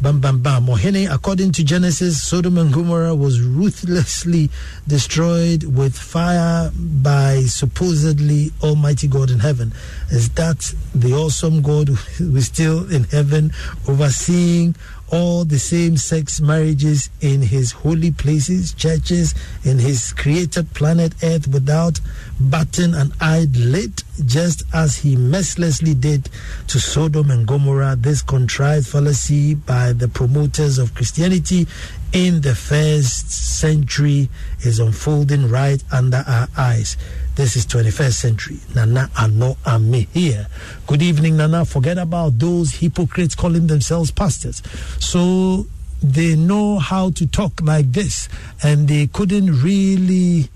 Bam 0.04 0.20
bam 0.20 0.42
bam. 0.42 0.66
Mohene, 0.66 1.10
according 1.10 1.52
to 1.52 1.64
Genesis, 1.64 2.22
Sodom 2.22 2.58
and 2.58 2.70
Gomorrah 2.70 3.14
was 3.14 3.40
ruthlessly 3.40 4.50
destroyed 4.86 5.64
with 5.64 5.96
fire 5.96 6.70
by 6.76 7.40
supposedly 7.44 8.52
Almighty 8.62 9.08
God 9.08 9.30
in 9.30 9.38
heaven. 9.38 9.72
Is 10.10 10.28
that 10.34 10.74
the 10.94 11.14
awesome 11.14 11.62
God 11.62 11.88
who 11.88 12.36
is 12.36 12.48
still 12.48 12.86
in 12.92 13.04
heaven 13.04 13.52
overseeing 13.88 14.74
all 15.10 15.44
the 15.44 15.58
same 15.58 15.96
sex 15.96 16.38
marriages 16.38 17.08
in 17.22 17.40
his 17.40 17.72
holy 17.72 18.10
places, 18.10 18.74
churches, 18.74 19.34
in 19.64 19.78
his 19.78 20.12
created 20.12 20.74
planet 20.74 21.14
Earth 21.22 21.48
without 21.48 22.00
button 22.40 22.94
an 22.94 23.12
eyelid, 23.20 24.02
just 24.26 24.62
as 24.72 24.96
he 24.96 25.16
mercilessly 25.16 25.94
did 25.94 26.28
to 26.68 26.78
Sodom 26.78 27.30
and 27.30 27.46
Gomorrah. 27.46 27.96
This 27.96 28.22
contrived 28.22 28.86
fallacy 28.86 29.54
by 29.54 29.92
the 29.92 30.08
promoters 30.08 30.78
of 30.78 30.94
Christianity 30.94 31.66
in 32.12 32.40
the 32.42 32.54
first 32.54 33.30
century 33.30 34.28
is 34.60 34.78
unfolding 34.78 35.48
right 35.48 35.82
under 35.92 36.24
our 36.26 36.48
eyes. 36.56 36.96
This 37.34 37.56
is 37.56 37.66
21st 37.66 38.12
century. 38.12 38.58
Nana 38.74 39.10
Ano 39.18 39.56
Ame 39.66 40.06
here. 40.12 40.46
Good 40.86 41.02
evening, 41.02 41.36
Nana. 41.36 41.64
Forget 41.64 41.98
about 41.98 42.38
those 42.38 42.72
hypocrites 42.72 43.34
calling 43.34 43.66
themselves 43.66 44.10
pastors. 44.12 44.62
So 45.00 45.66
they 46.02 46.36
know 46.36 46.78
how 46.78 47.10
to 47.10 47.26
talk 47.26 47.60
like 47.62 47.90
this, 47.92 48.28
and 48.62 48.86
they 48.86 49.06
couldn't 49.06 49.62
really. 49.62 50.50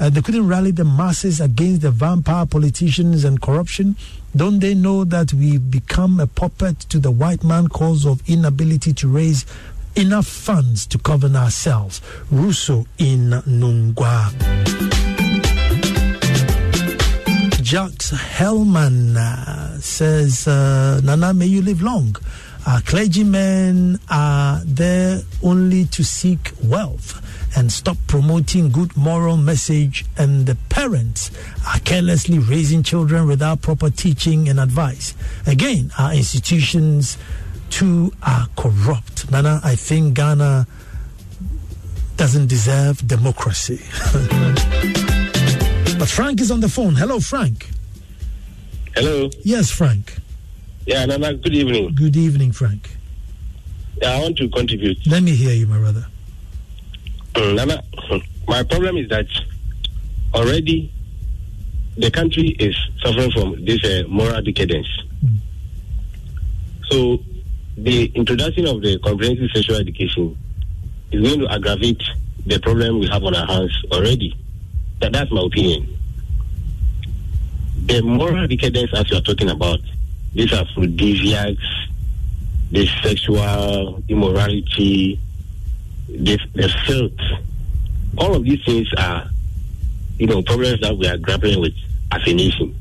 Uh, 0.00 0.08
they 0.08 0.22
couldn't 0.22 0.48
rally 0.48 0.70
the 0.70 0.84
masses 0.84 1.42
against 1.42 1.82
the 1.82 1.90
vampire 1.90 2.46
politicians 2.46 3.22
and 3.22 3.42
corruption. 3.42 3.94
Don't 4.34 4.60
they 4.60 4.74
know 4.74 5.04
that 5.04 5.34
we've 5.34 5.70
become 5.70 6.18
a 6.18 6.26
puppet 6.26 6.80
to 6.88 6.98
the 6.98 7.10
white 7.10 7.44
man 7.44 7.68
cause 7.68 8.06
of 8.06 8.22
inability 8.26 8.94
to 8.94 9.08
raise 9.08 9.44
enough 9.96 10.26
funds 10.26 10.86
to 10.86 10.96
govern 10.96 11.36
ourselves? 11.36 12.00
Russo 12.30 12.86
in 12.96 13.30
Nungua. 13.46 14.32
Jacques 17.62 18.10
Hellman 18.16 19.16
uh, 19.16 19.78
says, 19.80 20.48
uh, 20.48 21.02
Nana, 21.04 21.34
may 21.34 21.44
you 21.44 21.60
live 21.60 21.82
long. 21.82 22.16
Our 22.66 22.80
clergymen 22.80 23.98
are 24.10 24.62
there 24.64 25.20
only 25.42 25.84
to 25.84 26.02
seek 26.02 26.52
wealth 26.64 27.20
and 27.56 27.72
stop 27.72 27.96
promoting 28.06 28.70
good 28.70 28.96
moral 28.96 29.36
message 29.36 30.04
and 30.16 30.46
the 30.46 30.56
parents 30.68 31.30
are 31.66 31.78
carelessly 31.80 32.38
raising 32.38 32.82
children 32.82 33.26
without 33.26 33.60
proper 33.62 33.90
teaching 33.90 34.48
and 34.48 34.60
advice. 34.60 35.14
Again, 35.46 35.90
our 35.98 36.12
institutions 36.14 37.18
too 37.70 38.12
are 38.22 38.46
corrupt. 38.56 39.30
Nana, 39.30 39.60
I 39.62 39.74
think 39.76 40.14
Ghana 40.14 40.66
doesn't 42.16 42.48
deserve 42.48 43.06
democracy. 43.06 43.80
But 46.00 46.08
Frank 46.08 46.40
is 46.40 46.50
on 46.50 46.60
the 46.60 46.68
phone. 46.70 46.94
Hello, 46.94 47.20
Frank. 47.20 47.68
Hello. 48.94 49.28
Yes, 49.42 49.70
Frank. 49.70 50.16
Yeah, 50.86 51.04
Nana, 51.04 51.34
good 51.34 51.54
evening. 51.54 51.94
Good 51.94 52.16
evening, 52.16 52.52
Frank. 52.52 52.96
Yeah, 54.00 54.12
I 54.12 54.22
want 54.22 54.38
to 54.38 54.48
contribute. 54.48 55.06
Let 55.06 55.22
me 55.22 55.32
hear 55.34 55.52
you, 55.52 55.66
my 55.66 55.76
brother. 55.76 56.06
Mm, 57.34 57.54
Nana, 57.56 57.82
my 58.48 58.62
problem 58.64 58.96
is 58.96 59.08
that 59.08 59.26
already 60.34 60.92
the 61.96 62.10
country 62.10 62.48
is 62.58 62.76
suffering 63.02 63.30
from 63.30 63.64
this 63.64 63.84
uh, 63.84 64.02
moral 64.08 64.42
decadence. 64.42 64.88
So 66.90 67.22
the 67.76 68.06
introduction 68.14 68.66
of 68.66 68.82
the 68.82 68.98
comprehensive 68.98 69.50
sexual 69.54 69.76
education 69.76 70.36
is 71.12 71.22
going 71.22 71.40
to 71.40 71.48
aggravate 71.52 72.02
the 72.46 72.58
problem 72.58 72.98
we 73.00 73.06
have 73.08 73.22
on 73.22 73.34
our 73.34 73.46
hands 73.46 73.76
already. 73.92 74.34
That, 75.00 75.12
that's 75.12 75.30
my 75.30 75.42
opinion. 75.42 75.96
the 77.86 78.02
moral 78.02 78.46
decadence 78.46 78.90
as 78.94 79.10
you 79.10 79.16
are 79.16 79.20
talking 79.22 79.50
about, 79.50 79.80
these 80.34 80.52
are 80.52 80.62
aphrodisiacs, 80.64 81.62
the 82.70 82.86
sexual 83.02 84.02
immorality, 84.08 85.18
the, 86.18 86.38
the. 86.54 87.38
All 88.18 88.34
of 88.34 88.44
these 88.44 88.62
things 88.64 88.88
are, 88.98 89.28
you 90.18 90.26
know, 90.26 90.42
problems 90.42 90.80
that 90.80 90.96
we 90.96 91.06
are 91.06 91.16
grappling 91.16 91.60
with 91.60 91.74
as 92.12 92.20
a 92.26 92.34
nation. 92.34 92.74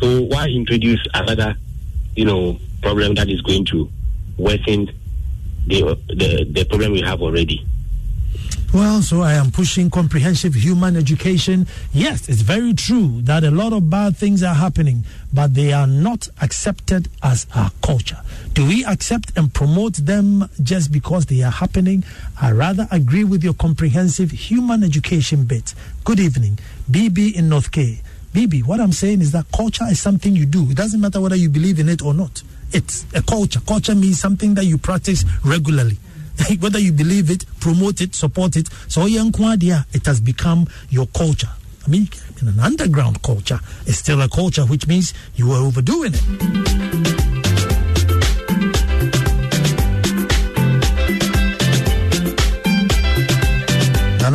So 0.00 0.22
why 0.22 0.48
introduce 0.48 1.00
another, 1.14 1.54
you 2.16 2.24
know, 2.24 2.58
problem 2.82 3.14
that 3.14 3.28
is 3.28 3.40
going 3.42 3.64
to 3.66 3.88
worsen 4.36 4.90
the 5.66 5.98
the, 6.08 6.44
the 6.50 6.64
problem 6.64 6.92
we 6.92 7.00
have 7.02 7.22
already? 7.22 7.64
Well, 8.72 9.02
so 9.02 9.22
I 9.22 9.32
am 9.32 9.50
pushing 9.50 9.90
comprehensive 9.90 10.54
human 10.54 10.96
education. 10.96 11.66
Yes, 11.92 12.28
it's 12.28 12.42
very 12.42 12.72
true 12.72 13.20
that 13.22 13.42
a 13.42 13.50
lot 13.50 13.72
of 13.72 13.90
bad 13.90 14.16
things 14.16 14.44
are 14.44 14.54
happening, 14.54 15.04
but 15.34 15.54
they 15.54 15.72
are 15.72 15.88
not 15.88 16.28
accepted 16.40 17.08
as 17.20 17.48
our 17.52 17.72
culture. 17.82 18.18
Do 18.54 18.64
we 18.68 18.84
accept 18.84 19.36
and 19.36 19.52
promote 19.52 19.94
them 19.94 20.48
just 20.62 20.92
because 20.92 21.26
they 21.26 21.42
are 21.42 21.50
happening? 21.50 22.04
I 22.40 22.52
rather 22.52 22.86
agree 22.92 23.24
with 23.24 23.42
your 23.42 23.54
comprehensive 23.54 24.30
human 24.30 24.84
education 24.84 25.46
bit. 25.46 25.74
Good 26.04 26.20
evening, 26.20 26.60
BB 26.88 27.34
in 27.34 27.48
North 27.48 27.72
K. 27.72 28.00
BB, 28.32 28.64
what 28.64 28.78
I'm 28.78 28.92
saying 28.92 29.20
is 29.20 29.32
that 29.32 29.46
culture 29.50 29.86
is 29.90 29.98
something 29.98 30.36
you 30.36 30.46
do. 30.46 30.70
It 30.70 30.76
doesn't 30.76 31.00
matter 31.00 31.20
whether 31.20 31.34
you 31.34 31.48
believe 31.48 31.80
in 31.80 31.88
it 31.88 32.02
or 32.02 32.14
not. 32.14 32.44
It's 32.72 33.04
a 33.14 33.22
culture. 33.22 33.58
Culture 33.66 33.96
means 33.96 34.20
something 34.20 34.54
that 34.54 34.64
you 34.64 34.78
practice 34.78 35.24
regularly. 35.44 35.98
Whether 36.60 36.78
you 36.78 36.92
believe 36.92 37.30
it, 37.30 37.44
promote 37.60 38.00
it, 38.00 38.14
support 38.14 38.56
it. 38.56 38.68
So 38.88 39.06
it 39.92 40.06
has 40.06 40.20
become 40.20 40.66
your 40.88 41.06
culture. 41.08 41.50
I 41.86 41.88
mean, 41.88 42.08
an 42.48 42.60
underground 42.60 43.22
culture, 43.22 43.60
it's 43.86 43.98
still 43.98 44.20
a 44.22 44.28
culture, 44.28 44.64
which 44.64 44.86
means 44.86 45.14
you 45.36 45.52
are 45.52 45.62
overdoing 45.62 46.12
it. 46.14 47.49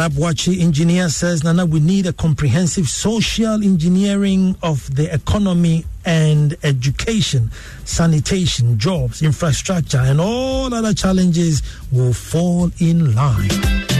Nana 0.05 0.13
Bwachi 0.19 0.61
engineer 0.61 1.09
says, 1.09 1.43
Nana, 1.43 1.65
we 1.65 1.79
need 1.79 2.05
a 2.05 2.13
comprehensive 2.13 2.87
social 2.87 3.63
engineering 3.63 4.55
of 4.61 4.95
the 4.95 5.11
economy 5.11 5.83
and 6.05 6.55
education, 6.61 7.49
sanitation, 7.85 8.77
jobs, 8.77 9.23
infrastructure, 9.23 9.97
and 9.97 10.21
all 10.21 10.71
other 10.71 10.93
challenges 10.93 11.63
will 11.91 12.13
fall 12.13 12.69
in 12.79 13.15
line. 13.15 13.94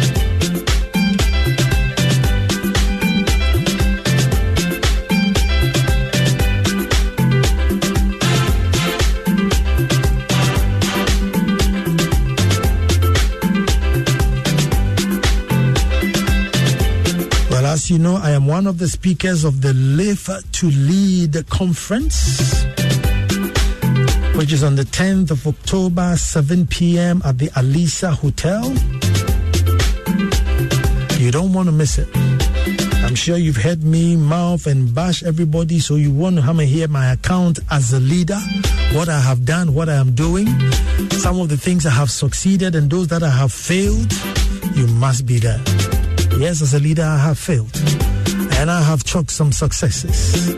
As 17.76 17.90
you 17.90 18.00
know, 18.00 18.16
I 18.16 18.32
am 18.32 18.48
one 18.48 18.68
of 18.68 18.78
the 18.78 18.88
speakers 18.88 19.44
of 19.44 19.60
the 19.60 19.74
Live 19.74 20.30
to 20.54 20.68
Lead 20.68 21.46
conference, 21.50 22.64
which 24.38 24.54
is 24.54 24.64
on 24.64 24.78
the 24.78 24.88
10th 24.90 25.32
of 25.32 25.46
October, 25.46 26.16
7 26.16 26.68
p.m. 26.68 27.22
at 27.26 27.38
the 27.38 27.48
Alisa 27.48 28.14
Hotel. 28.14 28.64
You 31.20 31.32
don't 31.32 31.52
want 31.52 31.68
to 31.68 31.74
miss 31.74 31.98
it. 31.98 32.08
I'm 33.04 33.14
sure 33.14 33.36
you've 33.36 33.58
heard 33.58 33.84
me 33.84 34.16
mouth 34.16 34.68
and 34.68 34.96
bash 34.96 35.22
everybody, 35.24 35.80
so 35.80 35.96
you 35.96 36.14
want 36.14 36.38
to 36.38 36.44
come 36.44 36.62
and 36.62 36.70
hear 36.70 36.88
my 36.88 37.12
account 37.12 37.60
as 37.72 37.92
a 37.92 38.00
leader, 38.00 38.40
what 38.94 39.10
I 39.10 39.20
have 39.20 39.44
done, 39.44 39.74
what 39.74 39.90
I 39.90 39.96
am 39.96 40.16
doing, 40.16 40.48
some 41.12 41.42
of 41.42 41.50
the 41.50 41.58
things 41.58 41.86
I 41.86 41.90
have 41.90 42.10
succeeded, 42.10 42.74
and 42.74 42.90
those 42.90 43.10
that 43.10 43.22
I 43.22 43.32
have 43.32 43.52
failed. 43.52 44.14
You 44.78 44.88
must 44.88 45.26
be 45.26 45.40
there. 45.40 45.60
Yes, 46.38 46.62
as 46.62 46.74
a 46.74 46.80
leader, 46.80 47.04
I 47.04 47.18
have 47.18 47.40
failed. 47.40 47.76
And 48.60 48.70
I 48.70 48.82
have 48.84 49.04
chalked 49.06 49.32
some 49.32 49.52
successes. 49.52 50.56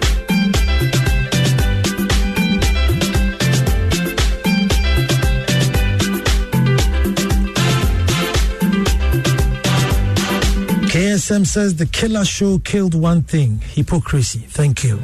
KSM 10.89 11.45
says 11.45 11.75
the 11.75 11.85
killer 11.85 12.25
show 12.25 12.57
killed 12.59 12.95
one 12.95 13.21
thing 13.21 13.61
hypocrisy. 13.61 14.39
Thank 14.39 14.83
you. 14.83 14.99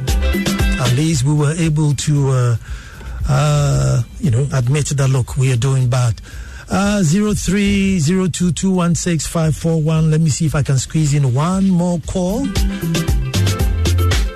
At 0.80 0.92
least 0.96 1.22
we 1.22 1.34
were 1.34 1.52
able 1.52 1.94
to, 1.94 2.30
uh, 2.30 2.56
uh, 3.28 4.02
you 4.18 4.32
know, 4.32 4.48
admit 4.52 4.86
that 4.86 5.08
look, 5.08 5.36
we 5.36 5.52
are 5.52 5.56
doing 5.56 5.88
bad. 5.88 6.20
Uh, 6.70 7.02
zero 7.02 7.34
three 7.34 7.98
zero 7.98 8.26
two 8.26 8.50
two 8.52 8.70
one 8.70 8.94
six 8.94 9.26
five 9.26 9.54
four 9.54 9.80
one. 9.80 10.10
Let 10.10 10.20
me 10.20 10.30
see 10.30 10.46
if 10.46 10.54
I 10.54 10.62
can 10.62 10.78
squeeze 10.78 11.14
in 11.14 11.34
one 11.34 11.68
more 11.68 12.00
call 12.06 12.44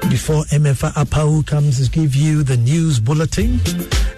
before 0.08 0.44
MFA 0.50 0.92
Apau 0.92 1.46
comes 1.46 1.84
to 1.84 1.90
give 1.90 2.14
you 2.14 2.42
the 2.42 2.56
news 2.56 3.00
bulletin, 3.00 3.60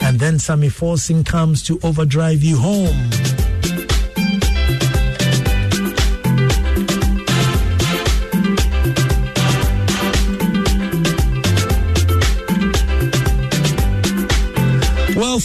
and 0.01 0.19
then 0.19 0.39
Sammy 0.39 0.69
Forson 0.69 1.25
comes 1.25 1.63
to 1.65 1.79
overdrive 1.83 2.43
you 2.43 2.57
home. 2.59 3.50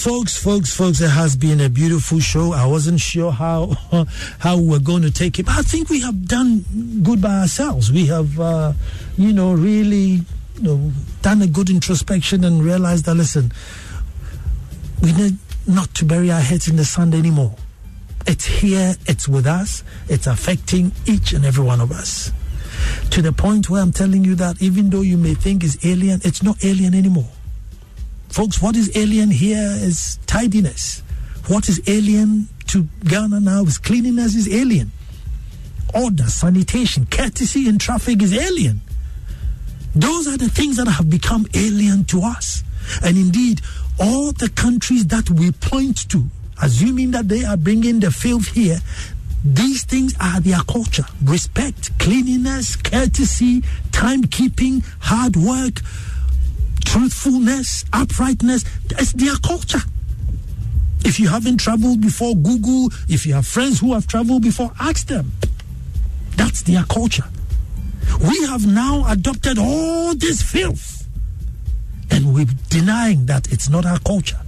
Folks, 0.05 0.37
folks, 0.37 0.71
folks, 0.71 1.01
it 1.01 1.09
has 1.09 1.35
been 1.35 1.59
a 1.59 1.67
beautiful 1.67 2.19
show. 2.19 2.53
I 2.53 2.67
wasn't 2.67 2.99
sure 2.99 3.31
how 3.31 3.75
how 4.39 4.59
we're 4.59 4.77
going 4.77 5.01
to 5.01 5.09
take 5.09 5.39
it, 5.39 5.47
but 5.47 5.57
I 5.57 5.63
think 5.63 5.89
we 5.89 6.01
have 6.01 6.27
done 6.27 6.63
good 7.01 7.23
by 7.23 7.39
ourselves. 7.39 7.91
We 7.91 8.05
have, 8.05 8.39
uh, 8.39 8.73
you 9.17 9.33
know, 9.33 9.53
really, 9.53 10.21
you 10.57 10.61
know, 10.61 10.91
done 11.23 11.41
a 11.41 11.47
good 11.47 11.71
introspection 11.71 12.43
and 12.43 12.63
realized 12.63 13.05
that 13.05 13.15
listen, 13.15 13.51
we 15.01 15.11
need 15.11 15.39
not 15.65 15.91
to 15.95 16.05
bury 16.05 16.29
our 16.29 16.39
heads 16.39 16.67
in 16.67 16.75
the 16.75 16.85
sand 16.85 17.15
anymore. 17.15 17.55
It's 18.27 18.45
here, 18.45 18.93
it's 19.07 19.27
with 19.27 19.47
us, 19.47 19.83
it's 20.07 20.27
affecting 20.27 20.91
each 21.07 21.33
and 21.33 21.43
every 21.43 21.63
one 21.63 21.81
of 21.81 21.91
us. 21.91 22.31
To 23.09 23.23
the 23.23 23.33
point 23.33 23.71
where 23.71 23.81
I'm 23.81 23.91
telling 23.91 24.23
you 24.23 24.35
that 24.35 24.61
even 24.61 24.91
though 24.91 25.01
you 25.01 25.17
may 25.17 25.33
think 25.33 25.63
it's 25.63 25.83
alien, 25.83 26.21
it's 26.23 26.43
not 26.43 26.63
alien 26.63 26.93
anymore. 26.93 27.31
Folks, 28.35 28.61
what 28.61 28.75
is 28.75 28.91
alien 28.97 29.31
here 29.31 29.71
is 29.79 30.19
tidiness. 30.27 31.01
What 31.47 31.69
is 31.69 31.81
alien 31.87 32.49
to 32.67 32.85
Ghana 33.05 33.39
now 33.39 33.61
is 33.61 33.77
cleanliness 33.77 34.35
is 34.35 34.53
alien. 34.53 34.91
Order, 35.93 36.25
sanitation, 36.25 37.05
courtesy 37.05 37.69
in 37.69 37.77
traffic 37.77 38.21
is 38.21 38.33
alien. 38.33 38.81
Those 39.95 40.27
are 40.27 40.35
the 40.35 40.49
things 40.49 40.75
that 40.75 40.89
have 40.89 41.09
become 41.09 41.47
alien 41.53 42.03
to 42.07 42.23
us. 42.23 42.65
And 43.01 43.17
indeed, 43.17 43.61
all 44.01 44.33
the 44.33 44.49
countries 44.49 45.07
that 45.07 45.29
we 45.29 45.53
point 45.53 46.09
to, 46.09 46.25
assuming 46.61 47.11
that 47.11 47.29
they 47.29 47.45
are 47.45 47.55
bringing 47.55 48.01
the 48.01 48.11
filth 48.11 48.49
here, 48.49 48.79
these 49.45 49.85
things 49.85 50.13
are 50.19 50.41
their 50.41 50.59
culture. 50.67 51.05
Respect, 51.23 51.97
cleanliness, 51.99 52.75
courtesy, 52.75 53.61
timekeeping, 53.91 54.83
hard 54.99 55.37
work, 55.37 55.79
truthfulness, 56.95 57.83
uprightness. 57.91 58.63
It's 58.91 59.11
their 59.11 59.35
culture. 59.35 59.81
If 61.03 61.19
you 61.19 61.27
haven't 61.27 61.57
traveled 61.57 61.99
before, 61.99 62.35
Google. 62.35 62.89
If 63.09 63.25
you 63.25 63.33
have 63.33 63.45
friends 63.45 63.81
who 63.81 63.93
have 63.93 64.07
traveled 64.07 64.43
before, 64.43 64.71
ask 64.79 65.07
them. 65.07 65.33
That's 66.37 66.61
their 66.61 66.83
culture. 66.83 67.25
We 68.21 68.45
have 68.45 68.65
now 68.65 69.03
adopted 69.11 69.57
all 69.57 70.15
this 70.15 70.41
filth 70.41 71.05
and 72.11 72.33
we're 72.33 72.47
denying 72.69 73.25
that 73.25 73.51
it's 73.51 73.67
not 73.67 73.85
our 73.85 73.99
culture. 73.99 74.39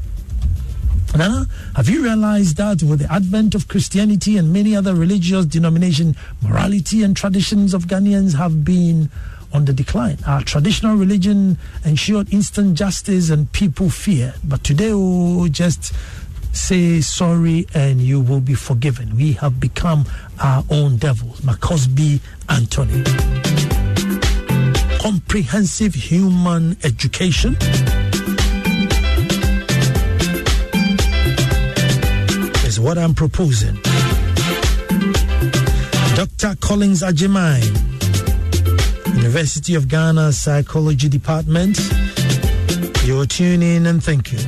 Have 1.75 1.89
you 1.89 2.03
realized 2.03 2.57
that 2.57 2.81
with 2.83 2.99
the 2.99 3.11
advent 3.11 3.55
of 3.55 3.67
Christianity 3.67 4.37
and 4.37 4.53
many 4.53 4.75
other 4.75 4.93
religious 4.93 5.45
denominations, 5.45 6.15
morality 6.41 7.03
and 7.03 7.17
traditions 7.17 7.73
of 7.73 7.87
Ghanaians 7.87 8.35
have 8.35 8.63
been 8.63 9.09
on 9.53 9.65
the 9.65 9.73
decline. 9.73 10.17
Our 10.25 10.41
traditional 10.43 10.95
religion 10.95 11.57
ensured 11.85 12.33
instant 12.33 12.75
justice 12.77 13.29
and 13.29 13.51
people 13.51 13.89
fear. 13.89 14.33
But 14.43 14.63
today, 14.63 14.91
oh, 14.93 15.47
just 15.47 15.93
say 16.53 17.01
sorry 17.01 17.67
and 17.73 18.01
you 18.01 18.19
will 18.19 18.41
be 18.41 18.53
forgiven. 18.55 19.15
We 19.15 19.33
have 19.33 19.59
become 19.59 20.05
our 20.41 20.63
own 20.69 20.97
devils. 20.97 21.41
Macosby 21.41 22.19
Anthony. 22.49 23.03
Comprehensive 24.99 25.93
human 25.93 26.75
education. 26.83 27.55
Is 32.65 32.79
what 32.79 32.97
I'm 32.97 33.13
proposing. 33.13 33.75
Dr. 36.15 36.55
Collins 36.59 37.03
Ajimai 37.03 37.96
University 39.37 39.75
of 39.75 39.87
Ghana 39.87 40.33
Psychology 40.33 41.07
Department. 41.07 41.77
You're 43.05 43.27
tuning 43.27 43.61
in 43.61 43.85
and 43.85 44.03
thank 44.03 44.31
you. 44.31 44.39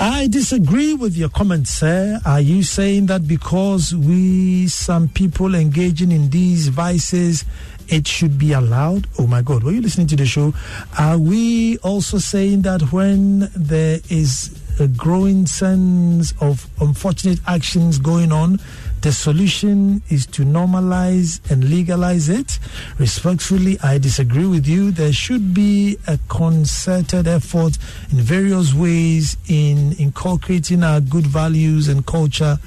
I 0.00 0.26
disagree 0.28 0.94
with 0.94 1.16
your 1.16 1.28
comments, 1.28 1.70
sir. 1.70 2.18
Are 2.26 2.40
you 2.40 2.64
saying 2.64 3.06
that 3.06 3.28
because 3.28 3.94
we, 3.94 4.66
some 4.66 5.08
people 5.08 5.54
engaging 5.54 6.10
in 6.10 6.30
these 6.30 6.66
vices, 6.66 7.44
it 7.92 8.08
should 8.08 8.38
be 8.38 8.52
allowed? 8.52 9.06
Oh 9.18 9.26
my 9.26 9.42
God, 9.42 9.62
were 9.62 9.72
you 9.72 9.82
listening 9.82 10.06
to 10.08 10.16
the 10.16 10.26
show? 10.26 10.54
Are 10.98 11.18
we 11.18 11.78
also 11.78 12.18
saying 12.18 12.62
that 12.62 12.92
when 12.92 13.50
there 13.54 14.00
is 14.08 14.58
a 14.80 14.88
growing 14.88 15.46
sense 15.46 16.32
of 16.40 16.66
unfortunate 16.80 17.38
actions 17.46 17.98
going 17.98 18.32
on, 18.32 18.58
the 19.02 19.12
solution 19.12 20.00
is 20.08 20.26
to 20.26 20.44
normalize 20.44 21.40
and 21.50 21.68
legalize 21.68 22.28
it. 22.28 22.58
Respectfully, 22.98 23.78
I 23.82 23.98
disagree 23.98 24.46
with 24.46 24.66
you. 24.66 24.92
There 24.92 25.12
should 25.12 25.52
be 25.52 25.98
a 26.06 26.18
concerted 26.28 27.26
effort 27.26 27.78
in 28.12 28.18
various 28.18 28.72
ways 28.72 29.36
in 29.48 29.92
inculcating 29.94 30.84
our 30.84 31.00
good 31.00 31.26
values 31.26 31.88
and 31.88 32.06
culture 32.06 32.58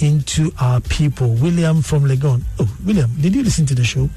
into 0.00 0.52
our 0.60 0.80
people. 0.80 1.28
William 1.34 1.80
from 1.80 2.04
Legon. 2.04 2.42
Oh, 2.58 2.68
William, 2.84 3.10
did 3.20 3.34
you 3.34 3.44
listen 3.44 3.64
to 3.66 3.74
the 3.74 3.84
show? 3.84 4.10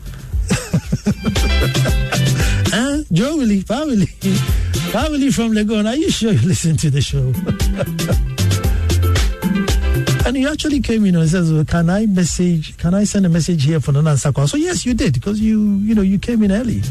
huh? 2.73 3.03
Joe 3.11 3.37
Willie, 3.37 3.61
family, 3.61 4.07
family 4.91 5.31
from 5.31 5.51
Legon. 5.51 5.87
Are 5.87 5.95
you 5.95 6.09
sure 6.09 6.31
you 6.31 6.47
listened 6.47 6.79
to 6.79 6.89
the 6.89 7.01
show? 7.01 7.33
and 10.27 10.35
he 10.35 10.45
actually 10.45 10.81
came 10.81 11.05
in 11.05 11.15
and 11.15 11.29
says, 11.29 11.51
well, 11.51 11.63
"Can 11.63 11.89
I 11.89 12.05
message? 12.05 12.75
Can 12.77 12.93
I 12.93 13.05
send 13.05 13.25
a 13.25 13.29
message 13.29 13.63
here 13.63 13.79
for 13.79 13.93
Nana 13.93 14.15
Sakwa?" 14.15 14.47
So 14.47 14.57
yes, 14.57 14.85
you 14.85 14.93
did 14.93 15.13
because 15.13 15.39
you, 15.39 15.77
you 15.77 15.95
know, 15.95 16.01
you 16.01 16.19
came 16.19 16.43
in 16.43 16.51
early. 16.51 16.81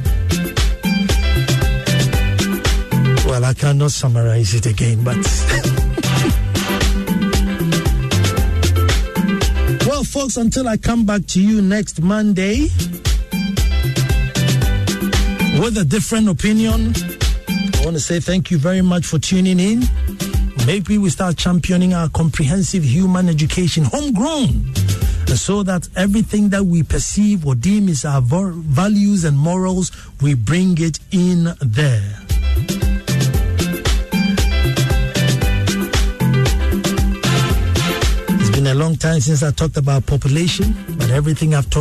Well, 3.27 3.45
I 3.45 3.53
cannot 3.53 3.91
summarize 3.91 4.55
it 4.55 4.65
again, 4.65 5.05
but. 5.05 5.17
well, 9.87 10.05
folks, 10.05 10.39
until 10.39 10.69
I 10.69 10.79
come 10.79 11.05
back 11.05 11.27
to 11.27 11.43
you 11.43 11.61
next 11.61 12.01
Monday 12.01 12.69
with 15.61 15.77
a 15.79 15.85
different 15.85 16.29
opinion, 16.29 16.93
I 17.49 17.85
want 17.85 17.95
to 17.97 18.01
say 18.01 18.21
thank 18.21 18.51
you 18.51 18.59
very 18.59 18.83
much 18.83 19.07
for 19.07 19.19
tuning 19.19 19.61
in. 19.61 19.83
Maybe 20.67 20.99
we 20.99 21.11
start 21.11 21.37
championing 21.37 21.95
our 21.95 22.09
comprehensive 22.09 22.85
human 22.85 23.29
education, 23.29 23.85
homegrown, 23.85 24.75
so 25.35 25.63
that 25.63 25.89
everything 25.97 26.49
that 26.51 26.65
we 26.65 26.83
perceive 26.83 27.47
or 27.47 27.55
deem 27.55 27.89
is 27.89 28.05
our 28.05 28.21
values 28.21 29.25
and 29.25 29.39
morals, 29.39 29.93
we 30.21 30.35
bring 30.35 30.77
it 30.81 30.99
in 31.13 31.55
there. 31.61 32.23
It's 38.29 38.51
been 38.51 38.67
a 38.67 38.75
long 38.75 38.97
time 38.97 39.21
since 39.21 39.43
I 39.43 39.51
talked 39.53 39.77
about 39.77 40.07
population, 40.07 40.75
but 40.99 41.11
everything 41.11 41.55
I've 41.55 41.65
talked 41.65 41.75